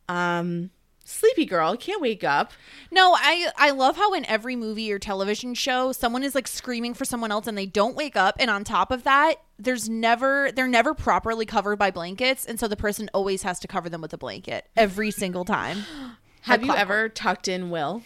[0.07, 0.71] Um
[1.05, 2.51] sleepy girl can't wake up.
[2.91, 6.93] No, I I love how in every movie or television show someone is like screaming
[6.93, 10.51] for someone else and they don't wake up and on top of that there's never
[10.51, 14.01] they're never properly covered by blankets and so the person always has to cover them
[14.01, 15.77] with a blanket every single time.
[16.41, 18.03] Have you ever tucked in Will?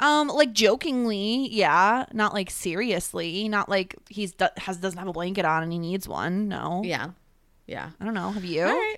[0.00, 5.44] Um like jokingly, yeah, not like seriously, not like he's has doesn't have a blanket
[5.44, 6.48] on and he needs one.
[6.48, 6.82] No.
[6.84, 7.10] Yeah.
[7.66, 7.90] Yeah.
[7.98, 8.30] I don't know.
[8.30, 8.96] Have you?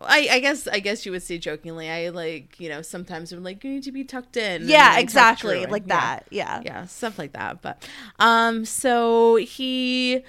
[0.00, 1.90] I, I guess I guess you would say jokingly.
[1.90, 4.68] I like you know sometimes I'm like you need to be tucked in.
[4.68, 5.66] Yeah, exactly.
[5.66, 6.26] Like that.
[6.30, 6.38] Yeah.
[6.58, 6.62] Yeah.
[6.64, 7.62] yeah, stuff like that.
[7.62, 7.88] But
[8.18, 10.22] um, so he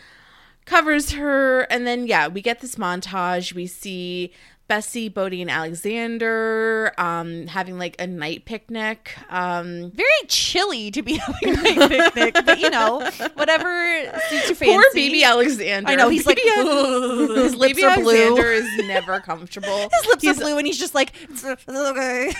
[0.65, 3.53] covers her, and then yeah, we get this montage.
[3.53, 4.31] We see
[4.69, 9.17] Bessie, Bodie, and Alexander um having like a night picnic.
[9.29, 12.99] Um, Very chilly to be having a night picnic, but you know,
[13.33, 14.65] whatever suits your fancy.
[14.73, 15.89] poor baby Alexander.
[15.91, 18.15] I know he's like Baby- his lips baby are blue.
[18.15, 19.89] Alexander is never comfortable.
[19.91, 22.31] His lips He's are blue, and he's just like, "It's okay.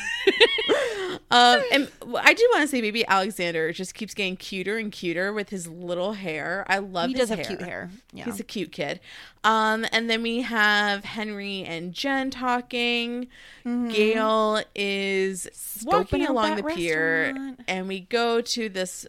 [1.32, 5.34] Um, and I do want to say, baby Alexander just keeps getting cuter and cuter
[5.34, 6.66] with his little hair.
[6.68, 7.08] I love.
[7.10, 7.90] He his does have cute hair.
[8.14, 8.26] Yeah.
[8.26, 9.00] He's a cute kid.
[9.44, 13.28] Um, and then we have Henry and Jen talking.
[13.66, 15.48] Gail is
[15.86, 16.32] walking Mm-hmm.
[16.32, 17.60] along the pier, restaurant.
[17.68, 19.06] and we go to this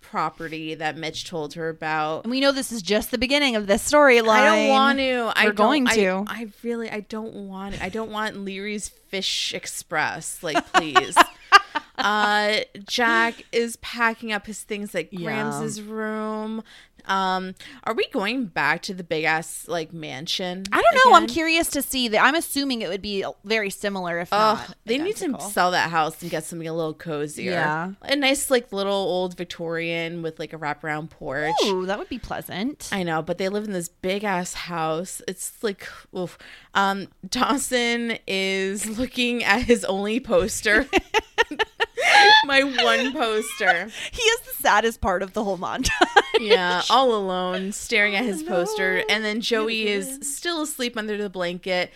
[0.00, 2.24] property that Mitch told her about.
[2.24, 4.28] And we know this is just the beginning of this storyline.
[4.28, 5.32] I don't want to.
[5.36, 6.24] I We're going to.
[6.26, 7.74] I, really, I don't want.
[7.74, 7.82] It.
[7.82, 10.42] I don't want Leery's Fish Express.
[10.42, 11.14] Like, please.
[11.98, 15.60] uh, Jack is packing up his things at Yeah.
[15.86, 16.62] Room.
[17.06, 17.54] Um,
[17.84, 20.64] are we going back to the big ass like mansion?
[20.72, 21.16] I don't know.
[21.16, 22.22] I'm curious to see that.
[22.22, 24.76] I'm assuming it would be very similar, if Oh, not.
[24.84, 27.52] they need to sell that house and get something a little cozier.
[27.52, 27.92] Yeah.
[28.02, 31.54] a nice like little old Victorian with like a wraparound porch.
[31.64, 32.88] Ooh, that would be pleasant.
[32.92, 35.22] I know, but they live in this big ass house.
[35.26, 36.36] It's like, oof.
[36.74, 40.86] Um, Dawson is looking at his only poster.
[42.44, 43.88] My one poster.
[44.12, 45.90] he is the saddest part of the whole montage.
[46.38, 49.02] Yeah, all alone, staring at his poster.
[49.08, 51.92] And then Joey is still asleep under the blanket.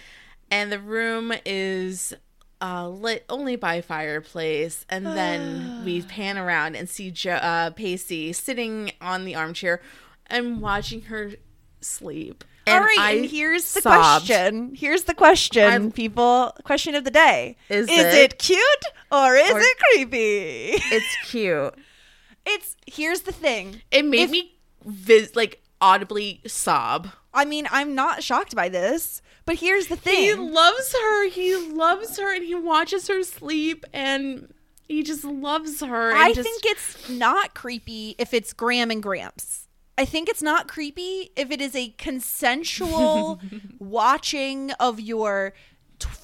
[0.51, 2.13] And the room is
[2.61, 4.85] uh, lit only by fireplace.
[4.89, 9.81] And then we pan around and see jo- uh, Pacey sitting on the armchair
[10.27, 11.33] and watching her
[11.81, 12.45] sleep.
[12.67, 14.27] All And right, I and here's the sobbed.
[14.27, 14.75] question.
[14.75, 16.55] Here's the question, I- people.
[16.65, 20.81] Question of the day: Is is it- it, cute or is or- it creepy?
[20.95, 21.75] It's cute.
[22.45, 23.83] It's here's the thing.
[23.93, 27.09] It made If- me vis- like audibly sob.
[27.33, 31.29] I mean, I'm not shocked by this, but here's the thing: He loves her.
[31.29, 34.53] He loves her, and he watches her sleep, and
[34.89, 36.13] he just loves her.
[36.15, 39.69] I just, think it's not creepy if it's Grams and Gramps.
[39.99, 43.41] I think it's not creepy if it is a consensual
[43.79, 45.53] watching of your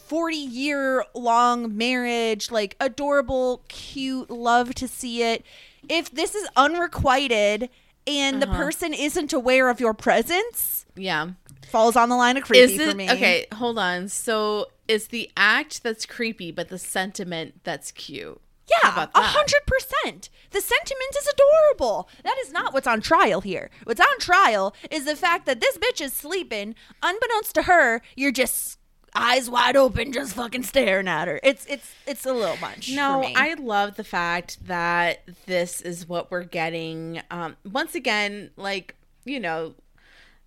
[0.09, 5.45] 40 year long marriage, like adorable, cute, love to see it.
[5.89, 7.69] If this is unrequited
[8.07, 8.57] and the uh-huh.
[8.57, 11.31] person isn't aware of your presence, yeah.
[11.67, 13.11] falls on the line of creepy Is it for me.
[13.11, 13.47] okay?
[13.53, 14.09] Hold on.
[14.09, 18.41] So it's the act that's creepy, but the sentiment that's cute.
[18.71, 20.29] Yeah, a hundred percent.
[20.51, 22.09] The sentiment is adorable.
[22.25, 23.71] That is not what's on trial here.
[23.85, 26.75] What's on trial is the fact that this bitch is sleeping.
[27.03, 28.79] Unbeknownst to her, you're just
[29.15, 31.41] eyes wide open, just fucking staring at her.
[31.43, 32.91] It's it's it's a little much.
[32.93, 33.35] No, for me.
[33.37, 37.21] I love the fact that this is what we're getting.
[37.31, 39.75] Um, once again, like you know,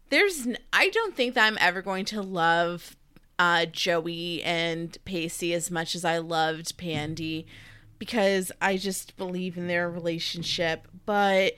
[0.10, 0.46] there's.
[0.48, 2.96] n- I don't think that I'm ever going to love
[3.40, 7.46] uh, Joey and Pacey as much as I loved Pandy,
[8.02, 10.88] because I just believe in their relationship.
[11.06, 11.54] But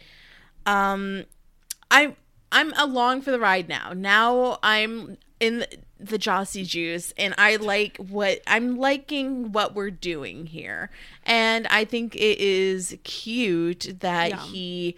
[0.66, 1.24] um,
[1.90, 2.18] I
[2.52, 3.94] I'm along for the ride now.
[3.96, 5.68] Now I'm in the,
[6.02, 10.90] the Jossie juice, and I like what I'm liking what we're doing here,
[11.26, 14.98] and I think it is cute that he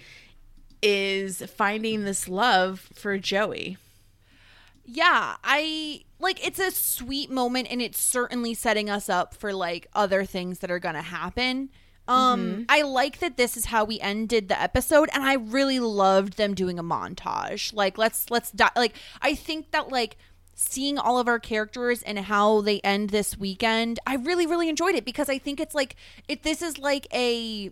[0.82, 3.78] is finding this love for Joey.
[4.84, 9.88] yeah, I like it's a sweet moment and it's certainly setting us up for like
[9.94, 11.70] other things that are going to happen.
[12.08, 16.38] Um I like that this is how we ended the episode and I really loved
[16.38, 17.74] them doing a montage.
[17.74, 20.18] Like let's let's di- like I think that like
[20.54, 24.96] seeing all of our characters and how they end this weekend, I really really enjoyed
[24.96, 25.96] it because I think it's like
[26.28, 27.72] it this is like a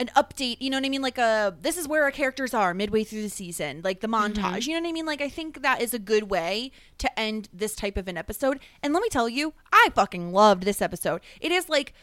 [0.00, 1.02] an update, you know what I mean?
[1.02, 4.34] Like a this is where our characters are midway through the season, like the montage.
[4.34, 4.70] Mm-hmm.
[4.70, 5.06] You know what I mean?
[5.06, 8.58] Like I think that is a good way to end this type of an episode.
[8.82, 11.20] And let me tell you, I fucking loved this episode.
[11.40, 11.94] It is like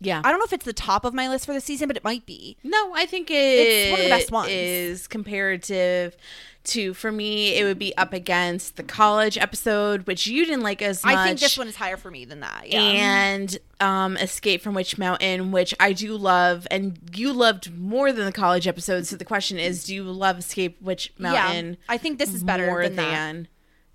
[0.00, 0.20] Yeah.
[0.24, 2.04] I don't know if it's the top of my list for the season, but it
[2.04, 2.56] might be.
[2.62, 4.48] No, I think it It's one of the best ones.
[4.50, 6.16] is comparative
[6.64, 10.82] to for me it would be up against the college episode which you didn't like
[10.82, 12.68] as much I think this one is higher for me than that.
[12.68, 12.80] Yeah.
[12.80, 18.24] and um escape from witch mountain which i do love and you loved more than
[18.24, 22.18] the college episode so the question is do you love escape witch mountain I think
[22.18, 23.10] this is better more than that.
[23.12, 23.48] than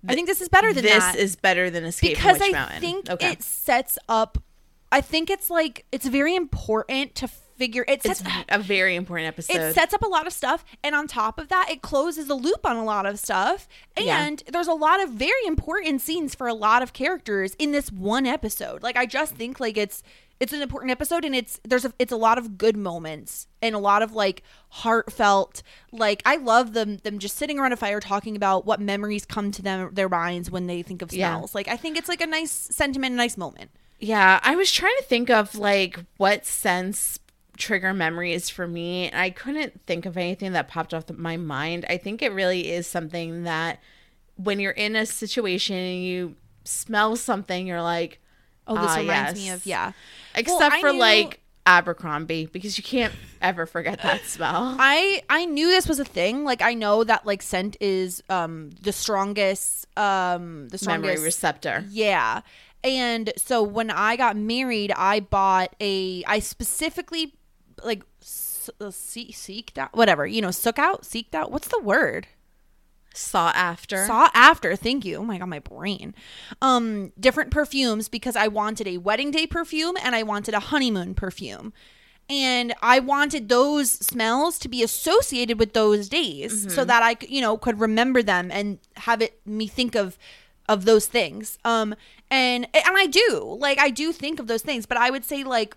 [0.08, 1.16] I think this is better than this that.
[1.16, 4.38] is better than escape because from witch I mountain think okay it sets up.
[4.92, 7.84] I think it's like it's very important to figure.
[7.88, 11.06] It it's a very important episode it sets up a lot of stuff and on
[11.06, 14.24] top of that it closes the loop on a lot of stuff Yeah.
[14.24, 17.92] and there's a lot of very important scenes for a lot of characters in this
[17.92, 20.02] one episode like i just think like it's
[20.40, 23.76] it's an important episode and it's there's a it's a lot of good moments and
[23.76, 25.62] a lot of like heartfelt
[25.92, 29.52] like i love them them just sitting around a fire talking about what memories come
[29.52, 31.36] to them their minds when they think of Yeah.
[31.36, 33.70] smells like i think it's like a nice sentiment a nice moment
[34.02, 37.18] Yeah, I was trying to think of like what sense
[37.56, 39.06] trigger memories for me.
[39.08, 41.86] and I couldn't think of anything that popped off my mind.
[41.88, 43.80] I think it really is something that
[44.36, 46.34] when you're in a situation and you
[46.64, 48.18] smell something, you're like,
[48.66, 49.92] oh this "Ah, reminds me of yeah
[50.34, 54.74] Except Well, for knew- like Abercrombie because you can't ever forget that smell.
[54.80, 56.42] I I knew this was a thing.
[56.42, 61.84] Like I know that like scent is um the strongest um the strongest Memory receptor.
[61.88, 62.40] Yeah.
[62.84, 67.34] And so when I got married, I bought a I specifically
[67.82, 68.02] like
[68.80, 71.50] uh, see, seeked out whatever, you know, sook out, seeked out.
[71.50, 72.26] What's the word?
[73.14, 74.06] Sought after.
[74.06, 74.74] Saw after.
[74.74, 75.18] Thank you.
[75.18, 76.14] Oh my god, my brain.
[76.60, 81.14] Um, different perfumes because I wanted a wedding day perfume and I wanted a honeymoon
[81.14, 81.72] perfume.
[82.30, 87.40] And I wanted those smells to be associated with those days so that I, you
[87.42, 90.16] know, could remember them and have it me think of
[90.68, 91.58] of those things.
[91.64, 91.94] Um,
[92.30, 95.44] and and I do like I do think of those things, but I would say
[95.44, 95.76] like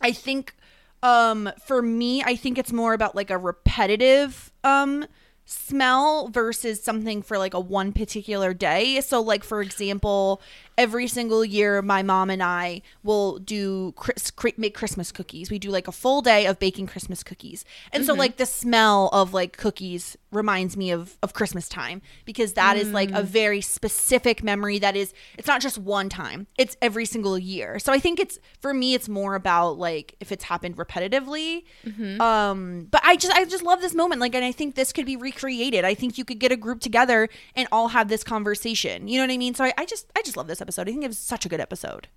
[0.00, 0.54] I think
[1.02, 5.06] um for me I think it's more about like a repetitive um
[5.44, 9.00] smell versus something for like a one particular day.
[9.00, 10.42] So like for example,
[10.78, 15.50] every single year my mom and I will do Chris, cre- make Christmas cookies.
[15.50, 17.64] We do like a full day of baking Christmas cookies.
[17.92, 18.20] And so mm-hmm.
[18.20, 22.90] like the smell of like cookies reminds me of of Christmas time because that is
[22.90, 23.24] like a mm.
[23.24, 26.46] very specific memory that is it's not just one time.
[26.58, 27.78] It's every single year.
[27.78, 31.64] So I think it's for me it's more about like if it's happened repetitively.
[31.86, 32.20] Mm-hmm.
[32.20, 35.06] Um but I just I just love this moment like and I think this could
[35.06, 35.84] be recreated.
[35.84, 39.08] I think you could get a group together and all have this conversation.
[39.08, 39.54] You know what I mean?
[39.54, 40.88] So I, I just I just love this episode.
[40.88, 42.08] I think it was such a good episode.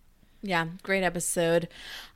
[0.41, 1.67] Yeah, great episode.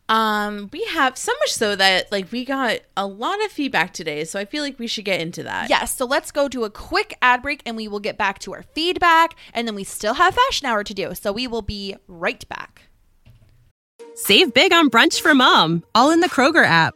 [0.10, 4.24] Um, we have so much so that like we got a lot of feedback today,
[4.26, 5.70] so I feel like we should get into that.
[5.70, 8.54] Yes, so let's go to a quick ad break and we will get back to
[8.54, 11.16] our feedback and then we still have fashion hour to do.
[11.16, 12.84] So we will be right back.
[14.16, 16.96] Save big on brunch for mom, all in the Kroger app.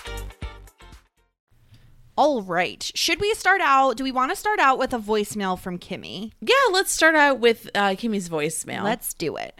[2.21, 2.91] All right.
[2.93, 3.97] Should we start out?
[3.97, 6.31] Do we want to start out with a voicemail from Kimmy?
[6.39, 8.83] Yeah, let's start out with uh, Kimmy's voicemail.
[8.83, 9.59] Let's do it.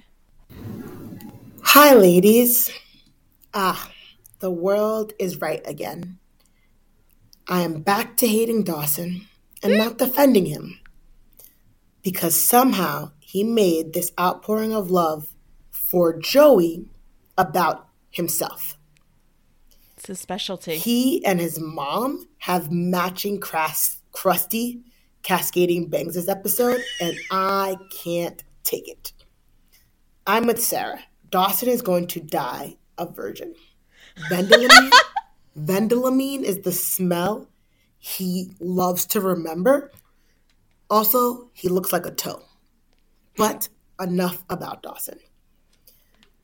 [1.63, 2.69] Hi, ladies.
[3.51, 3.89] Ah,
[4.41, 6.19] the world is right again.
[7.47, 9.27] I am back to hating Dawson
[9.63, 10.79] and not defending him
[12.03, 15.33] because somehow he made this outpouring of love
[15.71, 16.85] for Joey
[17.39, 18.77] about himself.
[20.01, 20.77] It's his specialty.
[20.77, 24.81] He and his mom have matching cras- crusty
[25.21, 29.13] cascading bangs this episode, and I can't take it.
[30.25, 31.01] I'm with Sarah.
[31.29, 33.53] Dawson is going to die a virgin.
[34.31, 34.91] Vendalamine,
[35.55, 37.47] Vendalamine is the smell
[37.99, 39.91] he loves to remember.
[40.89, 42.41] Also, he looks like a toe.
[43.37, 43.69] But
[43.99, 45.19] enough about Dawson.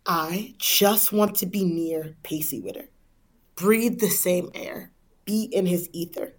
[0.06, 2.90] I just want to be near Pacey Witter,
[3.58, 4.92] breathe the same air,
[5.26, 6.34] be in his ether.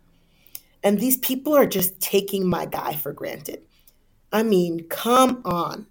[0.82, 3.62] And these people are just taking my guy for granted.
[4.32, 5.86] I mean, come on.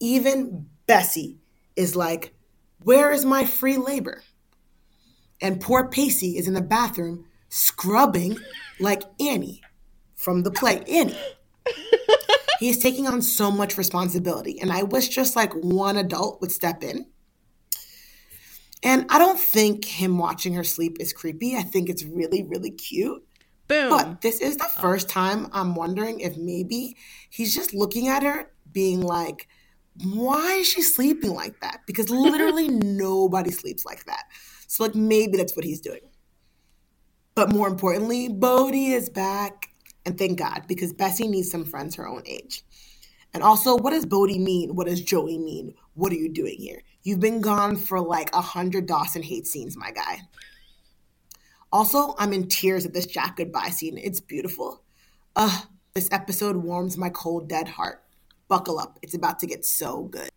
[0.00, 1.38] Even Bessie
[1.76, 2.34] is like,
[2.82, 4.22] Where is my free labor?
[5.40, 8.38] And poor Pacey is in the bathroom scrubbing
[8.80, 9.62] like Annie
[10.16, 10.82] from the play.
[10.88, 11.16] Annie.
[12.58, 14.60] he is taking on so much responsibility.
[14.60, 17.06] And I wish just like one adult would step in.
[18.84, 21.56] And I don't think him watching her sleep is creepy.
[21.56, 23.24] I think it's really, really cute.
[23.66, 23.88] Boom.
[23.88, 24.80] But this is the oh.
[24.80, 26.96] first time I'm wondering if maybe
[27.30, 29.48] he's just looking at her, being like,
[30.04, 31.80] why is she sleeping like that?
[31.86, 34.24] Because literally nobody sleeps like that.
[34.68, 36.00] So, like, maybe that's what he's doing.
[37.34, 39.70] But more importantly, Bodie is back.
[40.04, 42.62] And thank God, because Bessie needs some friends her own age.
[43.32, 44.74] And also, what does Bodie mean?
[44.74, 45.74] What does Joey mean?
[45.94, 46.82] What are you doing here?
[47.04, 50.22] You've been gone for like a hundred Dawson hate scenes, my guy.
[51.72, 53.98] Also, I'm in tears at this Jack goodbye scene.
[53.98, 54.82] It's beautiful.
[55.36, 58.02] Ugh, this episode warms my cold, dead heart.
[58.48, 58.98] Buckle up.
[59.02, 60.30] It's about to get so good.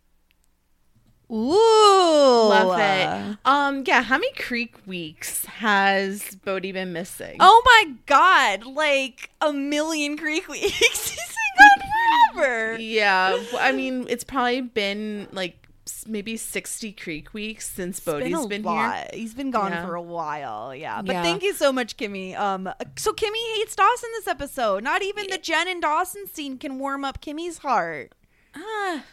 [1.30, 2.48] Ooh.
[2.50, 3.38] Love it.
[3.46, 7.36] Um, yeah, how many Creek weeks has Bodie been missing?
[7.40, 10.72] Oh my god, like a million Creek weeks.
[11.10, 12.80] He's been gone forever.
[12.80, 15.67] Yeah, I mean, it's probably been like s-
[16.08, 19.08] maybe 60 Creek weeks since Bodie's been been, here.
[19.14, 19.86] He's been gone Yeah.
[19.86, 21.02] for a while, yeah.
[21.02, 21.24] But Yeah.
[21.24, 22.38] thank you so much, Kimmy.
[22.38, 24.84] Um, so Kimmy hates Dawson this episode.
[24.84, 28.14] Not even the Jen and Dawson scene can warm up Kimmy's heart.
[28.56, 29.04] Ah,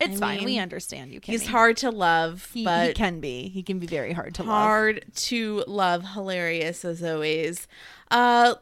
[0.00, 0.44] It's I fine.
[0.44, 1.20] we understand you.
[1.20, 1.26] Kimmy.
[1.32, 3.48] he's hard to love, He, but he can be.
[3.48, 4.50] He can be very hard to love.
[4.50, 6.04] hard to love.
[6.14, 7.68] Hilarious as always.
[8.10, 8.54] Uh,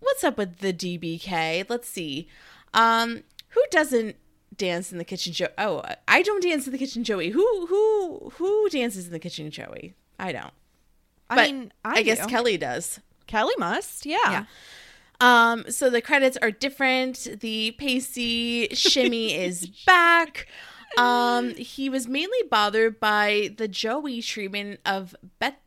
[0.00, 1.64] what's up with the DBK?
[1.68, 2.28] Let's see.
[2.74, 4.16] Um, who doesn't
[4.56, 5.32] dance in the kitchen?
[5.32, 7.30] Jo- oh, I don't dance in the kitchen, Joey.
[7.30, 9.94] Who who who dances in the kitchen, Joey?
[10.18, 10.52] I don't.
[11.30, 12.26] I But mean, I, guess do.
[12.26, 13.00] Kelly does.
[13.26, 14.04] Kelly must.
[14.06, 14.16] Yeah.
[14.30, 14.44] Yeah.
[15.20, 17.38] Um, so the credits are different.
[17.40, 20.46] The Pacey shimmy is back.
[20.98, 25.60] Um, he was mainly bothered by the Joey treatment of Bet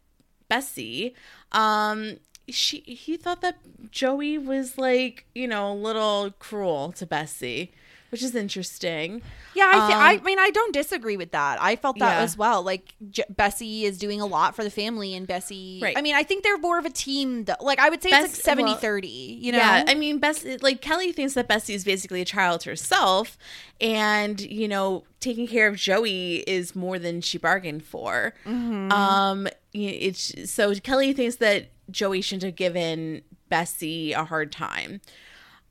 [0.48, 1.16] Bessie.
[1.52, 3.58] Um, she he thought that
[3.92, 7.74] Joey was like, you know, a little cruel to Bessie,
[8.10, 9.22] which is interesting.
[9.54, 11.62] Yeah, I, th- Um, I mean, I don't disagree with that.
[11.62, 12.24] I felt that Yeah.
[12.24, 12.62] as well.
[12.64, 15.80] Like J- Bessie is doing a lot for the family, and Bessie.
[15.82, 15.98] Right.
[15.98, 17.46] I mean, I think they're more of a team.
[17.46, 17.56] Though.
[17.60, 19.58] Like I would say Bess- it's like 70 well, 30, You know.
[19.58, 23.38] Yeah, I mean, Bess, like Kelly thinks that Bessie is basically a child herself,
[23.82, 28.34] and you know, taking care of Joey is more than she bargained for.
[28.46, 35.02] Um, it's so Kelly thinks that Joey shouldn't have given Bessie a hard time.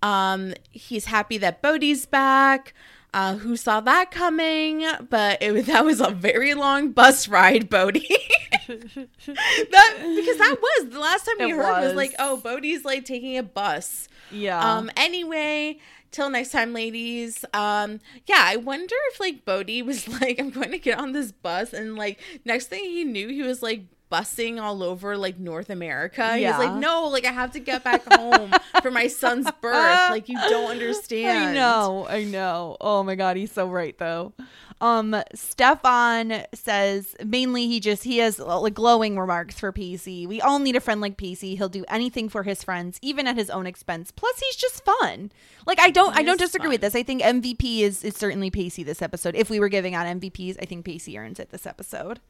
[0.06, 2.74] Um, he's happy that Bodie's back.
[3.14, 4.86] Uh, who saw that coming?
[5.08, 8.06] But it, that was a very long bus ride, Bodie.
[8.68, 11.84] that because that was the last time we It heard was.
[11.88, 11.94] was.
[11.94, 14.08] like, oh, Bodie's like taking a bus.
[14.30, 14.60] Yeah.
[14.60, 14.90] Um.
[14.96, 15.78] Anyway,
[16.10, 17.44] till next time, ladies.
[17.54, 18.00] Um.
[18.26, 21.72] Yeah, I wonder if like Bodie was like, I'm going to get on this bus,
[21.72, 26.32] and like next thing he knew, he was like busing all over like North America.
[26.34, 26.58] He's Yeah.
[26.58, 28.52] like, no, like I have to get back home
[28.82, 30.10] for my son's birth.
[30.10, 31.50] Like you don't understand.
[31.50, 32.76] I know, I know.
[32.80, 34.32] Oh my god, he's so right though.
[34.80, 40.26] Um, Stefan says mainly he just he has uh, like glowing remarks for Pacey.
[40.26, 41.56] We all need a friend like Pacey.
[41.56, 44.10] He'll do anything for his friends, even at his own expense.
[44.10, 45.32] Plus, he's just fun.
[45.66, 46.94] Like I don't, I don't is disagree with this.
[46.94, 49.34] I think MVP is is certainly Pacey this episode.
[49.34, 52.20] If we were giving out MVPs, I think Pacey earns it this episode.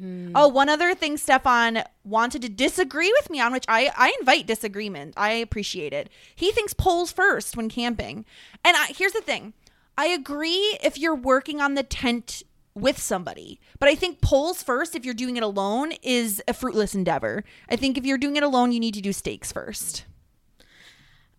[0.00, 4.46] Oh, one other thing Stefan wanted to disagree with me on, which I, I invite
[4.46, 5.14] disagreement.
[5.16, 6.08] I appreciate it.
[6.36, 8.24] He thinks poles first when camping.
[8.64, 9.54] And I, here's the thing
[9.96, 12.44] I agree if you're working on the tent
[12.74, 13.58] with somebody.
[13.80, 17.42] But I think poles first, if you're doing it alone, is a fruitless endeavor.
[17.68, 20.04] I think if you're doing it alone, you need to do stakes first.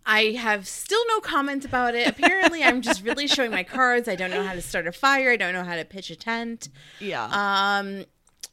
[0.06, 2.08] I have still no comment about it.
[2.08, 4.08] Apparently, I'm just really showing my cards.
[4.08, 5.32] I don't know how to start a fire.
[5.32, 6.68] I don't know how to pitch a tent.
[7.00, 7.26] Yeah.
[7.26, 8.06] Um,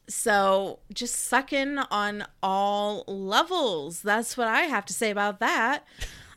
[0.07, 4.01] so just suck in on all levels.
[4.01, 5.83] That's what I have to say about that.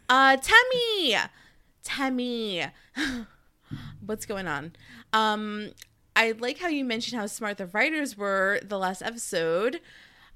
[0.08, 1.28] Uh, Temmie,
[1.84, 2.70] Temmie,
[4.04, 4.72] what's going on?
[5.12, 5.70] Um,
[6.16, 9.80] I like how you mentioned how smart the writers were the last episode.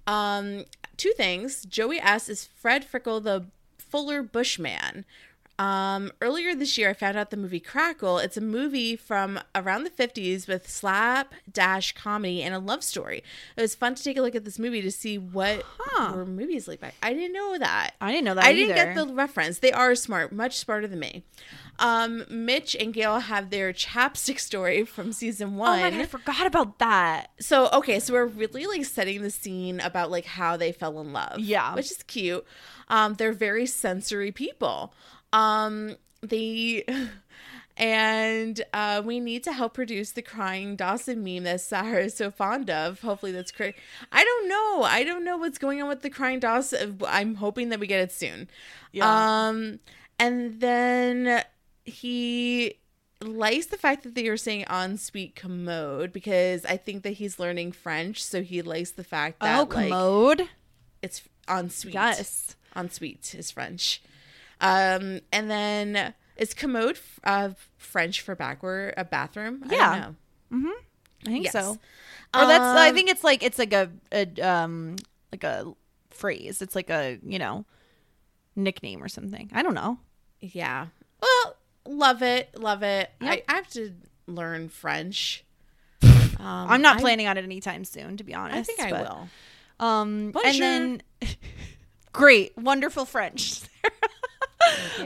[0.06, 0.64] Um,
[0.96, 1.64] two things.
[1.64, 3.46] Joey S is Fred Frickle, the
[3.78, 5.04] Fuller Brush Man.
[5.58, 8.18] Um, earlier this year, I found out the movie Crackle.
[8.18, 13.22] It's a movie from around the 50s with slap dash comedy and a love story.
[13.56, 16.12] It was fun to take a look at this movie to see what Huh.
[16.16, 16.80] were movies like.
[17.02, 17.92] I didn't know that.
[18.00, 19.60] I didn't know that I didn't get the reference.
[19.60, 21.22] They are smart, much smarter than me.
[21.78, 26.06] Um, Mitch and Gail have their chapstick story from season Oh one my god, I
[26.06, 27.30] forgot about that.
[27.40, 31.12] so okay so we're really like setting the scene about like how they fell in
[31.12, 31.74] love Yeah.
[31.74, 32.44] which is cute
[32.88, 34.94] um they're very sensory people
[35.34, 36.84] um they
[37.76, 42.30] and uh we need to help produce the crying dawson meme that sarah is so
[42.30, 43.74] fond of hopefully that's great
[44.12, 47.70] i don't know i don't know what's going on with the crying dawson i'm hoping
[47.70, 48.48] that we get it soon
[48.92, 49.48] Yeah.
[49.48, 49.80] um
[50.20, 51.42] and then
[51.84, 52.74] he
[53.20, 57.38] likes the fact that they are saying en suite commode because I think that he's
[57.38, 60.48] learning French, so he likes the fact that oh, like commode.
[61.02, 61.94] it's en suite.
[61.94, 62.56] Yes.
[62.76, 64.02] En suite is French.
[64.60, 69.62] Um and then is commode uh French for backward a bathroom?
[69.64, 69.98] I don't Yeah.
[70.00, 70.72] know.
[71.26, 71.52] I think Yes.
[71.52, 71.78] so.
[72.34, 74.96] Or that's I Um, think it's like it's like a, a um
[75.32, 75.72] like a
[76.10, 76.60] phrase.
[76.62, 77.64] It's like a, you know,
[78.56, 79.50] nickname or something.
[79.52, 79.98] I don't know.
[80.40, 80.86] Yeah.
[81.20, 81.56] Well,
[81.86, 83.10] love it, love it.
[83.20, 83.44] Yep.
[83.48, 83.92] I, I have to
[84.26, 85.44] learn French.
[86.02, 86.10] Um,
[86.40, 88.58] I'm not I- planning on it anytime soon, to be honest.
[88.58, 89.28] I think I but, will.
[89.86, 90.50] Um, Bonjour.
[90.50, 91.02] and then
[92.12, 93.60] great, wonderful French.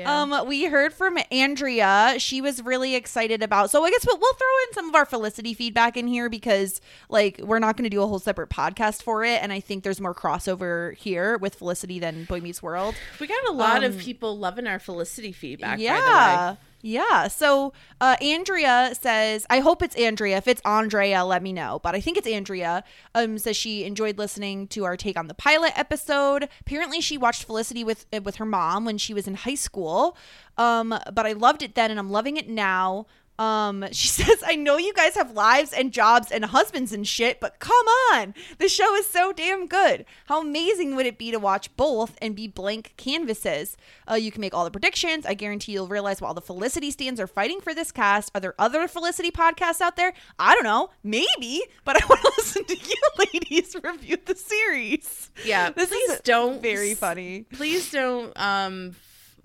[0.07, 2.15] Um, we heard from Andrea.
[2.19, 3.71] She was really excited about.
[3.71, 6.81] So I guess we'll, we'll throw in some of our Felicity feedback in here because,
[7.09, 9.85] like, we're not going to do a whole separate podcast for it, and I think
[9.85, 12.95] there's more crossover here with Felicity than Boy Meets World.
[13.21, 15.79] We got a lot of Um, people loving our Felicity feedback.
[15.79, 16.57] yeah.
[16.81, 17.27] Yeah.
[17.29, 20.37] So uh, Andrea says, I hope it's Andrea.
[20.37, 21.81] If it's Andrea, let me know.
[21.83, 22.85] But I think it's Andrea.
[23.15, 26.49] Um, says she enjoyed listening to our take on the pilot episode.
[26.61, 30.17] Apparently, she watched Felicity with with her mom when she was in high school.
[30.57, 33.07] Um, but I loved it then, and I'm loving it now.
[33.39, 37.41] Um, she says, I know you guys have lives and jobs and husbands and shit,
[37.41, 38.35] but come on.
[38.59, 40.05] The show is so damn good.
[40.27, 43.77] How amazing would it be to watch both and be blank canvases?
[44.11, 45.25] Uh, you can make all the predictions.
[45.27, 48.55] I guarantee you'll realize while the Felicity stands are fighting for this cast, are there
[48.59, 50.13] other Felicity podcasts out there?
[50.39, 50.91] I don't know.
[51.05, 53.03] Maybe, but I want to listen to you
[53.33, 55.31] ladies review the series.
[55.45, 57.45] Yeah, This please is don't very funny.
[57.53, 58.97] Please don't um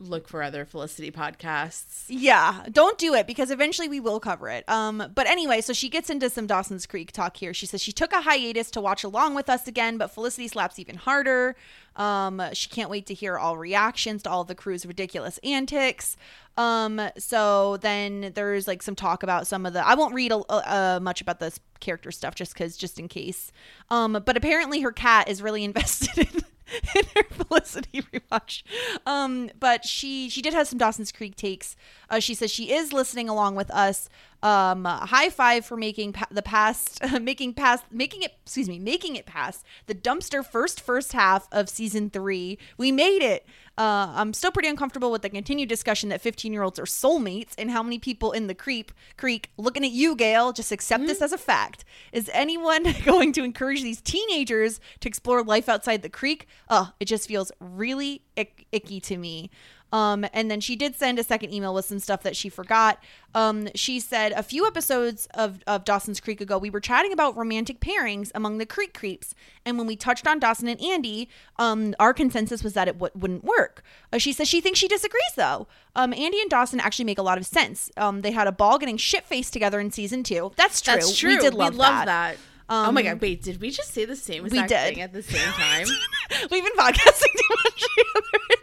[0.07, 2.05] look for other Felicity podcasts.
[2.07, 4.67] Yeah, don't do it because eventually we will cover it.
[4.69, 7.53] Um, but anyway, so she gets into some Dawson's Creek talk here.
[7.53, 10.79] She says she took a hiatus to watch along with us again, but Felicity slaps
[10.79, 11.55] even harder.
[11.95, 16.17] Um, she can't wait to hear all reactions to all the crew's ridiculous antics.
[16.57, 19.85] Um, so then there's like some talk about some of the.
[19.85, 23.51] I won't read a, uh, much about this character stuff just because, just in case.
[23.89, 26.41] Um, but apparently her cat is really invested in
[26.95, 28.63] in her Felicity rewatch.
[29.05, 31.75] Um, but she she did have some Dawson's Creek takes.
[32.09, 34.09] Uh, she says she is listening along with us.
[34.41, 38.33] Um, high five for making pa- the past, making past, making it.
[38.43, 42.57] Excuse me, making it past the dumpster first first half of season three.
[42.77, 43.45] We made it.
[43.75, 47.53] Uh, I'm still pretty uncomfortable with the continued discussion that 15 year olds are soulmates
[47.57, 50.53] and how many people in the creep creek looking at you, Gail.
[50.53, 51.83] Just accept this as a fact.
[52.11, 56.47] Is anyone going to encourage these teenagers to explore life outside the creek?
[56.69, 59.49] Oh, it just feels really ick- icky to me.
[59.93, 63.01] Um, and then she did send a second email with some stuff that she forgot.
[63.35, 67.37] Um, she said a few episodes of, of Dawson's Creek ago, we were chatting about
[67.37, 69.35] romantic pairings among the Creek Creeps.
[69.65, 71.29] And when we touched on Dawson and Andy,
[71.59, 73.83] um, our consensus was that it w- wouldn't work.
[74.11, 75.67] Uh, she says she thinks she disagrees, though.
[75.95, 77.91] Um, Andy and Dawson actually make a lot of sense.
[77.95, 80.51] Um, they had a ball getting shit faced together in season two.
[80.55, 80.95] That's true.
[80.95, 81.29] That's true.
[81.29, 82.05] We did love, that.
[82.05, 82.37] that.
[82.67, 83.21] oh my Um, god!
[83.21, 84.93] Wait, did we just say the same we exact did.
[84.95, 85.85] thing at the same time?
[86.51, 88.55] We've been podcasting too much together.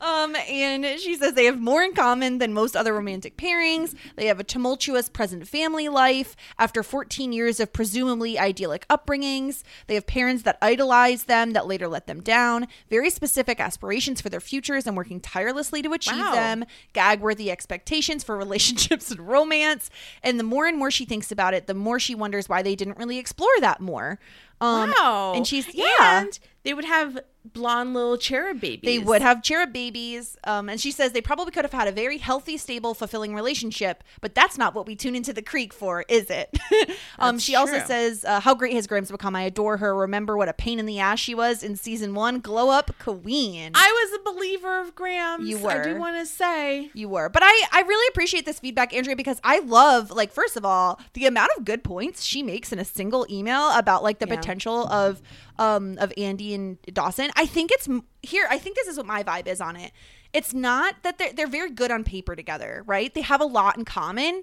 [0.00, 3.94] Um, and she says they have more in common than most other romantic pairings.
[4.16, 9.62] They have a tumultuous present family life after 14 years of presumably idyllic upbringings.
[9.86, 12.66] They have parents that idolize them that later let them down.
[12.90, 16.32] Very specific aspirations for their futures and working tirelessly to achieve Wow.
[16.34, 16.64] them.
[16.92, 19.88] Gag worthy expectations for relationships and romance.
[20.22, 22.74] And the more and more she thinks about it, the more she wonders why they
[22.76, 24.18] didn't really explore that more.
[24.60, 25.32] Um, wow.
[25.34, 26.20] And she's, yeah.
[26.20, 27.18] And they would have
[27.52, 28.82] blonde little cherub babies.
[28.84, 30.36] They would have cherub babies.
[30.44, 34.02] Um, and she says they probably could have had a very healthy, stable, fulfilling relationship,
[34.20, 36.56] but that's not what we tune into the creek for, is it?
[37.18, 39.34] um, she also says uh, how great has Grams become.
[39.36, 39.94] I adore her.
[39.94, 42.40] Remember what a pain in the ass she was in season one?
[42.40, 43.72] Glow up queen.
[43.74, 45.48] I was a believer of Grams.
[45.48, 45.70] You were.
[45.70, 46.90] I do want to say.
[46.94, 47.28] you were.
[47.28, 51.00] But I, I really appreciate this feedback, Andrea, because I love, like, first of all,
[51.14, 54.36] the amount of good points she makes in a single email about, like, the Yeah.
[54.36, 55.22] potential of
[55.58, 57.30] um of Andy and Dawson.
[57.36, 57.88] I think it's
[58.22, 59.92] here, I think this is what my vibe is on it.
[60.32, 63.12] It's not that they're they're very good on paper together, right?
[63.12, 64.42] They have a lot in common.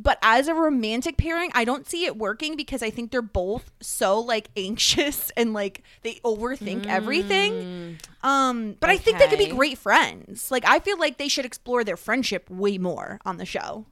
[0.00, 3.72] But as a romantic pairing, I don't see it working because I think they're both
[3.80, 7.98] so like anxious and like they overthink everything.
[8.22, 10.52] Um, but I think they could be great friends.
[10.52, 13.86] Like I feel like they should explore their friendship way more on the show.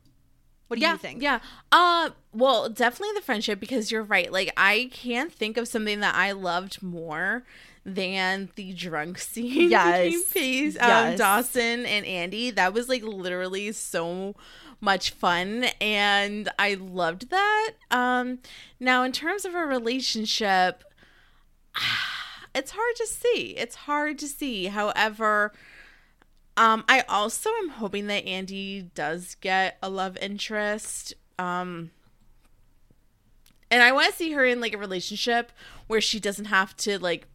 [0.69, 1.23] What do yeah, you think?
[1.23, 1.41] Yeah.
[1.71, 4.31] Uh well, definitely the friendship because you're right.
[4.33, 7.45] Like I can't think of something that I loved more
[7.85, 10.05] than the drunk scene Yes.
[10.05, 11.19] between Pace, um, Yes.
[11.19, 12.51] Dawson and Andy.
[12.51, 14.35] That was like literally so
[14.81, 17.73] much fun and I loved that.
[17.91, 18.41] Um
[18.81, 20.83] now in terms of a relationship
[22.55, 23.51] it's hard to see.
[23.57, 24.67] It's hard to see.
[24.67, 25.53] However,
[26.57, 31.15] um, I also am hoping that Andy does get a love interest.
[31.39, 31.91] Um,
[33.71, 35.53] and I want to see her in like a relationship
[35.87, 37.27] where she doesn't have to like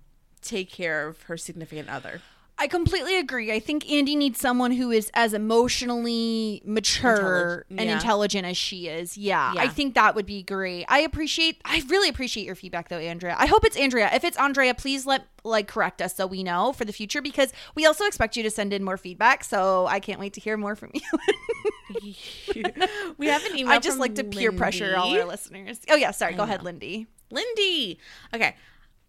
[0.41, 2.21] take care of her significant other.
[2.61, 3.51] I completely agree.
[3.51, 7.95] I think Andy needs someone who is as emotionally mature Intellig- and yeah.
[7.95, 9.17] intelligent as she is.
[9.17, 10.85] Yeah, I think that would be great.
[10.87, 13.35] I appreciate I really appreciate your feedback though, Andrea.
[13.39, 14.11] I hope it's Andrea.
[14.13, 17.51] If it's Andrea, please let like correct us so we know for the future because
[17.73, 19.43] we also expect you to send in more feedback.
[19.43, 22.13] So I can't wait to hear more from you.
[23.17, 23.73] we have an email.
[23.73, 25.79] I just like to peer pressure all our listeners.
[25.89, 26.35] Oh yeah, sorry.
[26.35, 26.61] Go I ahead.
[26.63, 27.07] Lindy.
[27.31, 27.97] Lindy.
[28.35, 28.55] Okay.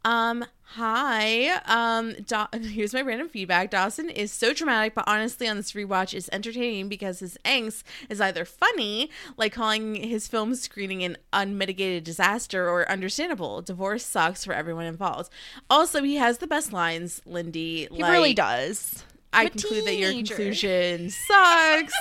[0.05, 1.61] Um, hi.
[1.67, 3.71] Um, da- here's my random feedback.
[3.71, 8.21] Dawson is so dramatic, but honestly, on this rewatch is entertaining because his angst is
[8.21, 13.63] either funny, like calling his film screening an unmitigated disaster, or understandable.
[13.63, 15.31] Divorce sucks for everyone involved.
[15.71, 17.89] Also, he has the best lines, Lindy.
[17.91, 19.05] He really does.
[19.33, 21.95] I conclude that your conclusion sucks.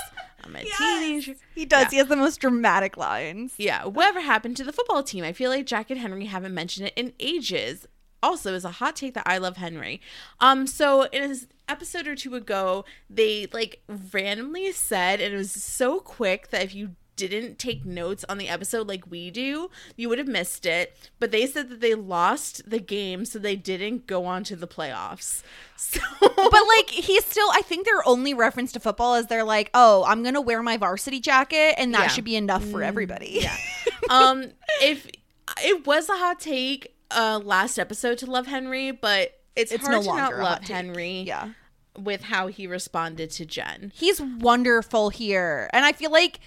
[0.44, 1.34] I'm a teenager.
[1.54, 1.84] He does.
[1.84, 1.90] Yeah.
[1.90, 3.54] He has the most dramatic lines.
[3.58, 5.24] Yeah, whatever happened to the football team?
[5.24, 7.86] I feel like Jack and Henry haven't mentioned it in ages.
[8.22, 10.00] Also, is a hot take that I love Henry.
[10.40, 11.36] Um, so in an
[11.68, 13.82] episode or two ago, they like
[14.12, 18.48] randomly said, and it was so quick that if you didn't take notes on the
[18.48, 20.96] episode like we do, you would have missed it.
[21.20, 24.66] But they said that they lost the game, so they didn't go on to the
[24.66, 25.42] playoffs.
[25.76, 26.36] So, but
[26.76, 30.22] like he's still i think their only reference to football is they're like oh i'm
[30.22, 32.06] gonna wear my varsity jacket and that Yeah.
[32.06, 33.56] should be enough for everybody yeah
[34.10, 35.08] um if
[35.64, 39.96] it was a hot take uh last episode to love henry but it's, It's hard
[39.96, 41.50] no to longer not love henry yeah.
[41.98, 43.92] with how he responded to jen.
[43.94, 45.68] He's wonderful here.
[45.72, 46.40] And i feel like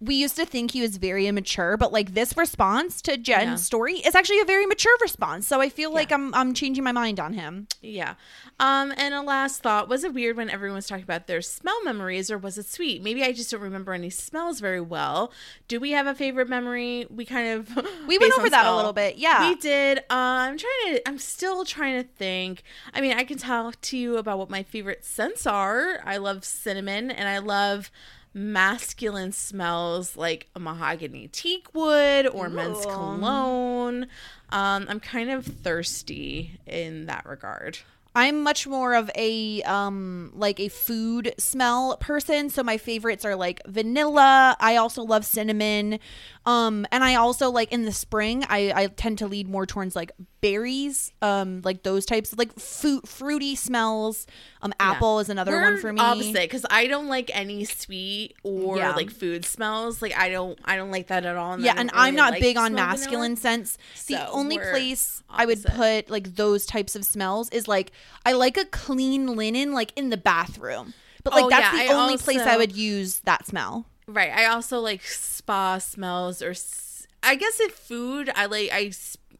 [0.00, 3.54] we used to think he was very immature but like this response to jen's Yeah.
[3.56, 6.92] story is actually a very mature response so i feel like i'm i'm changing my
[6.92, 7.66] mind on him.
[7.80, 8.14] Yeah.
[8.60, 11.82] Um and a last thought was it weird when everyone was talking about their smell
[11.84, 13.02] memories or was it sweet?
[13.02, 15.32] Maybe i just don't remember any smells very well.
[15.68, 17.06] Do we have a favorite memory?
[17.10, 17.74] We kind of
[18.06, 19.48] We went over that a little bit, yeah.
[19.48, 19.98] we did.
[20.10, 22.62] Uh, i'm trying to i'm still trying to think.
[22.92, 26.00] I mean i can talk to you about what my favorite scents are.
[26.04, 27.90] I love cinnamon and i love
[28.36, 34.02] masculine smells like a mahogany teak wood or men's cologne
[34.50, 37.78] um i'm kind of thirsty in that regard
[38.18, 43.36] I'm much more of a um like a food smell person, so my favorites are
[43.36, 44.56] like vanilla.
[44.58, 45.98] I also love cinnamon.
[46.46, 49.94] Um and I also like in the spring I I tend to lead more towards
[49.94, 50.12] like
[50.50, 54.26] berries, um like those types of, like fruit fruity smells.
[54.62, 56.00] Um apple is another one We're for me.
[56.00, 58.94] opposite because i don't like any sweet or Yeah.
[58.96, 61.98] like food smells like i don't i don't like that at all Yeah, and don't
[61.98, 63.66] I'm not like big on masculine vanilla.
[63.66, 63.78] scents.
[64.06, 67.92] The only place I would put like those types of smells is like
[68.24, 70.94] I like a clean linen like in the bathroom.
[71.24, 73.86] But like Oh, that's yeah, the I only place I would use that smell.
[74.06, 74.30] Right.
[74.32, 78.90] I also like spa smells or s- I guess if food, I like I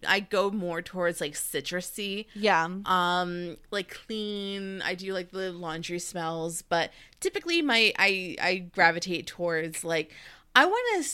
[0.06, 2.26] I go more towards like citrusy.
[2.34, 2.68] Yeah.
[2.84, 4.82] Um, like clean.
[4.82, 10.12] I do like the laundry smells, but typically my I I gravitate towards like
[10.54, 11.10] I want to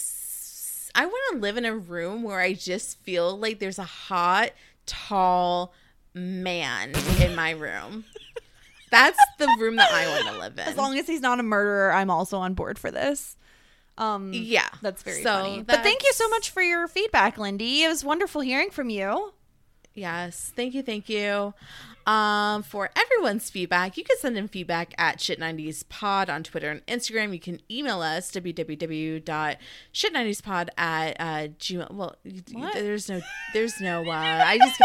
[0.95, 4.51] I want to live in a room where I just feel like there's a hot,
[4.87, 5.73] tall
[6.15, 8.05] man in my room.
[8.91, 10.61] That's the room that I want to live in.
[10.61, 13.37] As long as he's not a murderer, I'm also on board for this.
[13.99, 15.63] Um, yeah, that's very So funny.
[15.63, 17.83] But thank you so much for your feedback, Lindy.
[17.83, 19.33] It was wonderful hearing from you.
[19.95, 21.53] Yes, thank you, thank you.
[22.07, 27.33] Um, for everyone's feedback, you can send in feedback at shit90spod on Twitter and Instagram.
[27.33, 31.91] You can email us www.shit90spod at uh, gmail.
[31.93, 32.17] Well,
[32.75, 33.21] there's no,
[33.53, 34.81] there's no, uh, I just,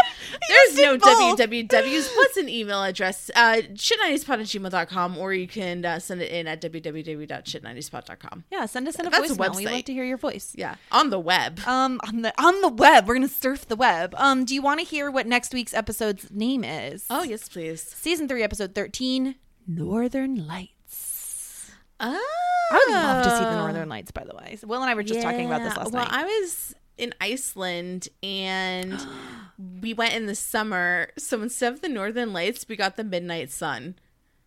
[0.48, 1.38] there's no both.
[1.38, 2.08] wwws.
[2.16, 3.30] What's an email address?
[3.34, 8.44] Uh, shit90spod at gmail.com, or you can uh, send it in at www.shit90spod.com.
[8.50, 9.56] Yeah, send us in a That's a voicemail.
[9.56, 9.72] We'd website.
[9.72, 10.52] like to hear your voice.
[10.56, 11.60] Yeah, on the web.
[11.66, 14.14] Um, on the on the web, we're gonna surf the web.
[14.16, 17.06] Um, do you want to hear what next week's episode's name is?
[17.10, 17.82] Oh, yes, please.
[17.82, 19.36] season three, episode thirteen,
[19.66, 21.70] Northern Lights.
[22.00, 22.24] Oh.
[22.70, 24.10] I would love to see the Northern Lights.
[24.10, 26.10] By the way, Will and I were just talking about this last well, night.
[26.10, 29.00] Well, I was in Iceland and
[29.80, 31.10] we went in the summer.
[31.16, 33.96] So instead of the northern lights, we got the midnight sun.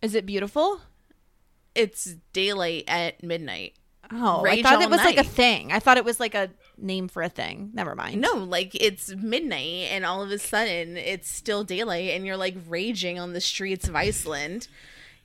[0.01, 0.81] Is it beautiful?
[1.73, 3.73] It's daylight at midnight.
[4.11, 5.71] Oh, Rage I thought it was like a thing.
[5.71, 6.49] I thought it was like a
[6.81, 7.71] name for a thing.
[7.73, 8.21] Never mind.
[8.21, 12.55] No, like it's midnight and all of a sudden it's still daylight and you're like
[12.67, 14.67] raging on the streets of Iceland.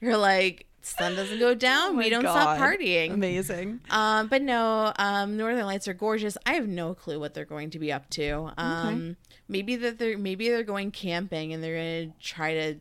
[0.01, 3.13] You're like, sun doesn't go down, Oh we don't stop partying.
[3.13, 3.81] Amazing.
[3.91, 6.37] Um, but no, um, Northern Lights are gorgeous.
[6.47, 8.53] I have no clue what they're going to be up to.
[8.57, 9.17] Um,
[9.49, 12.77] maybe that they're maybe they're going camping and they're gonna try to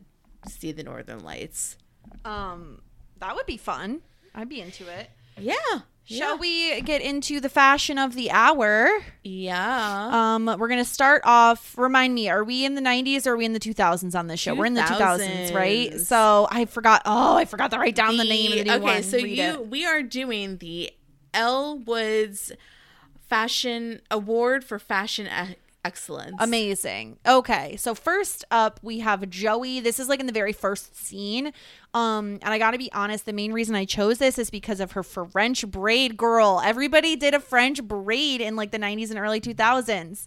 [0.47, 1.77] see the Northern Lights.
[2.23, 2.81] Um,
[3.19, 4.01] that would be fun.
[4.33, 5.09] I'd be into it.
[5.39, 5.55] Yeah.
[6.05, 8.89] Shall we get into the fashion of the hour?
[9.23, 10.09] Yeah.
[10.11, 11.75] Um, we're gonna start off.
[11.77, 14.39] Remind me, are we in the '90s or are we in the 2000s on this
[14.39, 14.53] show?
[14.53, 15.99] We're in the 2000s, right?
[15.99, 17.01] So I forgot.
[17.05, 19.03] Oh, I forgot to write down the, name of the new okay, one.
[19.03, 19.67] so Read you it.
[19.67, 20.91] we are doing the
[21.33, 22.51] Elle Woods
[23.27, 25.27] Fashion Award for Fashion
[25.85, 26.35] Excellence.
[26.39, 27.19] Amazing.
[27.27, 29.79] Okay, so first up we have Joey.
[29.79, 31.53] This is like in the very first scene.
[31.93, 34.79] Um, and I got to be honest, the main reason I chose this is because
[34.79, 36.59] of her French braid girl.
[36.63, 40.25] Everybody did a French braid in like the 90s and early 2000s.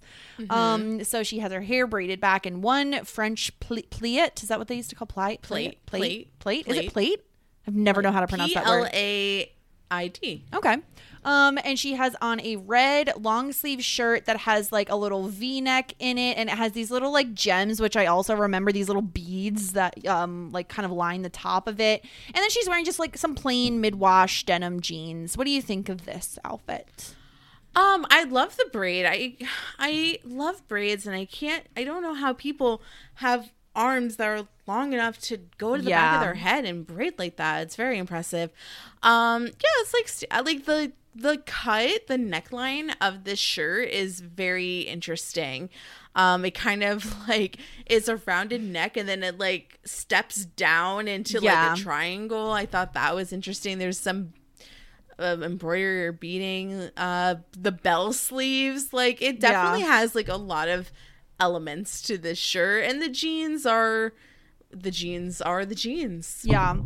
[0.48, 4.40] Um, so she has her hair braided back in one French pl- pliet.
[4.42, 5.42] Is that what they used to call plait?
[5.42, 5.84] Plait.
[5.86, 6.00] plate,
[6.38, 6.38] plate.
[6.38, 6.68] Plate.
[6.68, 7.24] Is it plate?
[7.66, 8.90] I've never know how to pronounce P that L word.
[8.94, 9.52] A
[9.90, 10.44] I D.
[10.54, 10.76] Okay.
[11.28, 15.28] Um, and she has on a red long sleeve shirt that has like a little
[15.28, 18.72] V neck in it, and it has these little like gems, which I also remember
[18.72, 22.02] these little beads that um like kind of line the top of it.
[22.28, 25.36] And then she's wearing just like some plain mid wash denim jeans.
[25.36, 27.14] What do you think of this outfit?
[27.76, 29.04] Um, I love the braid.
[29.04, 29.36] I
[29.78, 32.80] I love braids and I can't I don't know how people
[33.16, 36.86] have arms that are long enough to go to the back of their head and
[36.86, 37.62] braid like that.
[37.62, 38.50] It's very impressive.
[39.02, 44.20] Um, yeah, it's like st- like the the cut, the neckline of this shirt is
[44.20, 45.68] very interesting.
[46.14, 51.08] Um, it kind of like is a rounded neck and then it like steps down
[51.08, 51.70] into Yeah.
[51.70, 52.52] like a triangle.
[52.52, 53.78] I thought that was interesting.
[53.78, 54.32] There's some
[55.20, 59.50] um, embroidery or beading uh the bell sleeves like it Yeah.
[59.50, 60.92] definitely has like a lot of
[61.40, 64.12] elements to this shirt and the jeans are
[64.70, 66.76] the jeans are the jeans Yeah.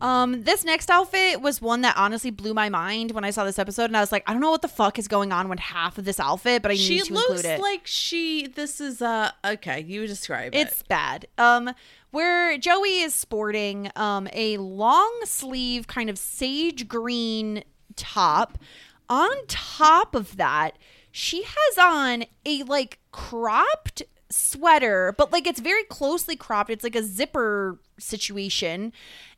[0.00, 3.58] Um, this next outfit was one that honestly blew my mind when I saw this
[3.58, 5.58] episode, and I was like, I don't know what the fuck is going on with
[5.58, 7.60] half of this outfit, but I she need to looks include it.
[7.60, 11.26] like she this is uh okay you describe It's it It's bad.
[11.36, 11.70] Um,
[12.12, 17.64] where Joey is sporting um a long sleeve kind of sage green
[17.96, 18.56] top.
[19.10, 20.78] On top of that,
[21.10, 26.70] she has on a like cropped sweater, but like it's very closely cropped.
[26.70, 28.92] It's like a zipper situation,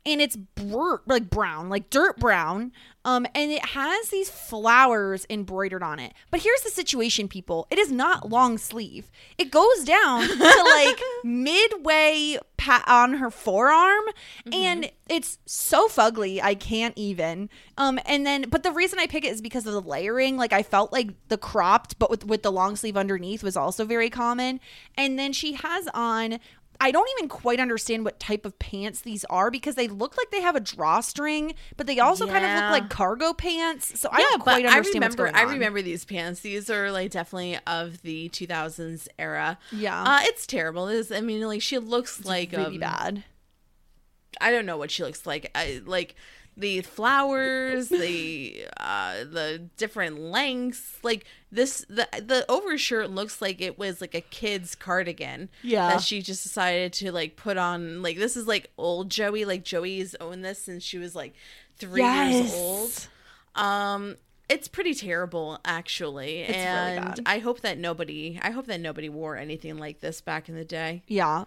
[0.05, 2.71] and it's br- like brown, like dirt brown.
[3.03, 6.13] Um, and it has these flowers embroidered on it.
[6.29, 7.65] But here's the situation, people.
[7.71, 9.09] It is not long sleeve.
[9.39, 14.03] It goes down to like midway pa- on her forearm,
[14.53, 16.39] and it's so fugly.
[16.41, 17.49] I can't even.
[17.75, 20.37] Um, and then, but the reason I pick it is because of the layering.
[20.37, 23.83] Like I felt like the cropped, but with with the long sleeve underneath was also
[23.83, 24.59] very common.
[24.95, 26.39] And then she has on
[26.81, 30.31] I don't even quite understand what type of pants these are because they look like
[30.31, 33.99] they have a drawstring, but they also kind of look like cargo pants.
[33.99, 35.39] So I don't quite but I remember what's going on.
[35.39, 36.39] I remember these pants.
[36.39, 39.59] These are like definitely of the 2000s era.
[39.71, 40.01] Yeah.
[40.01, 40.87] uh, it's terrible.
[40.87, 43.23] It's, I mean, like she looks like really um, bad.
[44.39, 45.51] I don't know what she looks like.
[45.53, 46.15] I like
[46.57, 50.99] the flowers, the uh the different lengths.
[51.03, 55.49] Like this the the overshirt looks like it was like a kid's cardigan.
[55.63, 55.89] Yeah.
[55.89, 59.45] That she just decided to like put on like this is like old Joey.
[59.45, 61.33] Like Joey's owned this since she was like
[61.77, 63.07] three years old.
[63.55, 64.17] Um
[64.49, 66.41] it's pretty terrible actually.
[66.41, 67.19] really and bad.
[67.25, 70.65] I hope that nobody I hope that nobody wore anything like this back in the
[70.65, 71.03] day.
[71.07, 71.45] Yeah.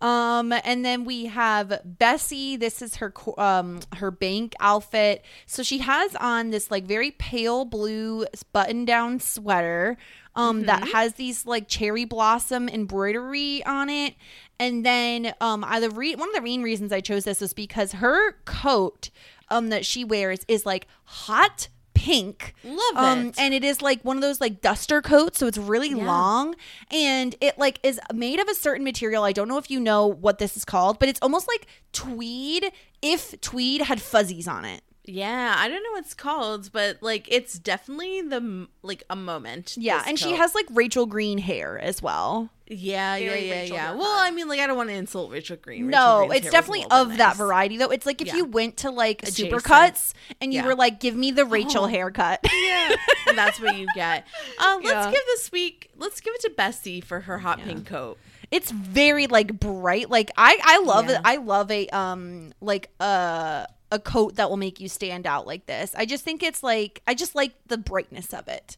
[0.00, 2.56] Um, and then we have Bessie.
[2.56, 5.24] This is her um her bank outfit.
[5.46, 9.96] So she has on this like very pale blue button down sweater.
[10.34, 14.16] Um, that has these like cherry blossom embroidery on it,
[14.60, 17.54] and then um, I the re- one of the main reasons I chose this was
[17.54, 19.08] because her coat
[19.48, 21.68] um that she wears is like hot
[22.06, 22.54] pink.
[22.62, 23.34] Love um, it.
[23.36, 26.54] And it is like one of those like duster coats, so it's really long
[26.92, 29.24] and it like is made of a certain material.
[29.24, 32.70] I don't know if you know what this is called, but it's almost like tweed
[33.02, 34.82] if tweed had fuzzies on it.
[35.06, 39.76] Yeah, I don't know what it's called, but like it's definitely the like a moment.
[39.78, 42.50] Yeah, this and she has like Rachel Green hair as well.
[42.66, 43.82] yeah, yeah, very yeah, Rachel yeah.
[43.84, 43.98] haircut.
[44.00, 45.88] Well, I mean, like I don't want to insult Rachel Green.
[45.88, 47.90] No, Green's it's definitely a little bit of that variety though.
[47.90, 48.36] It's like if Yeah.
[48.36, 49.52] you went to like Adjacent.
[49.52, 50.66] Supercuts and you Yeah.
[50.66, 51.86] were like, "Give me the Rachel Oh.
[51.86, 52.96] haircut." Yeah,
[53.28, 54.26] and that's what you get.
[54.58, 55.10] Uh, let's Yeah.
[55.12, 55.90] give this week.
[55.96, 58.18] Let's give it to Bessie for her hot pink coat.
[58.50, 61.16] it's very like bright like i i love Yeah.
[61.16, 65.46] it i love a um like a a coat that will make you stand out
[65.46, 65.94] like this.
[65.96, 68.76] I just think it's like i just like the brightness of it.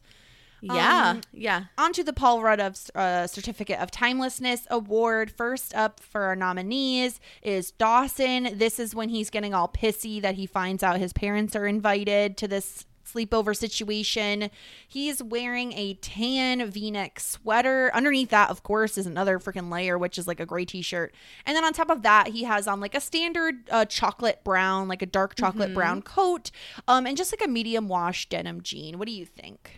[0.60, 1.64] Yeah, Um, yeah.
[1.78, 5.30] onto the paul rudd of uh, certificate of timelessness award.
[5.30, 8.59] First up for our nominees is dawson.
[8.59, 12.36] This is when he's getting all pissy that he finds out his parents are invited
[12.39, 14.51] to this sleepover situation.
[14.86, 17.90] He's wearing a tan v-neck sweater.
[17.94, 21.14] Underneath that of course is another freaking layer which is like a gray t-shirt.
[21.47, 24.89] And then on top of that he has on like a standard uh, chocolate brown
[24.89, 26.51] like a dark chocolate brown coat
[26.86, 28.98] um and just like a medium wash denim jean.
[28.98, 29.78] What do you think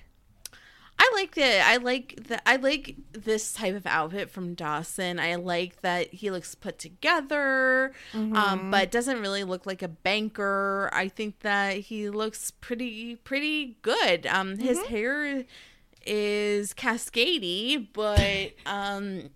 [1.02, 1.66] I like it.
[1.66, 5.18] I like the I like this type of outfit from Dawson.
[5.18, 8.36] I like that he looks put together, Mm-hmm.
[8.36, 10.90] um, but doesn't really look like a banker.
[10.92, 14.26] I think that he looks pretty pretty good.
[14.26, 14.88] Um, his Mm-hmm.
[14.94, 15.44] hair
[16.06, 19.30] is cascady, but um,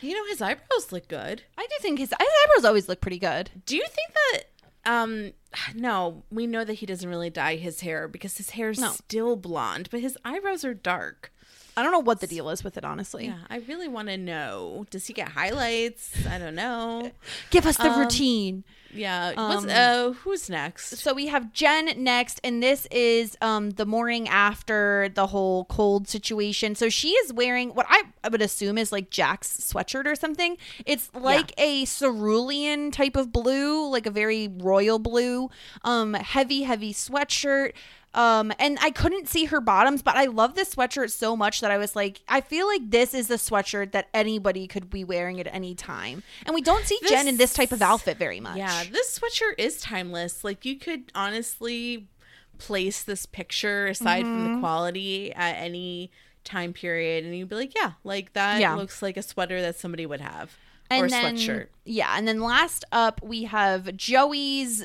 [0.00, 1.42] you know his eyebrows look good.
[1.58, 3.50] I do think his, his eyebrows always look pretty good.
[3.66, 4.42] Do you think that?
[4.86, 5.32] Um,
[5.74, 8.90] no, we know that he doesn't really dye his hair because his hair's No.
[8.90, 11.32] still blonde, but his eyebrows are dark.
[11.76, 13.26] I don't know what the deal is with it, honestly.
[13.26, 14.86] Yeah, I really want to know.
[14.90, 16.14] Does he get highlights?
[16.26, 17.10] I don't know.
[17.50, 18.64] Give us the Um, routine.
[18.92, 19.32] Yeah.
[19.36, 20.98] Um, uh who's next?
[20.98, 26.06] So we have Jen next, and this is um the morning after the whole cold
[26.06, 26.76] situation.
[26.76, 30.56] So she is wearing what I, I would assume is like Jack's sweatshirt or something.
[30.86, 35.50] It's like a cerulean type of blue, like a very royal blue,
[35.82, 37.72] um, heavy, heavy sweatshirt.
[38.14, 41.70] Um, and I couldn't see her bottoms, but I love this sweatshirt so much that
[41.70, 45.40] I was like, I feel like this is a sweatshirt that anybody could be wearing
[45.40, 46.22] at any time.
[46.46, 48.56] And we don't see Jen in this type of outfit very much.
[48.56, 50.44] Yeah, this sweatshirt is timeless.
[50.44, 52.06] Like you could honestly
[52.58, 54.54] place this picture aside from Mm-hmm.
[54.54, 56.12] the quality at any
[56.44, 58.74] time period and you'd be like, yeah, like that Yeah.
[58.74, 60.56] looks like a sweater that somebody would have
[60.90, 61.66] and or then, sweatshirt.
[61.84, 64.84] Yeah, and then last up we have Joey's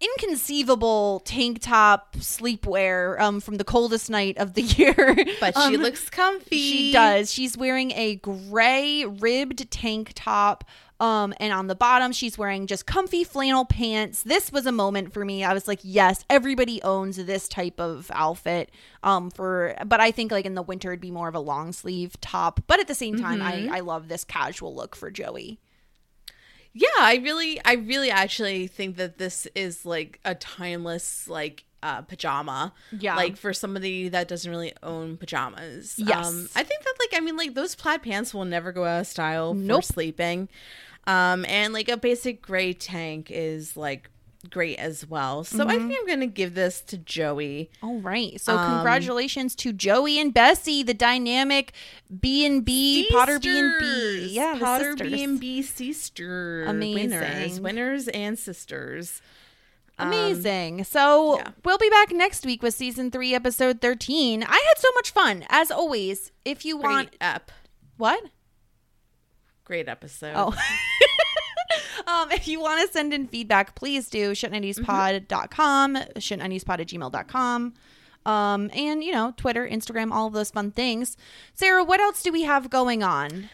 [0.00, 4.94] inconceivable tank top sleepwear um, from the coldest night of the year.
[5.40, 6.56] But she Um, looks comfy.
[6.58, 7.32] She does.
[7.32, 10.64] She's wearing a gray ribbed tank top.
[11.00, 14.22] Um, and on the bottom, she's wearing just comfy flannel pants.
[14.22, 15.42] This was a moment for me.
[15.42, 18.70] I was like, yes, everybody owns this type of outfit.
[19.02, 21.72] Um, for but I think like in the winter it'd be more of a long
[21.72, 22.60] sleeve top.
[22.66, 23.72] But at the same time, Mm-hmm.
[23.72, 25.58] I I love this casual look for Joey.
[26.72, 32.02] Yeah, I really I really actually think that this is like a timeless like uh
[32.02, 32.72] pajama.
[32.92, 33.16] Yeah.
[33.16, 35.98] Like for somebody that doesn't really own pajamas.
[35.98, 36.26] Yes.
[36.28, 39.00] Um I think that like I mean like those plaid pants will never go out
[39.00, 39.82] of style Nope.
[39.84, 40.48] for sleeping.
[41.06, 44.10] Um and like a basic gray tank is like
[44.48, 45.44] great as well.
[45.44, 45.88] So I Mm-hmm.
[45.88, 47.70] think I'm going to give this to Joey.
[47.82, 48.40] All right.
[48.40, 51.72] So Um, congratulations to Joey and Bessie, the dynamic
[52.20, 54.28] B and B Potter B and B.
[54.32, 55.12] Yeah, Potter sisters.
[55.12, 56.66] B and B sisters.
[56.68, 57.62] Winners, Amazing.
[57.62, 59.20] winners and sisters.
[59.98, 60.84] Um, Amazing.
[60.84, 61.48] so yeah.
[61.62, 64.42] we'll be back next week with season three, episode thirteen.
[64.42, 66.32] I had so much fun, as always.
[66.46, 67.50] If you want Great ep.
[67.98, 68.24] what?
[69.64, 70.32] Great episode.
[70.34, 70.54] Oh.
[72.10, 77.74] um, if you want to send in feedback, please do shit90spod.com, shit90spod at gmail.com.
[78.26, 81.16] Um, and you know, Twitter, Instagram, all of those fun things.
[81.54, 83.48] Sarah, what else do we have going on?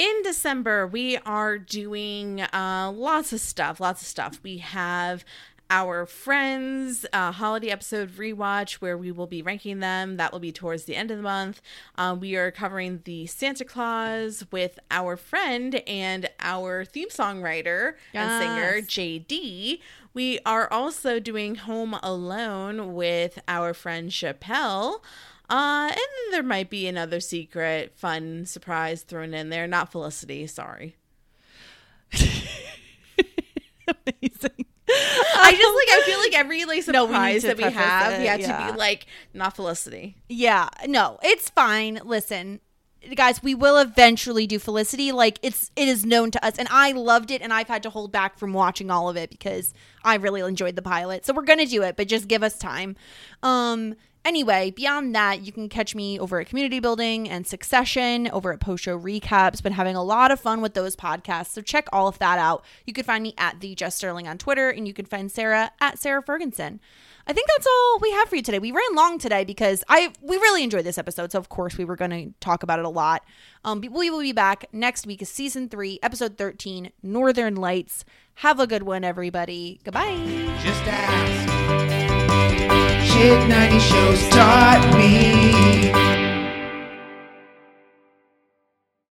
[0.00, 3.80] in December, we are doing uh, lots of stuff.
[3.80, 4.40] Lots of stuff.
[4.42, 5.26] We have
[5.70, 10.16] our friends uh, holiday episode rewatch where we will be ranking them.
[10.16, 11.62] That will be towards the end of the month.
[11.94, 17.96] Um, we are covering the Santa Claus with our friend and our theme song writer
[18.12, 19.80] and singer, JD.
[20.12, 25.00] We are also doing Home Alone with our friend Chappelle.
[25.48, 29.68] Uh, and then there might be another secret, fun surprise thrown in there.
[29.68, 30.96] Not Felicity, sorry.
[33.88, 34.66] Amazing.
[35.36, 38.26] I just like I feel like every like No, we surprise that we have, it,
[38.26, 38.66] have yeah.
[38.66, 40.16] to be like not Felicity.
[40.28, 42.00] Yeah, no, it's fine.
[42.04, 42.60] Listen,
[43.14, 45.12] guys, we will eventually do Felicity.
[45.12, 47.90] Like it's it is known to us, and I loved it, and I've had to
[47.90, 49.72] hold back from watching all of it because
[50.04, 51.24] I really enjoyed the pilot.
[51.26, 52.96] So we're gonna do it, but just give us time.
[53.42, 53.94] Um.
[54.22, 58.60] Anyway, beyond that, you can catch me over at Community Building and Succession, over at
[58.60, 59.62] Post Show Recaps.
[59.62, 62.62] Been having a lot of fun with those podcasts, so check all of that out.
[62.86, 65.70] You can find me at the Jess Sterling on Twitter, and you can find Sarah
[65.80, 66.80] at Sarah Ferguson.
[67.26, 68.58] I think that's all we have for you today.
[68.58, 71.84] We ran long today because I we really enjoyed this episode, so of course we
[71.84, 73.24] were going to talk about it a lot.
[73.64, 78.04] Um, we will be back next week, is season three, episode thirteen, Northern Lights.
[78.36, 79.80] Have a good one, everybody.
[79.84, 80.16] Goodbye.
[80.62, 81.59] Just ask.
[83.20, 86.19] Kid 90 shows taught me.